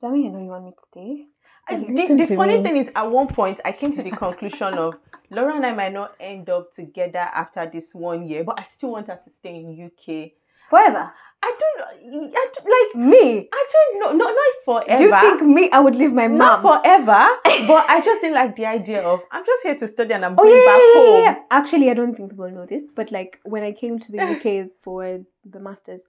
That 0.00 0.10
mean 0.12 0.24
you 0.24 0.30
know 0.30 0.40
you 0.40 0.50
want 0.50 0.64
me 0.64 0.72
to 0.72 0.84
stay. 0.84 1.26
I- 1.68 1.76
Listen 1.76 2.16
the 2.16 2.24
the 2.24 2.28
to 2.30 2.36
funny 2.36 2.56
me. 2.58 2.62
thing 2.62 2.76
is, 2.78 2.90
at 2.94 3.10
one 3.10 3.28
point, 3.28 3.60
I 3.64 3.72
came 3.72 3.92
to 3.94 4.02
the 4.02 4.10
conclusion 4.10 4.74
of 4.74 4.94
Laura 5.30 5.54
and 5.56 5.66
I 5.66 5.72
might 5.72 5.92
not 5.92 6.14
end 6.18 6.48
up 6.50 6.72
together 6.72 7.18
after 7.18 7.66
this 7.66 7.94
one 7.94 8.26
year, 8.26 8.42
but 8.44 8.58
I 8.58 8.62
still 8.62 8.92
want 8.92 9.08
her 9.08 9.20
to 9.22 9.30
stay 9.30 9.56
in 9.56 9.84
UK. 9.86 10.32
Forever. 10.70 11.12
I 11.40 11.52
don't 11.60 11.78
know. 11.78 12.30
I 12.34 12.46
don't, 12.54 12.66
like 12.66 13.06
Me. 13.10 13.48
I 13.52 13.66
don't 13.72 14.00
know. 14.00 14.24
Not 14.24 14.34
not 14.34 14.54
forever. 14.64 14.98
Do 14.98 15.04
you 15.04 15.10
think 15.38 15.42
me? 15.42 15.70
I 15.70 15.78
would 15.80 15.94
leave 15.94 16.12
my 16.12 16.26
not 16.26 16.62
mom. 16.62 16.82
forever, 16.82 17.26
but 17.44 17.84
I 17.88 18.00
just 18.04 18.20
didn't 18.22 18.34
like 18.34 18.56
the 18.56 18.66
idea 18.66 19.02
of 19.02 19.20
I'm 19.30 19.44
just 19.46 19.62
here 19.62 19.76
to 19.76 19.86
study 19.88 20.14
and 20.14 20.24
I'm 20.24 20.34
Oh 20.36 20.42
going 20.42 20.58
yeah, 20.58 20.64
back 20.64 20.80
yeah, 20.80 20.94
yeah, 20.94 21.10
home. 21.10 21.22
yeah. 21.22 21.36
Actually, 21.50 21.90
I 21.90 21.94
don't 21.94 22.14
think 22.16 22.30
people 22.30 22.50
know 22.50 22.66
this, 22.66 22.82
but 22.94 23.12
like 23.12 23.38
when 23.44 23.62
I 23.62 23.72
came 23.72 23.98
to 24.00 24.12
the 24.12 24.18
UK 24.18 24.70
for 24.82 25.20
the 25.44 25.60
masters, 25.60 26.02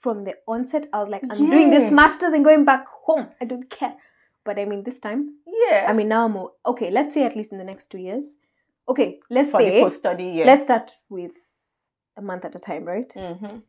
from 0.00 0.22
the 0.24 0.34
onset, 0.46 0.86
I 0.92 1.00
was 1.02 1.08
like, 1.10 1.22
I'm 1.28 1.50
doing 1.50 1.70
this 1.70 1.90
masters 1.90 2.32
and 2.32 2.44
going 2.44 2.64
back 2.64 2.86
home. 3.04 3.28
I 3.40 3.46
don't 3.46 3.68
care. 3.68 3.94
But 4.44 4.58
I 4.60 4.64
mean, 4.64 4.84
this 4.84 4.98
time, 5.00 5.34
Yeah. 5.46 5.86
I 5.88 5.92
mean, 5.92 6.08
now 6.08 6.24
I'm 6.24 6.36
okay. 6.66 6.90
Let's 6.90 7.14
say 7.14 7.24
at 7.24 7.34
least 7.36 7.50
in 7.52 7.58
the 7.58 7.64
next 7.64 7.88
two 7.88 7.98
years. 7.98 8.24
Okay, 8.88 9.18
let's 9.28 9.50
for 9.50 9.60
the 9.62 9.70
say 9.70 9.80
post 9.82 9.96
study 9.98 10.24
year. 10.24 10.46
let's 10.46 10.62
start 10.62 10.92
with 11.10 11.32
a 12.16 12.22
month 12.22 12.44
at 12.46 12.54
a 12.54 12.58
time, 12.58 12.84
right? 12.84 13.08
Mhm. 13.14 13.62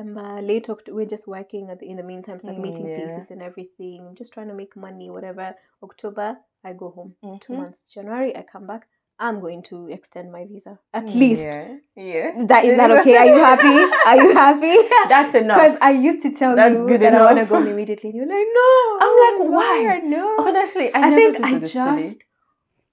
September, 0.00 0.42
late 0.42 0.68
October. 0.68 0.94
We're 0.96 1.06
just 1.06 1.26
working 1.26 1.70
at 1.70 1.80
the, 1.80 1.86
in 1.88 1.96
the 1.96 2.02
meantime, 2.02 2.38
submitting 2.40 2.86
Mm, 2.86 2.98
yeah. 2.98 3.06
thesis 3.08 3.30
and 3.30 3.42
everything. 3.42 4.14
Just 4.14 4.32
trying 4.32 4.48
to 4.48 4.54
make 4.54 4.76
money, 4.76 5.08
whatever. 5.10 5.54
October, 5.82 6.36
I 6.64 6.72
go 6.74 6.90
home. 6.90 7.14
Two 7.40 7.52
Mhm. 7.54 7.56
months. 7.56 7.82
January, 7.94 8.36
I 8.36 8.42
come 8.42 8.66
back. 8.66 8.88
I'm 9.18 9.40
going 9.40 9.62
to 9.70 9.88
extend 9.88 10.30
my 10.30 10.44
visa 10.44 10.78
at 10.92 11.06
least. 11.08 11.40
Yeah. 11.40 11.76
yeah. 11.96 12.44
That 12.50 12.66
is 12.66 12.76
that 12.76 12.90
okay? 12.90 13.16
Are 13.16 13.24
you 13.34 13.38
happy? 13.50 13.76
Are 14.08 14.16
you 14.22 14.34
happy? 14.34 14.74
That's 15.08 15.34
enough. 15.34 15.56
Because 15.58 15.78
I 15.80 15.92
used 15.92 16.20
to 16.26 16.30
tell 16.40 16.54
That's 16.54 16.80
you 16.82 16.86
good 16.86 17.00
that 17.00 17.14
I 17.14 17.22
want 17.24 17.38
to 17.38 17.46
go 17.46 17.54
home 17.56 17.68
immediately, 17.68 18.10
and 18.10 18.16
you're 18.18 18.28
like, 18.36 18.48
no. 18.60 18.68
I'm 19.04 19.14
like, 19.24 19.38
why? 19.56 20.00
No. 20.04 20.36
Honestly, 20.38 20.92
I, 20.92 21.00
I, 21.08 21.14
think 21.14 21.40
I 21.42 21.58
just 21.58 21.72
study. 21.72 22.18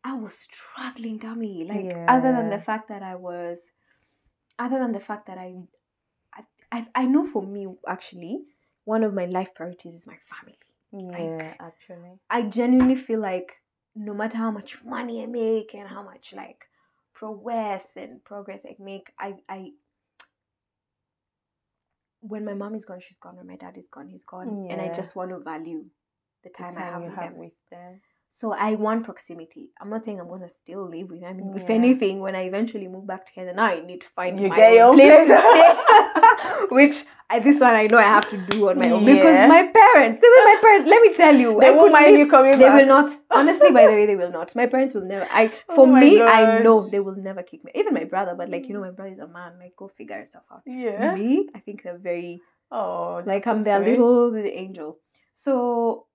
I 0.06 0.14
was 0.16 0.36
struggling, 0.48 1.20
Dami. 1.20 1.68
Like 1.68 1.94
other 2.08 2.32
than 2.32 2.50
the 2.50 2.62
fact 2.62 2.88
that 2.88 3.04
I 3.04 3.16
was, 3.16 3.72
other 4.58 4.80
than 4.80 4.94
the 4.94 5.02
fact 5.02 5.28
that 5.28 5.38
I, 5.38 5.56
I, 6.74 6.88
I, 6.96 7.06
know 7.06 7.26
for 7.28 7.44
me 7.44 7.68
actually, 7.88 8.40
one 8.84 9.04
of 9.04 9.14
my 9.14 9.26
life 9.26 9.50
priorities 9.54 9.94
is 9.94 10.08
my 10.08 10.18
family. 10.32 10.58
Yeah, 10.92 11.54
actually. 11.60 12.20
I 12.30 12.42
genuinely 12.44 12.96
feel 12.96 13.20
like 13.20 13.54
no 13.96 14.14
matter 14.14 14.38
how 14.38 14.50
much 14.50 14.84
money 14.84 15.22
I 15.22 15.28
make 15.28 15.76
and 15.76 15.88
how 15.88 16.04
much 16.04 16.34
like 16.36 16.66
progress 17.14 17.92
and 17.96 18.24
progress 18.24 18.66
I 18.66 18.76
make, 18.80 19.12
I 19.20 19.36
I 19.48 19.70
when 22.22 22.44
my 22.44 22.54
mom 22.54 22.74
is 22.74 22.86
gone, 22.86 23.02
she's 23.02 23.18
gone. 23.18 23.38
When 23.38 23.48
my 23.48 23.58
dad 23.58 23.78
is 23.78 23.88
gone, 23.90 24.08
he's 24.08 24.24
gone. 24.24 24.68
And 24.72 24.82
I 24.82 24.92
just 24.92 25.16
want 25.16 25.30
to 25.30 25.40
value 25.40 25.86
the 26.44 26.50
The 26.50 26.58
time, 26.58 26.78
I 26.78 26.82
have 26.82 27.02
with 27.04 27.14
have 27.14 27.30
them. 27.32 27.38
with 27.38 27.52
them. 27.70 28.02
So 28.36 28.52
I 28.52 28.74
want 28.74 29.04
proximity. 29.06 29.70
I'm 29.80 29.92
not 29.92 30.04
saying 30.04 30.20
I'm 30.20 30.28
gonna 30.28 30.50
still 30.50 30.90
live 30.90 31.12
with 31.12 31.22
them. 31.22 31.30
I 31.30 31.34
mean, 31.34 31.54
if 31.56 31.70
anything, 31.70 32.20
when 32.20 32.36
I 32.36 32.46
eventually 32.52 32.88
move 32.88 33.06
back 33.06 33.28
to 33.28 33.32
Canada, 33.32 33.56
now 33.58 33.66
I 33.66 33.82
need 33.82 34.02
to 34.02 34.08
find 34.16 34.40
You 34.40 34.48
my 34.50 34.80
own 34.80 34.96
place 34.96 35.28
to 35.28 35.38
stay. 35.38 36.66
Which 36.78 36.96
I, 37.30 37.38
this 37.40 37.60
one 37.62 37.76
I 37.76 37.86
know 37.86 38.00
I 38.00 38.10
have 38.18 38.28
to 38.32 38.38
do 38.38 38.70
on 38.72 38.80
my 38.80 38.90
own 38.90 39.06
because 39.06 39.48
my 39.48 39.62
parents, 39.82 40.20
they 40.20 40.28
were 40.34 40.46
my 40.52 40.58
parents. 40.62 40.90
Let 40.90 41.02
me 41.04 41.14
tell 41.14 41.36
you, 41.36 41.60
They 41.60 41.68
I 41.68 41.72
won't 41.78 41.92
mind 41.92 42.18
you 42.18 42.28
coming 42.28 42.54
back. 42.54 42.60
They 42.60 42.66
back. 42.66 42.80
will 42.80 42.88
not. 42.88 43.12
Honestly, 43.30 43.72
by 43.72 43.86
the 43.86 43.94
way, 43.94 44.08
they 44.08 44.16
will 44.16 44.32
not. 44.32 44.56
My 44.56 44.66
parents 44.66 44.96
will 44.96 45.06
never. 45.06 45.28
I 45.32 45.52
Oh 45.70 45.76
for 45.76 45.86
my 45.88 46.00
me, 46.00 46.20
I 46.24 46.64
know 46.64 46.90
they 46.90 47.02
will 47.02 47.16
never 47.16 47.44
kick 47.44 47.64
me. 47.64 47.72
Even 47.76 47.94
my 47.94 48.06
brother, 48.06 48.34
but 48.36 48.50
like 48.50 48.68
you 48.68 48.74
know, 48.74 48.82
my 48.82 48.90
brother 48.90 49.12
is 49.12 49.20
a 49.20 49.28
man. 49.28 49.60
Like 49.60 49.76
go 49.78 49.90
figure 49.90 50.18
yourself 50.18 50.46
out. 50.52 50.64
Yeah. 50.66 51.14
Me, 51.14 51.50
I 51.54 51.60
think 51.60 51.84
they're 51.84 52.00
very 52.00 52.42
Oh, 52.72 53.22
like 53.28 53.46
I'm 53.46 53.62
their 53.62 53.78
sweet. 53.84 53.92
little 53.92 54.32
the 54.32 54.52
angel. 54.58 54.98
So 55.36 56.08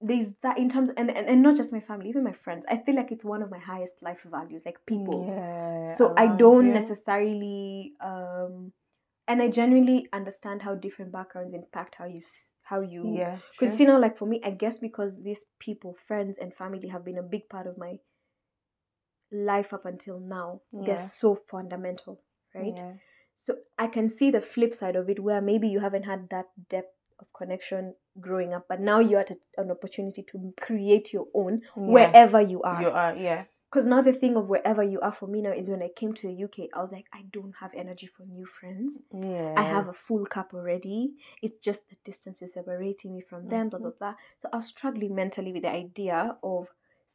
there's 0.00 0.34
that 0.42 0.58
in 0.58 0.68
terms 0.68 0.90
and, 0.96 1.10
and 1.10 1.28
and 1.28 1.42
not 1.42 1.56
just 1.56 1.72
my 1.72 1.80
family, 1.80 2.08
even 2.08 2.22
my 2.24 2.32
friends. 2.32 2.64
I 2.68 2.76
feel 2.78 2.96
like 2.96 3.12
it's 3.12 3.24
one 3.24 3.42
of 3.42 3.50
my 3.50 3.58
highest 3.58 4.02
life 4.02 4.22
values, 4.30 4.62
like 4.66 4.78
people. 4.86 5.26
Yeah. 5.26 5.94
so 5.94 6.14
I 6.16 6.26
don't 6.26 6.66
you. 6.66 6.72
necessarily 6.72 7.92
um 8.00 8.72
and 9.28 9.42
I 9.42 9.48
genuinely 9.48 10.08
understand 10.12 10.62
how 10.62 10.74
different 10.74 11.12
backgrounds 11.12 11.54
impact 11.54 11.96
how 11.98 12.06
you 12.06 12.22
how 12.62 12.80
you 12.80 13.16
Yeah. 13.16 13.38
because 13.52 13.80
you 13.80 13.86
know 13.86 13.98
like 13.98 14.16
for 14.18 14.26
me 14.26 14.40
I 14.44 14.50
guess 14.50 14.78
because 14.78 15.22
these 15.22 15.44
people 15.58 15.96
friends 16.06 16.36
and 16.40 16.54
family 16.54 16.88
have 16.88 17.04
been 17.04 17.18
a 17.18 17.22
big 17.22 17.48
part 17.48 17.66
of 17.66 17.78
my 17.78 17.98
life 19.32 19.72
up 19.72 19.84
until 19.86 20.20
now 20.20 20.60
they're 20.72 20.98
so 20.98 21.34
fundamental 21.34 22.20
right 22.54 22.78
Yeah. 22.78 22.92
so 23.34 23.56
I 23.78 23.86
can 23.88 24.08
see 24.08 24.30
the 24.30 24.40
flip 24.40 24.74
side 24.74 24.96
of 24.96 25.08
it 25.10 25.20
where 25.20 25.40
maybe 25.40 25.68
you 25.68 25.80
haven't 25.80 26.04
had 26.04 26.28
that 26.30 26.46
depth 26.68 26.95
of 27.20 27.26
connection 27.32 27.94
growing 28.20 28.54
up, 28.54 28.66
but 28.68 28.80
now 28.80 29.00
you're 29.00 29.20
at 29.20 29.30
a, 29.30 29.36
an 29.56 29.70
opportunity 29.70 30.22
to 30.30 30.52
create 30.60 31.12
your 31.12 31.26
own 31.34 31.62
Yeah. 31.76 31.82
wherever 31.82 32.40
you 32.40 32.62
are. 32.62 32.82
You 32.82 32.88
are. 32.90 33.16
Yeah. 33.16 33.44
Because 33.70 33.86
now 33.86 34.00
the 34.00 34.12
thing 34.12 34.36
of 34.36 34.48
wherever 34.48 34.82
you 34.82 35.00
are 35.00 35.12
for 35.12 35.26
me 35.26 35.42
now 35.42 35.50
is 35.50 35.68
when 35.68 35.82
I 35.82 35.88
came 35.94 36.14
to 36.14 36.28
the 36.28 36.44
UK, 36.44 36.68
I 36.74 36.80
was 36.80 36.92
like, 36.92 37.06
I 37.12 37.22
don't 37.32 37.52
have 37.60 37.72
energy 37.74 38.06
for 38.06 38.24
new 38.24 38.46
friends. 38.46 38.98
Yeah. 39.12 39.54
I 39.56 39.62
have 39.62 39.88
a 39.88 39.92
full 39.92 40.24
cup 40.24 40.54
already. 40.54 41.14
It's 41.42 41.58
just 41.58 41.90
the 41.90 41.96
distance 42.04 42.40
is 42.42 42.54
separating 42.54 43.12
me 43.14 43.22
from 43.28 43.40
mm-hmm. 43.40 43.50
them, 43.50 43.68
blah, 43.68 43.80
blah, 43.80 43.90
blah. 43.98 44.14
So 44.38 44.48
I 44.52 44.56
was 44.56 44.66
struggling 44.66 45.14
mentally 45.14 45.52
with 45.52 45.62
the 45.62 45.72
idea 45.72 46.36
of 46.42 46.68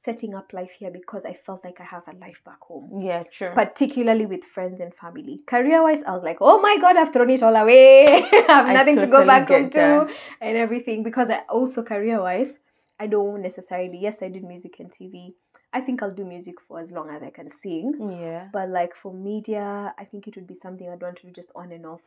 setting 0.03 0.33
up 0.33 0.51
life 0.53 0.71
here 0.79 0.89
because 0.91 1.25
I 1.25 1.33
felt 1.33 1.63
like 1.63 1.79
I 1.79 1.83
have 1.83 2.03
a 2.07 2.15
life 2.17 2.41
back 2.43 2.59
home 2.61 3.01
Yeah. 3.01 3.23
True. 3.23 3.51
particularly 3.53 4.25
with 4.25 4.43
friends 4.43 4.79
and 4.79 4.93
family. 4.93 5.41
Career 5.45 5.83
wise, 5.83 6.03
I 6.03 6.11
was 6.11 6.23
like, 6.23 6.37
oh 6.41 6.59
my 6.59 6.77
god, 6.77 6.97
I've 6.97 7.13
thrown 7.13 7.29
it 7.29 7.43
all 7.43 7.55
away. 7.55 8.05
I 8.33 8.45
have 8.47 8.65
I 8.65 8.73
nothing 8.73 8.97
to 8.99 9.07
go 9.07 9.25
back 9.25 9.47
home 9.47 9.69
that. 9.69 10.07
to 10.07 10.13
and 10.41 10.57
everything. 10.57 11.03
Because 11.03 11.29
I 11.29 11.39
also 11.49 11.83
career 11.83 12.19
wise, 12.21 12.57
I 12.99 13.07
don't 13.07 13.41
necessarily 13.41 13.97
yes, 13.99 14.23
I 14.23 14.29
did 14.29 14.43
music 14.43 14.79
and 14.79 14.91
TV. 14.91 15.33
I 15.73 15.81
think 15.81 16.01
I'll 16.03 16.11
do 16.21 16.25
music 16.25 16.55
for 16.67 16.79
as 16.79 16.91
long 16.91 17.09
as 17.11 17.21
I 17.23 17.29
can 17.29 17.47
sing. 17.47 17.93
yeah. 18.19 18.47
But 18.51 18.69
like 18.69 18.95
for 18.95 19.13
media, 19.13 19.93
I 19.97 20.03
think 20.05 20.27
it 20.27 20.35
would 20.35 20.47
be 20.47 20.55
something 20.55 20.89
I'd 20.89 21.01
want 21.01 21.17
to 21.17 21.27
do 21.27 21.31
just 21.31 21.51
on 21.55 21.71
and 21.71 21.85
off 21.85 22.01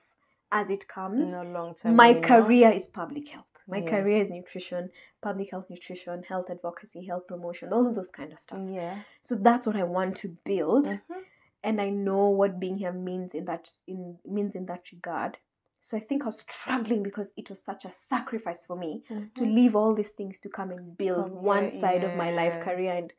as 0.52 0.68
it 0.68 0.86
comes. 0.88 1.30
No 1.30 1.42
long 1.42 1.74
term. 1.74 1.96
My 1.96 2.14
career 2.14 2.70
is 2.70 2.86
public 2.88 3.28
health. 3.28 3.46
My 3.66 3.78
Yeah. 3.78 3.90
career 3.90 4.18
is 4.22 4.30
nutrition, 4.30 4.90
public 5.22 5.50
health 5.50 5.70
nutrition, 5.70 6.22
health 6.22 6.50
advocacy, 6.50 7.06
health 7.06 7.26
promotion, 7.26 7.72
all 7.72 7.86
of 7.86 7.94
those 7.94 8.10
kind 8.10 8.32
of 8.32 8.38
stuff. 8.38 8.60
Yeah. 8.68 9.00
So 9.22 9.34
that's 9.36 9.66
what 9.66 9.76
I 9.76 9.84
want 9.84 10.16
to 10.18 10.28
build 10.44 10.86
Mhm. 10.86 11.24
and 11.62 11.80
I 11.80 11.88
know 11.88 12.28
what 12.28 12.60
being 12.60 12.76
here 12.76 12.92
means 12.92 13.34
in 13.34 13.46
that 13.46 13.70
in 13.86 14.18
means 14.24 14.54
in 14.54 14.66
that 14.66 14.92
regard. 14.92 15.38
So 15.80 15.96
I 15.96 16.00
think 16.00 16.22
I 16.22 16.26
was 16.26 16.40
struggling 16.40 17.02
because 17.02 17.32
it 17.36 17.48
was 17.50 17.62
such 17.62 17.84
a 17.84 17.90
sacrifice 17.90 18.64
for 18.66 18.76
me 18.76 19.02
to 19.34 19.44
Mhm. 19.44 19.54
leave 19.54 19.76
all 19.76 19.94
these 19.94 20.12
things 20.12 20.40
to 20.40 20.48
come 20.48 20.70
and 20.70 20.96
build 20.96 21.26
Come 21.30 21.42
one 21.42 21.60
here, 21.64 21.70
side 21.70 22.04
of 22.04 22.14
my 22.16 22.30
life 22.30 22.62
career 22.62 22.92
and 22.92 23.12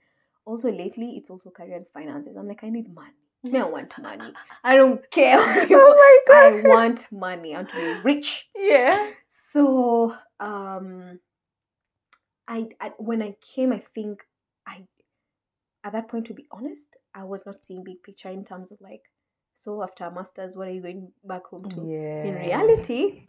also 0.45 0.71
lately 0.71 1.17
it's 1.17 1.29
also 1.31 1.49
career 1.49 1.77
and 1.77 1.87
finances. 1.87 2.35
I'm 2.37 2.47
like 2.47 2.63
I 2.63 2.69
need 2.69 2.93
money. 2.93 3.24
Me, 3.51 3.59
I 3.59 3.65
want 3.65 3.93
money. 4.01 4.33
I 4.63 4.75
don't 4.75 5.09
care. 5.11 5.37
Oh 5.71 6.23
my 6.27 6.33
god. 6.33 6.65
I 6.65 6.69
want 6.69 7.11
money. 7.11 7.53
I 7.53 7.59
want 7.59 7.69
to 7.69 7.75
be 7.75 8.01
rich. 8.03 8.47
Yeah. 8.55 9.11
So 9.27 10.15
um 10.39 11.19
I, 12.47 12.67
I 12.79 12.91
when 12.97 13.21
I 13.21 13.35
came 13.41 13.71
I 13.71 13.79
think 13.93 14.23
I 14.67 14.85
at 15.83 15.93
that 15.93 16.07
point 16.07 16.25
to 16.27 16.33
be 16.33 16.47
honest, 16.51 16.97
I 17.13 17.23
was 17.23 17.45
not 17.45 17.63
seeing 17.63 17.83
big 17.83 18.01
picture 18.03 18.29
in 18.29 18.43
terms 18.43 18.71
of 18.71 18.81
like 18.81 19.03
so 19.53 19.83
after 19.83 20.05
a 20.05 20.11
masters 20.11 20.55
what 20.55 20.67
are 20.67 20.71
you 20.71 20.81
going 20.81 21.11
back 21.23 21.45
home 21.47 21.69
to? 21.69 21.87
Yeah. 21.87 22.23
In 22.23 22.35
reality, 22.35 23.27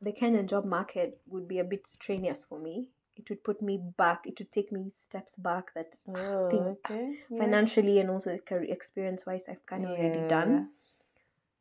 the 0.00 0.12
Kenyan 0.12 0.46
job 0.48 0.64
market 0.64 1.18
would 1.26 1.48
be 1.48 1.58
a 1.58 1.64
bit 1.64 1.86
strenuous 1.86 2.44
for 2.44 2.58
me. 2.58 2.88
It 3.16 3.28
would 3.28 3.44
put 3.44 3.62
me 3.62 3.78
back, 3.96 4.26
it 4.26 4.38
would 4.38 4.50
take 4.50 4.72
me 4.72 4.90
steps 4.90 5.36
back 5.36 5.72
that 5.74 5.96
Oh, 6.08 6.48
think 6.50 6.78
okay. 6.84 7.16
Yeah. 7.30 7.38
financially 7.38 8.00
and 8.00 8.10
also 8.10 8.36
experience 8.50 9.24
wise 9.26 9.44
I've 9.48 9.64
kind 9.66 9.84
of 9.84 9.90
already 9.90 10.26
done. 10.28 10.70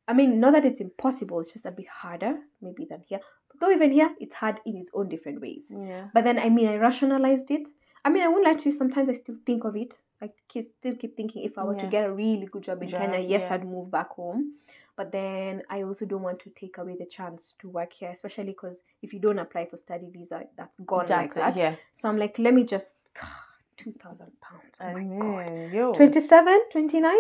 I 0.08 0.14
mean, 0.14 0.40
not 0.40 0.54
that 0.54 0.66
it's 0.66 0.82
impossible, 0.82 1.40
it's 1.40 1.54
just 1.54 1.66
a 1.66 1.72
bit 1.72 1.88
harder 1.88 2.40
maybe 2.62 2.86
than 2.86 3.02
here. 3.08 3.20
Though 3.60 3.72
even 3.72 3.92
here, 3.92 4.14
it's 4.20 4.34
hard 4.34 4.60
in 4.66 4.78
its 4.78 4.90
own 4.94 5.08
different 5.10 5.40
ways. 5.40 5.72
Yeah. 5.72 6.08
But 6.14 6.24
then, 6.24 6.40
I 6.40 6.50
mean, 6.50 6.68
I 6.68 6.76
rationalized 6.78 7.52
it. 7.52 7.70
I 8.04 8.10
mean, 8.10 8.24
I 8.24 8.28
won't 8.28 8.44
lie 8.44 8.56
to 8.56 8.66
you. 8.66 8.72
Sometimes 8.76 9.08
I 9.08 9.14
still 9.14 9.38
think 9.46 9.64
of 9.64 9.78
it. 9.78 10.04
I 10.22 10.30
still 10.50 10.96
keep 10.96 11.16
thinking 11.16 11.44
if 11.44 11.58
I 11.58 11.64
were 11.64 11.76
to 11.76 11.88
get 11.88 12.06
a 12.06 12.12
really 12.12 12.48
good 12.48 12.64
job 12.64 12.82
in 12.84 12.90
Kenya, 12.90 13.20
yes, 13.20 13.44
yeah. 13.48 13.54
I'd 13.54 13.66
move 13.66 13.90
back 13.92 14.10
home. 14.10 14.56
But 14.96 15.12
then 15.12 15.64
I 15.70 15.82
also 15.84 16.06
don't 16.06 16.22
want 16.22 16.40
to 16.42 16.50
take 16.52 16.78
away 16.78 16.96
the 16.98 17.06
chance 17.06 17.56
to 17.60 17.70
work 17.70 17.94
here, 17.94 18.10
especially 18.12 18.46
because 18.46 18.84
if 19.02 19.12
you 19.14 19.20
don't 19.20 19.40
apply 19.40 19.66
for 19.66 19.78
study 19.78 20.08
visa, 20.12 20.44
that's 20.56 20.78
gone 20.86 21.08
like 21.08 21.34
That's 21.34 21.38
it, 21.38 21.40
that. 21.40 21.58
Yeah. 21.58 21.76
So 21.96 22.10
I'm 22.10 22.18
like, 22.18 22.38
let 22.38 22.54
me 22.54 22.64
just 22.64 22.96
two 23.78 23.94
thousand 23.94 24.32
pounds. 24.42 24.76
Oh 24.80 24.86
I 24.86 24.94
my 24.94 25.04
god. 25.04 25.52
mean, 25.52 25.72
yo. 25.74 25.94
27, 25.94 26.70
29? 26.72 27.16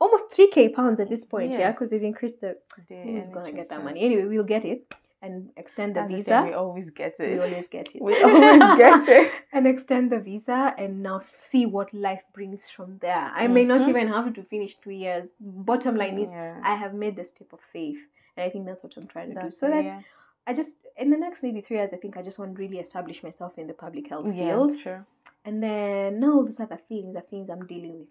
Almost 0.00 0.30
3k 0.30 0.74
pounds 0.74 0.98
at 0.98 1.08
this 1.08 1.24
point, 1.24 1.52
Yeah. 1.52 1.58
yeah, 1.60 1.70
because 1.70 1.90
they've 1.90 2.02
increased 2.02 2.40
the 2.40 2.56
the 2.88 2.96
who's 2.96 3.28
gonna 3.28 3.52
get 3.52 3.68
that 3.68 3.84
money? 3.84 4.00
Anyway, 4.00 4.24
we'll 4.24 4.42
get 4.42 4.64
it. 4.64 4.92
And 5.22 5.50
extend 5.56 5.94
the 5.96 6.00
That's 6.00 6.12
visa. 6.14 6.42
we 6.46 6.52
always 6.52 6.90
get 6.90 7.14
it. 7.20 7.30
we 7.32 7.38
always 7.38 7.68
get 7.68 7.86
it. 7.94 8.02
We 8.02 8.22
always 8.22 8.60
get 8.76 9.08
it. 9.08 9.32
and 9.52 9.66
extend 9.66 10.10
the 10.10 10.18
visa 10.18 10.74
and 10.76 11.02
now 11.02 11.18
see 11.20 11.64
what 11.64 11.88
life 11.94 12.24
brings 12.34 12.68
from 12.68 12.98
there. 12.98 13.30
I 13.42 13.46
may 13.46 13.64
not 13.64 13.80
Mhm. 13.82 13.88
even 13.90 14.08
have 14.08 14.32
to 14.34 14.42
finish 14.42 14.72
two 14.84 14.90
years. 14.90 15.26
Bottom 15.40 15.94
line 15.96 16.18
is 16.18 16.30
Yeah. 16.30 16.60
I 16.62 16.74
have 16.74 16.92
made 16.94 17.14
the 17.16 17.24
step 17.24 17.52
of 17.52 17.60
faith. 17.72 18.02
And 18.36 18.44
I 18.46 18.50
think 18.50 18.66
that's 18.66 18.82
what 18.82 18.96
I'm 18.96 19.06
trying 19.06 19.34
to 19.34 19.42
do. 19.42 19.50
So 19.50 19.68
that's 19.70 19.86
yeah. 19.86 20.00
I 20.48 20.52
just 20.54 20.76
in 20.96 21.08
the 21.10 21.16
next 21.16 21.42
maybe 21.44 21.60
three 21.60 21.76
years 21.78 21.92
I 21.92 21.98
think 22.02 22.16
I 22.16 22.22
just 22.22 22.38
want 22.40 22.56
to 22.56 22.58
really 22.62 22.80
establish 22.86 23.22
myself 23.22 23.52
in 23.58 23.66
the 23.68 23.74
public 23.74 24.08
health 24.08 24.26
yeah, 24.26 24.34
field. 24.46 24.78
True. 24.78 25.00
And 25.44 25.62
then 25.62 26.18
now 26.20 26.32
all 26.34 26.44
those 26.44 26.60
other 26.60 26.80
things 26.88 27.14
are 27.16 27.20
things 27.32 27.48
I'm 27.50 27.66
dealing 27.66 27.94
with 28.00 28.08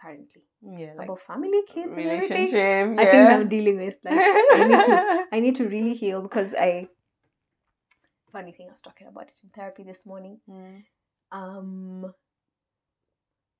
currently. 0.00 0.42
Yeah, 0.62 0.92
like 0.96 1.06
About 1.06 1.20
family, 1.20 1.62
kids, 1.72 1.90
relationship. 1.90 2.98
I 2.98 3.04
think 3.04 3.28
I'm 3.28 3.48
dealing 3.48 3.78
with 3.78 3.94
like 4.04 4.18
I 4.18 4.64
need 4.66 4.84
to 4.84 5.24
I 5.32 5.40
need 5.40 5.54
to 5.56 5.68
really 5.68 5.94
heal 5.94 6.22
because 6.22 6.54
I 6.54 6.88
funny 8.32 8.52
thing 8.52 8.68
I 8.68 8.72
was 8.72 8.82
talking 8.82 9.06
about 9.06 9.28
it 9.28 9.40
in 9.42 9.50
therapy 9.50 9.84
this 9.84 10.06
morning. 10.06 10.40
Mm. 10.48 10.82
Um 11.32 12.12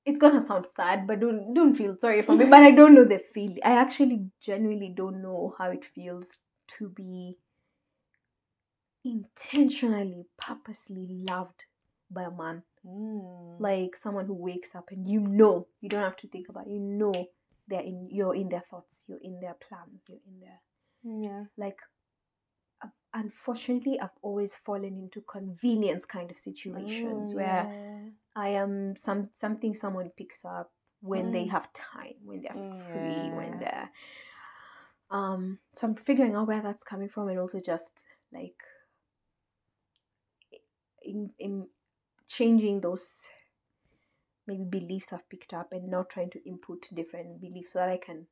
it's 0.04 0.18
gonna 0.18 0.40
sound 0.40 0.66
sad, 0.74 1.06
but 1.06 1.20
don't 1.20 1.54
don't 1.54 1.74
feel 1.74 1.96
sorry 2.00 2.22
for 2.22 2.34
me. 2.34 2.46
But 2.46 2.62
I 2.62 2.70
don't 2.70 2.94
know 2.94 3.04
the 3.04 3.20
feeling. 3.34 3.58
I 3.64 3.72
actually 3.72 4.30
genuinely 4.40 4.92
don't 4.96 5.22
know 5.22 5.54
how 5.58 5.70
it 5.70 5.84
feels 5.84 6.38
to 6.78 6.88
be 6.88 7.36
intentionally, 9.04 10.26
purposely 10.36 11.06
loved 11.28 11.64
by 12.10 12.24
a 12.24 12.30
man. 12.30 12.62
Mm. 12.86 13.60
Like 13.60 13.96
someone 13.96 14.26
who 14.26 14.34
wakes 14.34 14.74
up 14.74 14.90
and 14.90 15.08
you 15.08 15.20
know, 15.20 15.66
you 15.80 15.88
don't 15.88 16.02
have 16.02 16.16
to 16.18 16.28
think 16.28 16.48
about 16.48 16.66
it, 16.66 16.70
you 16.70 16.80
know 16.80 17.28
they're 17.68 17.80
in 17.82 18.08
you're 18.10 18.34
in 18.34 18.48
their 18.48 18.62
thoughts, 18.70 19.04
you're 19.08 19.20
in 19.22 19.40
their 19.40 19.54
plans, 19.54 20.06
you're 20.08 20.18
in 20.26 20.40
their 20.40 20.60
yeah. 21.30 21.44
like 21.56 21.78
I've- 22.82 22.92
unfortunately 23.14 23.98
i've 24.00 24.16
always 24.22 24.54
fallen 24.54 24.84
into 24.98 25.20
convenience 25.22 26.04
kind 26.04 26.30
of 26.30 26.36
situations 26.38 27.32
Oh, 27.32 27.36
where 27.36 27.64
yeah. 27.72 28.10
i 28.36 28.48
am 28.50 28.96
some 28.96 29.28
something 29.32 29.74
someone 29.74 30.10
picks 30.16 30.44
up 30.44 30.70
when 31.00 31.30
they 31.30 31.44
Mm. 31.44 31.50
have 31.50 31.72
time 31.72 32.14
when 32.24 32.42
they're 32.42 32.82
free 32.92 33.30
when 33.32 33.58
they're 33.60 33.90
um 35.10 35.58
so 35.74 35.86
i'm 35.86 35.94
figuring 35.94 36.34
out 36.34 36.48
where 36.48 36.60
that's 36.62 36.84
coming 36.84 37.08
from 37.08 37.28
and 37.28 37.38
also 37.38 37.60
just 37.60 38.04
like 38.32 38.56
in, 41.02 41.30
in 41.38 41.66
changing 42.28 42.80
those 42.80 43.22
maybe 44.46 44.64
beliefs 44.64 45.12
i've 45.12 45.28
picked 45.28 45.52
up 45.52 45.68
and 45.72 45.88
not 45.90 46.08
trying 46.10 46.30
to 46.30 46.38
input 46.48 46.86
different 46.94 47.40
beliefs 47.40 47.72
so 47.72 47.78
that 47.80 47.88
i 47.88 47.96
can 47.98 48.26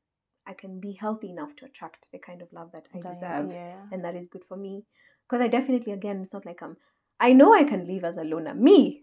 i 0.46 0.52
can 0.52 0.78
be 0.80 0.92
healthy 0.92 1.30
enough 1.30 1.54
to 1.56 1.64
attract 1.64 2.08
the 2.12 2.18
kind 2.18 2.40
of 2.42 2.48
love 2.52 2.70
that 2.72 2.84
i 2.94 2.98
That- 3.00 3.12
deserve 3.12 3.50
Yeah. 3.50 3.80
and 3.92 4.04
that 4.04 4.14
is 4.14 4.26
good 4.28 4.44
for 4.48 4.56
me 4.56 4.84
because 5.28 5.42
i 5.44 5.48
definitely 5.48 5.92
again 5.92 6.20
it's 6.22 6.32
not 6.32 6.46
like 6.46 6.62
i'm 6.62 6.76
i 7.20 7.32
know 7.32 7.52
i 7.54 7.64
can 7.64 7.86
live 7.86 8.04
as 8.04 8.16
a 8.16 8.24
loner 8.24 8.54
me 8.54 9.02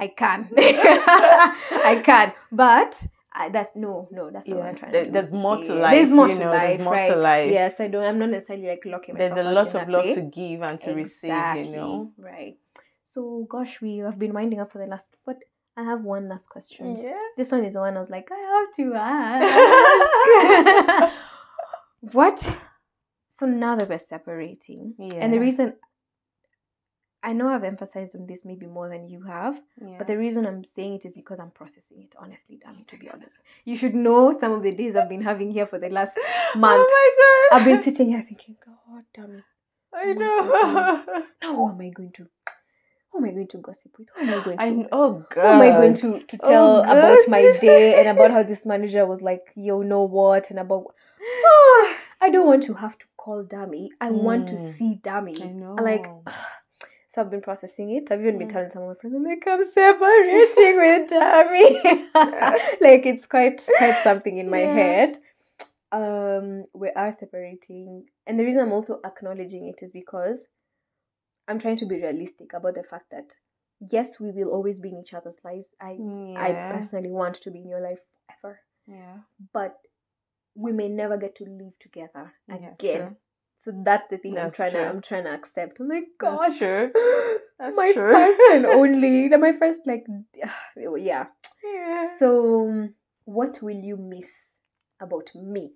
i 0.00 0.06
can 0.08 0.48
i 0.56 2.00
can 2.04 2.32
but 2.52 3.04
I, 3.32 3.50
that's 3.50 3.76
no 3.76 4.08
no 4.10 4.30
that's 4.30 4.48
not 4.48 4.58
what 4.58 4.66
i'm 4.68 4.74
trying 4.76 4.92
there- 4.92 5.04
to 5.04 5.10
do. 5.10 5.12
there's 5.12 5.32
more 5.32 5.62
to 5.62 5.74
life, 5.74 5.92
there's 5.94 6.10
more 6.10 6.28
you 6.28 6.34
to 6.34 6.40
know, 6.40 6.50
life 6.50 6.68
there's 6.68 6.80
more 6.80 6.94
to 6.94 7.00
right? 7.00 7.18
life. 7.18 7.50
yes 7.52 7.80
i 7.80 7.86
don't 7.88 8.04
i'm 8.04 8.18
not 8.18 8.30
necessarily 8.30 8.66
like 8.68 8.82
locking 8.86 9.14
myself 9.14 9.34
There's 9.34 9.46
a 9.46 9.50
lot 9.50 9.74
of 9.74 9.88
love 9.88 10.04
to 10.14 10.22
give 10.22 10.62
and 10.62 10.78
to 10.80 10.92
receive, 10.92 11.56
you 11.66 11.70
know. 11.76 12.12
right 12.18 12.56
so 13.12 13.46
gosh 13.48 13.80
we 13.80 13.98
have 13.98 14.18
been 14.18 14.32
winding 14.38 14.60
up 14.60 14.72
for 14.72 14.78
the 14.78 14.86
last 14.94 15.10
but 15.24 15.36
i 15.76 15.82
have 15.90 16.02
one 16.02 16.28
last 16.28 16.48
question 16.54 16.84
Yeah. 17.06 17.22
this 17.36 17.52
one 17.52 17.64
is 17.64 17.74
the 17.74 17.80
one 17.80 17.96
I 17.96 18.00
was 18.00 18.10
like, 18.10 18.28
I 18.38 18.40
have 18.54 18.70
to 18.78 18.84
ask. 19.10 21.14
what? 22.00 22.38
So 23.28 23.46
now 23.46 23.76
that 23.76 23.88
we're 23.88 23.98
separating, 24.14 24.94
yeah. 24.98 25.20
and 25.22 25.32
the 25.32 25.38
reason 25.38 25.74
I 27.22 27.32
know 27.32 27.48
I've 27.48 27.64
emphasized 27.64 28.14
on 28.16 28.26
this 28.26 28.44
maybe 28.44 28.66
more 28.66 28.88
than 28.88 29.08
you 29.08 29.22
have, 29.22 29.60
Yeah. 29.80 29.98
but 29.98 30.06
the 30.06 30.16
reason 30.24 30.46
I'm 30.46 30.64
saying 30.64 30.94
it 30.98 31.04
is 31.04 31.14
because 31.14 31.38
I'm 31.40 31.50
processing 31.50 32.02
it. 32.02 32.14
Honestly, 32.18 32.58
damn 32.62 32.84
to 32.90 32.96
be 32.96 33.08
honest, 33.10 33.36
you 33.64 33.76
should 33.76 33.94
know 33.94 34.36
some 34.38 34.52
of 34.52 34.62
the 34.62 34.72
days 34.72 34.96
I've 34.96 35.08
been 35.08 35.22
having 35.22 35.50
here 35.50 35.66
for 35.66 35.78
the 35.78 35.88
last 35.88 36.16
oh 36.54 36.58
month. 36.58 36.86
Oh 36.88 36.92
my 36.98 37.08
god. 37.22 37.60
I've 37.60 37.66
been 37.70 37.82
sitting 37.82 38.08
here 38.08 38.24
thinking, 38.28 38.56
God 38.64 39.04
damn 39.14 39.34
it, 39.36 39.42
I 39.92 40.04
Oh 40.08 40.12
know. 40.22 41.02
now 41.42 41.56
who 41.56 41.68
am 41.70 41.80
I 41.80 41.90
going 41.90 42.12
to? 42.18 42.26
Who 43.18 43.24
am 43.24 43.30
I 43.30 43.34
going 43.34 43.48
to 43.48 43.58
gossip 43.58 43.92
with? 43.98 44.08
Who 44.14 44.22
am 44.22 44.32
I 44.40 44.44
going 44.44 44.58
to? 44.58 44.64
I 44.64 44.88
oh 44.92 45.26
god. 45.34 45.42
Who 45.42 45.48
am 45.48 45.60
I 45.60 45.70
going 45.70 45.94
to, 45.94 46.20
to 46.20 46.38
Oh, 46.44 46.48
tell 46.48 46.78
about 46.82 47.26
my 47.28 47.58
day 47.60 47.98
and 47.98 48.08
about 48.16 48.30
how 48.30 48.42
this 48.44 48.64
manager 48.64 49.04
was 49.06 49.20
like, 49.22 49.42
you 49.56 49.82
know 49.82 50.02
what, 50.02 50.50
and 50.50 50.58
about 50.60 50.84
I 52.20 52.30
don't 52.30 52.46
want 52.46 52.62
to 52.64 52.74
have 52.74 52.96
to 52.98 53.06
call 53.16 53.44
Dami. 53.44 53.88
I 54.00 54.10
want 54.10 54.48
to 54.48 54.54
Mm. 54.54 54.60
see 54.76 55.00
Dami. 55.02 55.42
I 55.42 55.48
know. 55.52 55.74
Like 55.82 56.06
so 57.08 57.22
I've 57.22 57.30
been 57.30 57.40
processing 57.40 57.90
it. 57.90 58.10
I've 58.12 58.20
even 58.20 58.38
been 58.38 58.48
Mm. 58.48 58.52
telling 58.52 58.70
some 58.70 58.82
of 58.82 58.88
my 58.88 58.94
friends, 58.94 59.16
I'm 59.16 59.24
like, 59.24 59.44
I'm 59.46 59.68
separating 59.68 60.76
with 60.76 61.10
Dami. 61.10 62.04
like 62.80 63.04
it's 63.06 63.26
quite 63.26 63.60
quite 63.78 64.02
something 64.04 64.38
in 64.38 64.48
my 64.48 64.60
Yeah. 64.60 64.72
head. 64.72 65.16
Um, 65.90 66.64
we 66.74 66.90
are 66.90 67.10
separating. 67.10 68.04
And 68.28 68.38
the 68.38 68.44
reason 68.44 68.60
I'm 68.60 68.72
also 68.72 69.00
acknowledging 69.04 69.66
it 69.68 69.82
is 69.82 69.90
because 69.90 70.46
I'm 71.48 71.58
trying 71.58 71.76
to 71.76 71.86
be 71.86 71.96
realistic 71.96 72.52
about 72.52 72.74
the 72.74 72.82
fact 72.82 73.10
that 73.10 73.36
yes, 73.80 74.20
we 74.20 74.30
will 74.30 74.48
always 74.50 74.80
be 74.80 74.90
in 74.90 74.98
each 74.98 75.14
other's 75.14 75.38
lives. 75.44 75.70
I 75.80 75.96
I 76.36 76.52
personally 76.72 77.10
want 77.10 77.36
to 77.42 77.50
be 77.50 77.60
in 77.60 77.68
your 77.68 77.80
life 77.80 78.00
forever, 78.40 78.60
yeah. 78.86 79.16
but 79.52 79.76
we 80.54 80.72
may 80.72 80.88
never 80.88 81.16
get 81.16 81.36
to 81.36 81.44
live 81.44 81.72
together 81.80 82.32
Yeah, 82.48 82.72
again. 82.74 83.16
So 83.56 83.72
that's 83.84 84.08
the 84.10 84.18
thing 84.18 84.38
I'm 84.38 84.52
trying 84.52 84.70
true. 84.72 84.80
to 84.80 84.88
I'm 84.88 85.02
trying 85.02 85.24
to 85.24 85.34
accept. 85.34 85.80
I'm 85.80 85.88
like, 85.88 86.04
That's 86.20 86.58
true. 86.58 86.92
That's 87.58 87.76
my 87.76 87.92
true. 87.92 88.12
first 88.12 88.40
and 88.52 88.66
only, 88.80 89.28
my 89.30 89.52
first 89.52 89.80
like, 89.84 90.06
yeah. 90.36 91.26
Yeah. 91.64 92.08
So, 92.18 92.88
what 93.24 93.60
will 93.62 93.80
you 93.90 93.96
miss 93.96 94.30
about 95.00 95.30
me? 95.34 95.72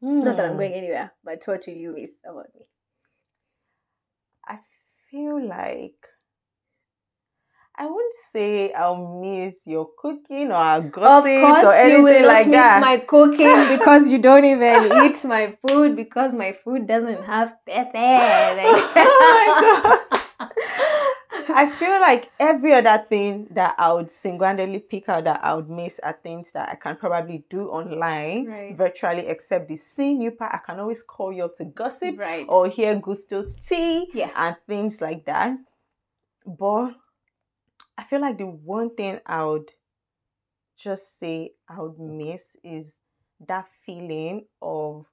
Not 0.00 0.36
that 0.36 0.46
I'm 0.46 0.52
Hmm. 0.52 0.58
going 0.58 0.72
anywhere, 0.74 1.12
but 1.22 1.42
what 1.46 1.64
will 1.66 1.74
you 1.74 1.92
miss 1.94 2.10
about 2.24 2.46
me? 2.54 2.66
I 5.14 5.16
feel 5.16 5.48
like 5.48 5.94
I 7.78 7.86
wouldn't 7.86 8.14
say 8.32 8.72
I'll 8.72 9.20
miss 9.20 9.64
your 9.64 9.88
cooking 9.96 10.50
or 10.50 10.54
our 10.54 10.80
gossips 10.80 11.64
or 11.64 11.72
you 11.72 11.80
anything 11.82 12.02
will 12.02 12.20
not 12.22 12.26
like 12.28 12.46
miss 12.46 12.56
that. 12.56 12.80
my 12.80 12.98
cooking 12.98 13.68
because 13.76 14.08
you 14.08 14.18
don't 14.18 14.44
even 14.44 14.92
eat 15.04 15.24
my 15.24 15.56
food 15.68 15.94
because 15.94 16.32
my 16.32 16.56
food 16.64 16.88
doesn't 16.88 17.24
have 17.24 17.52
pepper. 17.64 17.94
Oh 18.96 19.86
my 19.86 20.00
I 21.48 21.70
feel 21.70 22.00
like 22.00 22.30
every 22.38 22.72
other 22.74 23.04
thing 23.08 23.48
that 23.50 23.74
I 23.78 23.92
would 23.92 24.10
single-handedly 24.10 24.80
pick 24.80 25.08
out 25.08 25.24
that 25.24 25.44
I 25.44 25.54
would 25.54 25.68
miss 25.70 25.98
are 26.02 26.18
things 26.22 26.52
that 26.52 26.68
I 26.68 26.74
can 26.76 26.96
probably 26.96 27.44
do 27.50 27.68
online, 27.68 28.46
Right. 28.46 28.76
virtually, 28.76 29.26
except 29.26 29.68
the 29.68 29.76
seeing 29.76 30.20
you 30.20 30.30
part. 30.32 30.54
I 30.54 30.58
can 30.58 30.80
always 30.80 31.02
call 31.02 31.32
you 31.32 31.44
up 31.44 31.56
to 31.56 31.64
gossip 31.64 32.18
right. 32.18 32.46
or 32.48 32.68
hear 32.68 32.94
Gusto's 32.96 33.54
tea 33.56 34.10
Yeah. 34.12 34.30
and 34.36 34.56
things 34.66 35.00
like 35.00 35.24
that. 35.26 35.56
But 36.46 36.94
I 37.96 38.04
feel 38.04 38.20
like 38.20 38.38
the 38.38 38.46
one 38.46 38.94
thing 38.94 39.20
I 39.26 39.44
would 39.44 39.70
just 40.76 41.18
say 41.18 41.52
I 41.68 41.80
would 41.80 41.98
miss 41.98 42.56
is 42.64 42.96
that 43.46 43.66
feeling 43.86 44.46
of 44.60 45.06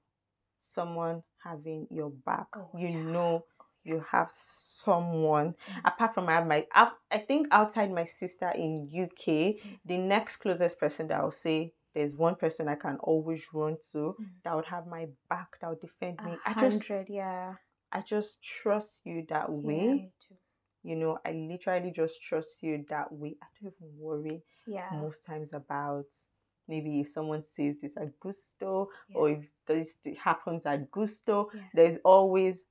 someone 0.60 1.22
having 1.42 1.86
your 1.90 2.10
back. 2.10 2.46
Oh, 2.56 2.70
you 2.76 2.88
yeah. 2.88 2.96
know 3.02 3.44
you 3.84 4.04
have 4.10 4.30
someone 4.30 5.54
Mm. 5.68 5.80
apart 5.84 6.14
from 6.14 6.26
my 6.26 6.66
I 6.72 7.18
think 7.18 7.48
outside 7.50 7.90
my 7.92 8.04
sister 8.04 8.50
in 8.50 8.88
UK, 8.90 9.58
the 9.84 9.98
next 9.98 10.36
closest 10.36 10.78
person 10.78 11.08
that 11.08 11.18
I'll 11.20 11.30
say 11.30 11.74
there's 11.94 12.16
one 12.16 12.36
person 12.36 12.68
I 12.68 12.76
can 12.76 12.96
always 12.98 13.52
run 13.52 13.76
to 13.92 14.16
Mm. 14.18 14.26
that 14.44 14.54
would 14.56 14.64
have 14.66 14.86
my 14.86 15.08
back, 15.28 15.58
that 15.60 15.68
would 15.70 15.80
defend 15.80 16.20
me. 16.24 16.32
A 16.46 16.50
I 16.50 16.54
just 16.54 16.88
yeah. 17.08 17.54
I 17.90 18.00
just 18.00 18.42
trust 18.42 19.02
you 19.04 19.26
that 19.28 19.50
way. 19.52 20.10
too. 20.26 20.36
You 20.82 20.96
know, 20.96 21.18
I 21.24 21.32
literally 21.32 21.90
just 21.92 22.22
trust 22.22 22.62
you 22.62 22.84
that 22.88 23.12
way. 23.12 23.36
I 23.42 23.46
don't 23.60 23.74
even 23.80 23.98
worry 23.98 24.42
Yeah. 24.66 24.88
most 24.92 25.22
times 25.24 25.52
about 25.52 26.06
maybe 26.66 27.00
if 27.00 27.08
someone 27.08 27.42
says 27.42 27.80
this 27.80 27.96
at 27.96 28.18
Gusto 28.18 28.88
yeah. 29.08 29.16
or 29.18 29.28
if 29.30 29.44
this 29.66 29.98
happens 30.18 30.64
at 30.66 30.90
Gusto. 30.90 31.50
Yeah. 31.54 31.60
There's 31.74 31.98
always 32.04 32.64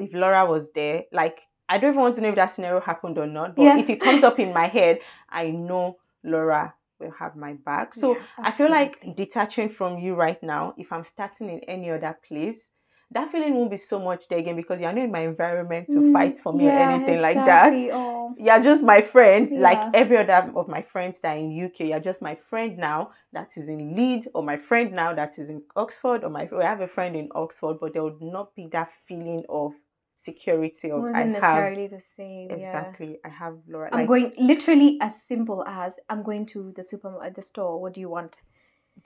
if 0.00 0.12
Laura 0.14 0.46
was 0.46 0.72
there, 0.72 1.04
like 1.12 1.40
I 1.68 1.78
don't 1.78 1.90
even 1.90 2.00
want 2.00 2.14
to 2.16 2.20
know 2.20 2.28
if 2.30 2.34
that 2.34 2.46
scenario 2.46 2.80
happened 2.80 3.16
or 3.18 3.26
not, 3.26 3.54
but 3.54 3.62
Yeah. 3.64 3.78
if 3.78 3.88
it 3.88 4.00
comes 4.00 4.24
up 4.24 4.38
in 4.38 4.52
my 4.52 4.66
head, 4.66 5.00
I 5.28 5.50
know 5.50 5.98
Laura 6.24 6.74
will 6.98 7.12
have 7.18 7.36
my 7.36 7.54
back. 7.54 7.94
So 7.94 8.14
Yeah, 8.14 8.22
I 8.42 8.50
feel 8.50 8.70
like 8.70 9.14
detaching 9.16 9.68
from 9.70 9.98
you 9.98 10.14
right 10.14 10.42
now, 10.42 10.74
if 10.76 10.92
I'm 10.92 11.04
starting 11.04 11.48
in 11.48 11.60
any 11.60 11.90
other 11.90 12.16
place, 12.26 12.70
that 13.12 13.30
feeling 13.32 13.54
won't 13.54 13.70
be 13.70 13.76
so 13.76 13.98
much 13.98 14.28
there 14.28 14.38
again 14.38 14.56
because 14.56 14.80
you're 14.80 14.92
not 14.92 15.02
in 15.04 15.10
my 15.10 15.20
environment 15.20 15.88
to 15.88 15.94
Mm, 16.00 16.12
fight 16.12 16.38
for 16.38 16.52
me 16.52 16.64
yeah, 16.66 16.70
or 16.70 16.92
anything 16.92 17.20
like 17.20 17.36
that. 17.44 17.72
Oh. 17.92 18.34
You're 18.38 18.60
just 18.62 18.84
my 18.84 19.00
friend, 19.00 19.50
Yeah. 19.52 19.60
like 19.62 19.82
every 19.94 20.16
other 20.16 20.50
of 20.54 20.68
my 20.68 20.82
friends 20.82 21.20
that 21.20 21.36
are 21.36 21.38
in 21.38 21.50
UK. 21.50 21.88
You're 21.88 22.00
just 22.00 22.22
my 22.22 22.36
friend 22.36 22.78
now 22.78 23.10
that 23.32 23.56
is 23.56 23.68
in 23.68 23.96
Leeds, 23.96 24.28
or 24.34 24.42
my 24.42 24.56
friend 24.56 24.92
now 24.92 25.12
that 25.14 25.38
is 25.38 25.50
in 25.50 25.62
Oxford, 25.76 26.24
or 26.24 26.30
my 26.30 26.48
I 26.56 26.64
have 26.64 26.80
a 26.80 26.88
friend 26.88 27.16
in 27.16 27.28
Oxford, 27.34 27.78
but 27.80 27.92
there 27.92 28.04
would 28.04 28.22
not 28.22 28.54
be 28.54 28.68
that 28.72 28.90
feeling 29.06 29.44
of 29.48 29.72
security 30.20 30.90
of 30.90 31.04
I 31.04 31.20
have 31.20 31.28
necessarily 31.28 31.86
the 31.86 32.02
same. 32.16 32.50
Yeah. 32.50 32.56
exactly. 32.56 33.18
I 33.24 33.28
have 33.28 33.54
Laura. 33.68 33.88
I'm 33.92 34.00
like, 34.00 34.08
going 34.08 34.32
literally 34.38 34.98
as 35.00 35.22
simple 35.22 35.64
as 35.66 35.94
I'm 36.08 36.22
going 36.22 36.46
to 36.46 36.72
the 36.76 36.82
super 36.82 37.22
at 37.24 37.30
uh, 37.30 37.34
the 37.36 37.42
store. 37.42 37.80
What 37.80 37.94
do 37.94 38.00
you 38.00 38.10
want? 38.10 38.42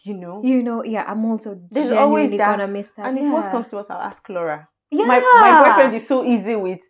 you 0.02 0.14
know. 0.14 0.42
You 0.42 0.62
know, 0.62 0.84
yeah. 0.84 1.04
I'm 1.06 1.24
also 1.24 1.60
There's 1.70 1.92
always 1.92 2.30
that. 2.32 2.38
gonna 2.38 2.68
miss 2.68 2.90
that. 2.92 3.06
and 3.06 3.18
if 3.18 3.24
yeah. 3.24 3.32
worst 3.32 3.50
comes 3.50 3.68
to 3.70 3.78
us, 3.78 3.90
I'll 3.90 4.00
ask 4.00 4.28
Laura. 4.28 4.68
yeah. 4.90 5.04
My 5.04 5.20
my 5.20 5.68
boyfriend 5.68 5.94
is 5.94 6.06
so 6.06 6.24
easy 6.24 6.56
with. 6.56 6.80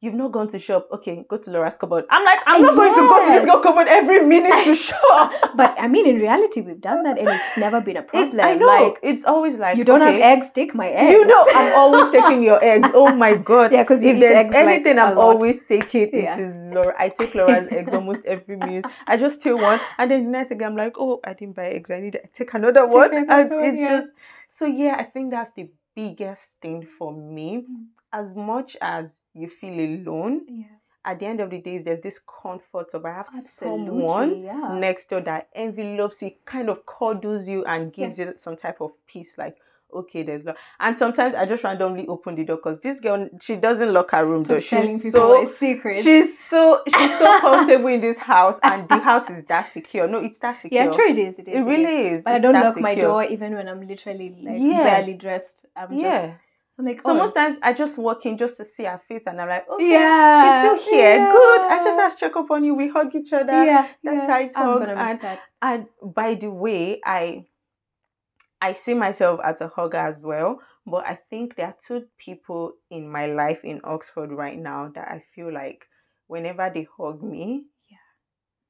You've 0.00 0.14
not 0.14 0.30
gone 0.30 0.46
to 0.48 0.60
shop. 0.60 0.86
Okay, 0.92 1.24
go 1.28 1.38
to 1.38 1.50
Laura's 1.50 1.74
cupboard. 1.74 2.04
I'm 2.08 2.24
like, 2.24 2.38
I'm 2.46 2.62
not 2.62 2.76
going 2.76 2.94
to 2.94 3.00
go 3.00 3.18
to 3.18 3.32
this 3.32 3.42
Yes. 3.42 3.46
girl 3.46 3.60
cupboard 3.60 3.88
every 3.88 4.20
minute 4.24 4.62
to 4.62 4.74
shop. 4.88 5.32
But 5.56 5.74
I 5.76 5.88
mean, 5.88 6.06
in 6.06 6.16
reality, 6.20 6.60
we've 6.60 6.80
done 6.80 7.02
that, 7.02 7.18
and 7.18 7.28
it's 7.28 7.56
never 7.56 7.80
been 7.80 7.96
a 7.96 8.02
problem. 8.02 8.30
It's, 8.30 8.38
I 8.38 8.54
know. 8.54 8.66
Like 8.66 9.00
it's 9.02 9.24
always 9.24 9.58
like 9.58 9.76
you 9.76 9.82
don't 9.82 10.00
okay, 10.00 10.20
have 10.20 10.38
eggs, 10.38 10.52
take 10.52 10.72
my 10.72 10.88
eggs. 10.88 11.10
You 11.12 11.24
know, 11.26 11.44
I'm 11.52 11.74
always 11.74 12.12
taking 12.12 12.44
your 12.44 12.62
eggs. 12.62 12.88
Oh 12.94 13.12
my 13.12 13.34
god! 13.34 13.72
Yeah, 13.72 13.82
because 13.82 14.02
if 14.04 14.20
there's 14.20 14.46
like, 14.46 14.54
anything 14.54 14.98
a 14.98 15.02
I'm 15.02 15.18
always 15.18 15.64
taking, 15.64 16.14
Yeah. 16.14 16.38
it 16.38 16.42
is 16.44 16.54
Laura. 16.56 16.94
I 16.96 17.08
take 17.08 17.34
Laura's 17.34 17.66
eggs 17.72 17.92
almost 17.92 18.24
every 18.24 18.56
meal. 18.56 18.82
I 19.06 19.16
just 19.16 19.40
steal 19.40 19.58
one, 19.58 19.80
and 19.98 20.10
then 20.10 20.24
the 20.26 20.30
next 20.30 20.52
again, 20.52 20.68
I'm 20.68 20.76
like, 20.76 20.94
oh, 20.98 21.18
I 21.24 21.32
didn't 21.34 21.56
buy 21.56 21.66
eggs. 21.70 21.90
I 21.90 21.98
need 22.00 22.12
to 22.12 22.22
take 22.32 22.54
another 22.54 22.86
one. 22.86 23.12
another 23.16 23.40
and 23.42 23.50
one, 23.50 23.64
it's 23.64 23.80
yeah. 23.80 23.88
just 23.98 24.08
so 24.48 24.64
yeah. 24.66 24.94
I 24.96 25.02
think 25.04 25.32
that's 25.32 25.52
the 25.52 25.68
biggest 25.94 26.60
thing 26.60 26.86
for 26.98 27.12
me. 27.12 27.66
Mm. 27.68 27.86
As 28.12 28.34
much 28.34 28.76
as 28.80 29.18
you 29.34 29.48
feel 29.48 29.78
alone, 29.78 30.42
Yeah, 30.48 30.64
at 31.04 31.20
the 31.20 31.26
end 31.26 31.40
of 31.40 31.50
the 31.50 31.58
day, 31.58 31.78
there's 31.78 32.00
this 32.00 32.18
comfort 32.42 32.94
of 32.94 33.04
I 33.04 33.10
have 33.10 33.26
absolutely. 33.34 33.86
someone 33.88 34.42
yeah. 34.42 34.78
next 34.78 35.10
door 35.10 35.20
that 35.22 35.48
envelopes 35.54 36.22
you, 36.22 36.32
kind 36.44 36.68
of 36.70 36.84
cuddles 36.86 37.48
you, 37.48 37.64
and 37.64 37.92
gives 37.92 38.18
you 38.18 38.34
some 38.36 38.56
type 38.56 38.80
of 38.80 38.92
peace. 39.06 39.36
Like, 39.38 39.56
okay, 39.92 40.22
there's 40.22 40.44
love. 40.44 40.56
And 40.80 40.96
sometimes 40.98 41.34
I 41.34 41.44
just 41.46 41.64
randomly 41.64 42.06
open 42.08 42.34
the 42.34 42.44
door 42.44 42.56
because 42.56 42.80
this 42.80 43.00
girl, 43.00 43.28
she 43.40 43.56
doesn't 43.56 43.92
lock 43.92 44.10
her 44.12 44.24
room 44.26 44.42
door. 44.42 44.60
She's 44.60 45.12
so 45.12 45.44
my 45.44 45.50
secrets. 45.52 46.02
she's 46.02 46.38
so 46.38 46.82
she's 46.86 47.18
so 47.18 47.40
comfortable 47.40 47.88
in 47.88 48.00
this 48.00 48.18
house, 48.18 48.58
and 48.62 48.88
the 48.88 48.98
house 48.98 49.28
is 49.30 49.44
that 49.46 49.62
secure. 49.62 50.06
No, 50.08 50.18
it's 50.18 50.38
that 50.40 50.54
secure. 50.58 50.84
yeah, 50.84 50.90
true. 50.90 51.08
It 51.10 51.18
is. 51.18 51.38
It 51.38 51.48
is. 51.48 51.54
It 51.56 51.60
really 51.60 52.08
is. 52.08 52.24
But 52.24 52.34
I 52.34 52.38
don't 52.38 52.54
lock 52.54 52.78
my 52.80 52.94
door 52.94 53.24
even 53.24 53.54
when 53.54 53.68
I'm 53.68 53.86
literally 53.86 54.34
like 54.42 54.56
Yeah. 54.60 54.82
barely 54.84 55.14
dressed. 55.14 55.66
I'm 55.76 55.92
Yeah. 55.92 56.26
just. 56.28 56.38
I'm 56.78 56.84
like, 56.84 57.02
So 57.02 57.10
oh, 57.10 57.14
most 57.14 57.34
times 57.34 57.58
I 57.62 57.72
just 57.72 57.98
walk 57.98 58.24
in 58.24 58.38
just 58.38 58.56
to 58.58 58.64
see 58.64 58.84
her 58.84 59.00
face, 59.08 59.24
and 59.26 59.40
I'm 59.40 59.48
like, 59.48 59.68
okay, 59.68 59.90
yeah, 59.90 60.70
she's 60.72 60.84
still 60.86 60.94
here. 60.94 61.28
Good. 61.30 61.60
I 61.62 61.82
just 61.82 61.96
yeah. 61.98 62.02
have 62.04 62.12
to 62.14 62.18
check 62.20 62.36
up 62.36 62.50
on 62.50 62.62
you. 62.64 62.74
We 62.74 62.88
hug 62.88 63.14
each 63.16 63.32
other. 63.32 63.64
yeah, 63.64 63.88
that 64.04 64.14
yeah. 64.14 64.26
tight 64.26 64.52
I'm 64.54 64.66
hug 64.66 64.80
miss 64.82 64.98
and- 64.98 65.20
that. 65.22 65.40
And 65.60 65.86
by 66.02 66.34
the 66.34 66.50
way, 66.50 67.00
I 67.04 67.46
I 68.60 68.72
see 68.72 68.94
myself 68.94 69.40
as 69.42 69.60
a 69.60 69.68
hugger 69.68 69.98
as 69.98 70.22
well, 70.22 70.60
but 70.86 71.04
I 71.04 71.18
think 71.30 71.56
there 71.56 71.66
are 71.66 71.76
two 71.84 72.06
people 72.16 72.74
in 72.90 73.08
my 73.10 73.26
life 73.26 73.64
in 73.64 73.80
Oxford 73.84 74.30
right 74.32 74.58
now 74.58 74.90
that 74.94 75.08
I 75.08 75.24
feel 75.34 75.52
like 75.52 75.86
whenever 76.28 76.70
they 76.72 76.86
hug 76.96 77.22
me, 77.22 77.64
Yeah. 77.88 77.96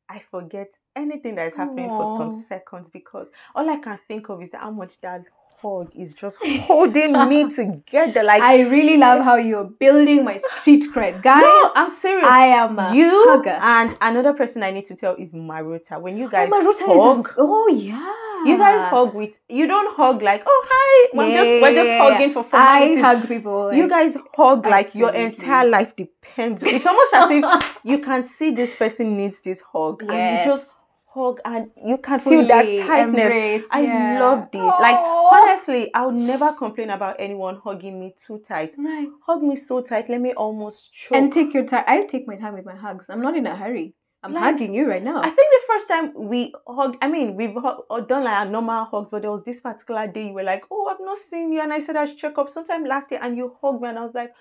I 0.08 0.22
forget 0.30 0.68
anything 0.96 1.34
that 1.36 1.48
is 1.48 1.54
happening 1.54 1.88
for 1.88 2.04
some 2.18 2.30
seconds 2.32 2.88
because 2.88 3.28
all 3.54 3.68
I 3.68 3.76
can 3.76 3.98
think 4.08 4.28
of 4.30 4.42
is 4.42 4.50
how 4.52 4.70
much 4.70 5.00
that 5.02 5.22
hug 5.60 5.90
is 5.94 6.14
just 6.14 6.36
holding 6.42 7.12
me 7.28 7.52
together. 7.54 8.22
Like 8.22 8.42
I 8.42 8.60
really 8.62 8.96
love 8.96 9.24
how 9.24 9.36
you're 9.36 9.64
building 9.64 10.24
my 10.24 10.38
street 10.38 10.84
cred, 10.94 11.22
guys. 11.22 11.42
no, 11.42 11.72
I'm 11.74 11.90
serious. 11.90 12.26
I 12.26 12.46
am 12.46 12.78
a 12.78 12.94
you 12.94 13.10
hugger. 13.28 13.58
and 13.60 13.96
another 14.00 14.32
person 14.34 14.62
I 14.62 14.70
need 14.70 14.86
to 14.86 14.96
tell 14.96 15.14
is 15.16 15.32
Maruta. 15.32 16.00
When 16.00 16.16
you 16.16 16.26
oh, 16.26 16.28
guys 16.28 16.50
oh, 16.52 16.60
Maruta 16.60 16.86
hug, 16.86 17.18
is 17.18 17.26
a, 17.32 17.34
oh 17.38 17.68
yeah. 17.68 18.14
You 18.44 18.56
guys 18.56 18.88
hug 18.90 19.14
with 19.14 19.36
you 19.48 19.66
don't 19.66 19.96
hug 19.96 20.22
like 20.22 20.44
oh 20.46 20.66
hi 20.70 21.08
we're 21.12 21.32
just 21.32 21.62
we're 21.62 21.74
just 21.74 21.88
Yeah. 21.88 21.98
hugging 21.98 22.32
for 22.32 22.46
I 22.52 22.94
hug 23.00 23.26
people. 23.26 23.72
you 23.72 23.88
guys 23.88 24.16
hug 24.36 24.64
like 24.64 24.94
your 24.94 25.12
entire 25.12 25.68
life 25.68 25.96
depends. 25.96 26.62
It's 26.62 26.86
almost 26.86 27.14
as 27.14 27.30
if 27.30 27.78
you 27.84 27.98
can 27.98 28.24
see 28.24 28.52
this 28.52 28.76
person 28.76 29.16
needs 29.16 29.40
this 29.40 29.60
hug 29.72 30.02
and 30.02 30.12
Yes. 30.12 30.46
you 30.46 30.52
just 30.52 30.70
hug 31.18 31.40
and 31.44 31.70
you 31.84 31.98
can 31.98 32.20
feel 32.20 32.46
that 32.46 32.64
tightness. 32.64 33.22
embrace, 33.22 33.62
I 33.70 33.80
yeah. 33.82 34.20
loved 34.20 34.54
it. 34.54 34.58
Like 34.58 34.96
honestly, 34.98 35.92
I 35.94 36.06
would 36.06 36.14
never 36.14 36.52
complain 36.52 36.90
about 36.90 37.16
anyone 37.18 37.56
hugging 37.56 37.98
me 38.00 38.14
too 38.24 38.38
tight. 38.46 38.72
right. 38.78 39.08
Hug 39.26 39.42
me 39.42 39.56
so 39.56 39.82
tight, 39.82 40.08
let 40.08 40.20
me 40.20 40.32
almost 40.32 40.92
choke. 40.92 41.16
And 41.16 41.32
take 41.32 41.52
your 41.54 41.66
time. 41.66 41.84
I 41.86 42.04
take 42.04 42.26
my 42.26 42.36
time 42.36 42.54
with 42.54 42.64
my 42.64 42.76
hugs. 42.76 43.10
I'm 43.10 43.22
not 43.22 43.36
in 43.36 43.46
a 43.46 43.56
hurry. 43.56 43.94
I'm 44.22 44.32
Like, 44.32 44.42
hugging 44.44 44.74
you 44.74 44.88
right 44.88 45.02
now. 45.02 45.18
I 45.22 45.30
think 45.30 45.48
the 45.50 45.72
first 45.72 45.88
time 45.88 46.12
we 46.14 46.52
hugged, 46.66 46.96
I 47.00 47.08
mean, 47.08 47.36
we've 47.36 47.54
hug, 47.54 47.82
uh, 47.88 48.00
done 48.00 48.24
like 48.24 48.34
our 48.34 48.46
normal 48.46 48.84
hugs, 48.84 49.10
but 49.10 49.22
there 49.22 49.30
was 49.30 49.44
this 49.44 49.60
particular 49.60 50.08
day 50.08 50.26
you 50.28 50.32
were 50.32 50.42
like, 50.42 50.64
"Oh, 50.72 50.86
I've 50.90 51.00
not 51.00 51.18
seen 51.18 51.52
you," 51.52 51.60
and 51.60 51.72
I 51.72 51.78
said 51.80 51.94
I 51.96 52.04
should 52.04 52.18
check 52.18 52.36
up 52.36 52.50
sometime 52.50 52.84
last 52.84 53.12
year, 53.12 53.20
and 53.22 53.36
you 53.36 53.54
hugged 53.62 53.80
me, 53.80 53.88
and 53.88 53.98
I 53.98 54.04
was 54.04 54.14
like, 54.14 54.32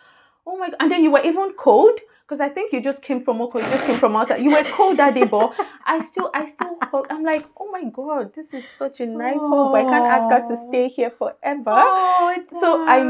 "Oh 0.48 0.58
my!" 0.58 0.70
god. 0.70 0.78
And 0.80 0.92
then 0.92 1.04
you 1.04 1.12
were 1.12 1.22
even 1.32 1.54
cold 1.54 2.00
because 2.28 2.42
I 2.42 2.50
think 2.50 2.74
you 2.74 2.82
just 2.82 3.02
came 3.02 3.24
from 3.24 3.42
Oko, 3.42 3.60
you 3.60 3.66
just 3.66 3.86
came 3.86 3.98
from 3.98 4.16
outside. 4.16 4.42
You 4.42 4.52
were 4.52 4.64
cold 4.64 4.98
that 4.98 5.14
day, 5.14 5.24
but 5.26 5.54
I 5.86 6.02
still, 6.02 6.30
I 6.34 6.46
still 6.46 6.76
hug. 6.82 7.08
I'm 7.10 7.24
like, 7.24 7.46
"Oh 7.58 7.70
my 7.72 7.86
god, 7.86 8.34
this 8.34 8.54
is 8.54 8.68
such 8.68 9.00
a 9.00 9.06
nice 9.06 9.40
hug," 9.40 9.76
I 9.76 9.84
can't 9.84 10.06
ask 10.06 10.30
her 10.30 10.42
to 10.50 10.58
stay 10.68 10.90
here 10.90 11.12
forever. 11.12 11.74
oh, 11.76 12.36
So 12.52 12.86
I 12.86 13.02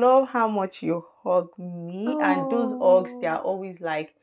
love 0.00 0.28
how 0.28 0.48
much 0.48 0.82
you 0.82 1.04
hug 1.22 1.50
me, 1.58 2.16
and 2.20 2.50
those 2.50 2.76
hugs, 2.80 3.12
they 3.20 3.28
are 3.28 3.40
always 3.40 3.80
like. 3.80 4.14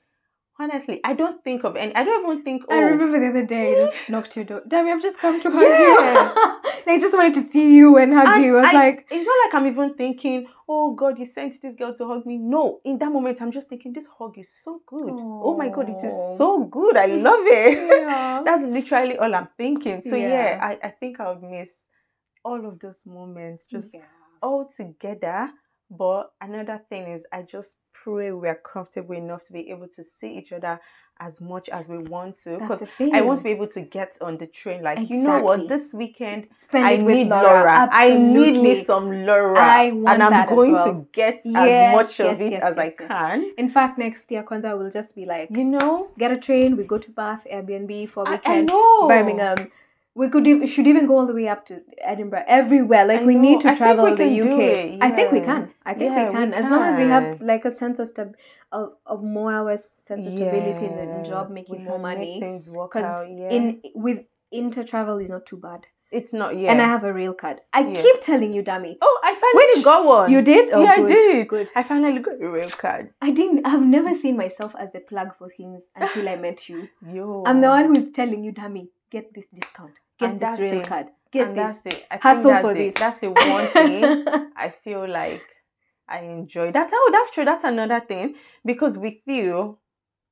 Honestly, 0.62 0.99
I 1.03 1.14
don't 1.14 1.43
think 1.43 1.64
of 1.64 1.76
any. 1.76 1.95
I 1.95 2.03
don't 2.03 2.24
even 2.24 2.43
think. 2.43 2.66
Oh, 2.70 2.76
I 2.76 2.82
remember 2.82 3.20
the 3.20 3.30
other 3.30 3.43
day, 3.45 3.72
I 3.72 3.76
just 3.80 3.95
knocked 4.09 4.36
your 4.36 4.45
door. 4.45 4.62
Damn, 4.68 4.88
I've 4.88 5.01
just 5.01 5.18
come 5.18 5.41
to 5.41 5.49
hug 5.49 5.64
Yeah. 5.64 6.34
you. 6.36 6.36
like, 6.86 6.88
I 6.88 6.99
just 6.99 7.16
wanted 7.18 7.34
to 7.34 7.41
see 7.41 7.76
you 7.76 7.97
and 7.97 8.14
hug 8.14 8.28
And 8.28 8.45
you. 8.45 8.57
I 8.57 8.62
was 8.62 8.68
I- 8.70 8.74
like, 8.74 9.07
it's 9.09 9.26
not 9.26 9.38
like 9.43 9.53
I'm 9.55 9.66
even 9.72 9.95
thinking, 9.95 10.45
oh 10.70 10.93
God, 10.93 11.18
you 11.18 11.26
sent 11.26 11.59
this 11.64 11.74
girl 11.76 11.95
to 11.95 12.07
hug 12.07 12.28
me. 12.28 12.38
No, 12.38 12.80
in 12.86 12.99
that 12.99 13.12
moment, 13.12 13.41
I'm 13.41 13.51
just 13.51 13.70
thinking, 13.70 13.91
this 13.91 14.05
hug 14.05 14.38
is 14.38 14.49
so 14.64 14.82
good. 14.86 15.09
Oh 15.18 15.55
my 15.57 15.70
God, 15.70 15.89
it 15.89 16.03
is 16.05 16.14
so 16.38 16.64
good. 16.66 16.95
I 16.95 17.07
love 17.07 17.39
it. 17.47 17.78
yeah. 18.03 18.41
That's 18.45 18.64
literally 18.64 19.18
all 19.18 19.34
I'm 19.34 19.47
thinking. 19.57 20.01
So, 20.01 20.16
yeah, 20.16 20.28
Yeah. 20.28 20.59
I, 20.62 20.88
I 20.88 20.89
think 20.91 21.20
I 21.20 21.30
would 21.32 21.41
miss 21.41 21.88
all 22.45 22.64
of 22.68 22.80
those 22.80 23.03
moments 23.07 23.66
just 23.66 23.95
all 24.43 24.66
together. 24.68 25.49
But 25.92 26.32
another 26.39 26.82
thing 26.89 27.08
is, 27.12 27.26
I 27.34 27.42
just 27.42 27.78
pray 27.94 28.32
we 28.32 28.48
are 28.48 28.56
comfortable 28.74 29.14
enough 29.14 29.46
to 29.48 29.54
be 29.54 29.70
able 29.70 29.89
to 29.89 30.04
see 30.04 30.38
each 30.38 30.54
other 30.54 30.80
as 31.20 31.39
much 31.42 31.68
as 31.70 31.88
we 31.88 31.98
want 32.00 32.36
to. 32.44 32.58
Because. 32.58 32.82
I 33.14 33.22
want 33.22 33.39
to 33.39 33.44
be 33.44 33.52
able 33.52 33.68
to 33.68 33.82
get 33.82 34.18
on 34.22 34.38
the 34.38 34.48
train. 34.48 34.82
Like, 34.84 35.10
you 35.10 35.18
know 35.18 35.42
what? 35.42 35.68
This 35.68 35.94
weekend, 35.94 36.48
spend 36.56 36.86
I 36.86 36.96
need 36.96 37.28
Laura. 37.28 37.44
Laura. 37.44 37.89
I 37.92 38.16
need 38.16 38.62
me 38.62 38.84
some 38.84 39.26
Laura. 39.26 39.60
I 39.60 39.92
want 39.92 40.08
and 40.08 40.24
I'm 40.24 40.32
that 40.32 40.50
going 40.50 40.74
well. 40.74 40.86
to 40.94 41.08
get 41.12 41.42
Yes, 41.44 41.94
as 41.94 41.96
much 41.96 42.20
of 42.22 42.42
it 42.42 42.54
yes, 42.54 42.64
as 42.64 42.78
I 42.78 42.86
yes, 42.86 42.94
yes. 42.98 43.08
can. 43.10 43.52
In 43.58 43.70
fact, 43.70 44.00
next 44.00 44.32
year, 44.32 44.44
Kwanzaa 44.44 44.78
will 44.78 44.89
just 44.89 45.14
be 45.14 45.26
like, 45.26 45.50
You 45.52 45.66
know? 45.66 46.08
get 46.18 46.32
a 46.32 46.38
train, 46.38 46.78
we 46.78 46.86
go 46.86 46.98
to 46.98 47.12
Bath, 47.12 47.46
Airbnb 47.52 48.10
for 48.10 48.24
weekend, 48.24 48.70
know. 48.70 49.08
Birmingham. 49.10 49.58
We 50.14 50.28
could 50.28 50.45
should 50.68 50.88
even 50.88 51.05
go 51.07 51.18
all 51.20 51.26
the 51.26 51.34
way 51.34 51.47
up 51.47 51.66
to 51.68 51.82
Edinburgh, 51.99 52.43
everywhere. 52.45 53.05
Like 53.05 53.22
I 53.22 53.26
we 53.26 53.36
know. 53.36 53.41
need 53.41 53.57
I 53.57 53.59
to 53.59 53.68
think 53.70 53.78
travel 53.78 54.05
we 54.05 54.12
the 54.12 54.18
can 54.18 54.51
UK. 54.53 54.59
it, 54.59 54.97
I 55.01 55.12
think 55.12 55.32
we 55.32 55.39
can. 55.39 55.74
I 55.86 55.93
think 55.93 56.12
Yeah, 56.12 56.24
we 56.24 56.30
we 56.32 56.36
can. 56.36 56.53
As 56.53 56.70
long 56.70 56.84
as 56.84 56.97
we 56.97 57.03
have 57.03 57.41
like 57.41 57.64
a 57.64 57.72
sense 57.72 57.97
of 57.99 58.09
stab- 58.09 58.36
of, 58.74 58.93
of 59.05 59.24
more 59.24 59.53
hours 59.53 59.84
sense 59.86 60.26
of 60.26 60.34
stability 60.34 60.86
in 60.86 60.95
the 60.97 61.24
job, 61.30 61.49
making 61.49 61.78
can 61.78 61.86
more 61.86 61.99
money. 61.99 62.39
things 62.41 62.70
work 62.70 62.91
Because 62.93 63.05
out. 63.05 63.32
Yeah. 63.32 63.49
in 63.51 63.82
with 63.95 64.20
inter 64.51 64.84
travel 64.84 65.18
is 65.20 65.30
not 65.30 65.45
too 65.45 65.57
bad. 65.57 65.88
it's 66.20 66.34
not 66.34 66.57
yeah. 66.59 66.70
And 66.72 66.82
I 66.82 66.88
have 66.93 67.05
a 67.05 67.14
rail 67.14 67.34
card. 67.34 67.62
I 67.72 67.82
Yeah. 67.88 68.01
keep 68.01 68.20
telling 68.20 68.51
you, 68.55 68.64
Dami. 68.70 68.97
oh, 69.01 69.16
I 69.24 69.32
finally 69.43 69.76
Which- 69.76 69.86
got 69.86 70.03
one. 70.05 70.30
You 70.34 70.41
did? 70.41 70.72
Oh, 70.74 70.82
yeah, 70.84 70.97
good, 70.97 71.05
I 71.12 71.16
did. 71.16 71.47
Good. 71.47 71.68
I 71.74 71.84
finally 71.84 72.20
got 72.20 72.41
a 72.47 72.49
rail 72.49 72.70
card. 72.70 73.14
I 73.22 73.32
didn't. 73.32 73.66
I've 73.66 73.82
never 73.97 74.14
seen 74.14 74.36
myself 74.36 74.76
as 74.78 74.91
the 74.91 74.99
plug 74.99 75.30
for 75.38 75.47
things 75.59 75.86
until 75.95 76.28
I 76.28 76.36
met 76.36 76.68
you. 76.68 76.89
Yo. 77.20 77.43
I'm 77.47 77.62
the 77.62 77.70
one 77.70 77.86
who's 77.95 78.12
telling 78.12 78.43
you, 78.43 78.51
Dami, 78.51 78.89
get 79.12 79.34
this 79.34 79.45
discount, 79.53 79.99
get 80.20 80.30
And 80.32 80.39
this 80.39 80.59
real 80.59 80.80
it. 80.80 80.88
card, 80.88 81.07
get 81.32 81.47
and 81.49 81.57
this. 81.57 81.82
that's 81.82 81.95
it. 81.95 82.05
I 82.12 82.18
Hustle 82.18 82.51
that's 82.51 82.62
for 82.64 82.72
it. 82.72 82.76
this. 82.76 82.95
That's 82.95 83.20
the 83.20 83.30
one 83.32 83.68
thing 83.68 84.26
I 84.55 84.70
feel 84.84 85.07
like 85.07 85.43
I 86.07 86.20
enjoy. 86.22 86.72
That's 86.72 86.91
oh, 86.95 87.09
that's 87.14 87.32
true. 87.32 87.45
That's 87.45 87.64
another 87.64 87.99
thing 88.01 88.36
because 88.66 88.97
with 88.97 89.16
you, 89.26 89.78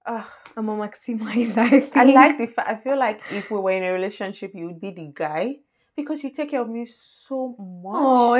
uh, 0.05 0.23
I'm 0.57 0.69
a 0.69 0.75
maximizer. 0.77 1.89
I. 1.95 2.01
I 2.01 2.03
like 2.05 2.37
the. 2.37 2.47
I 2.69 2.75
feel 2.75 2.97
like 2.97 3.21
if 3.31 3.49
we 3.51 3.59
were 3.59 3.71
in 3.71 3.83
a 3.83 3.91
relationship, 3.93 4.51
you 4.55 4.65
would 4.67 4.81
be 4.81 4.91
the 4.91 5.11
guy 5.13 5.57
because 6.01 6.23
you 6.23 6.29
take 6.31 6.51
care 6.51 6.61
of 6.61 6.69
me 6.69 6.85
so 6.85 7.55
much. 7.57 7.95
Oh, 7.95 8.33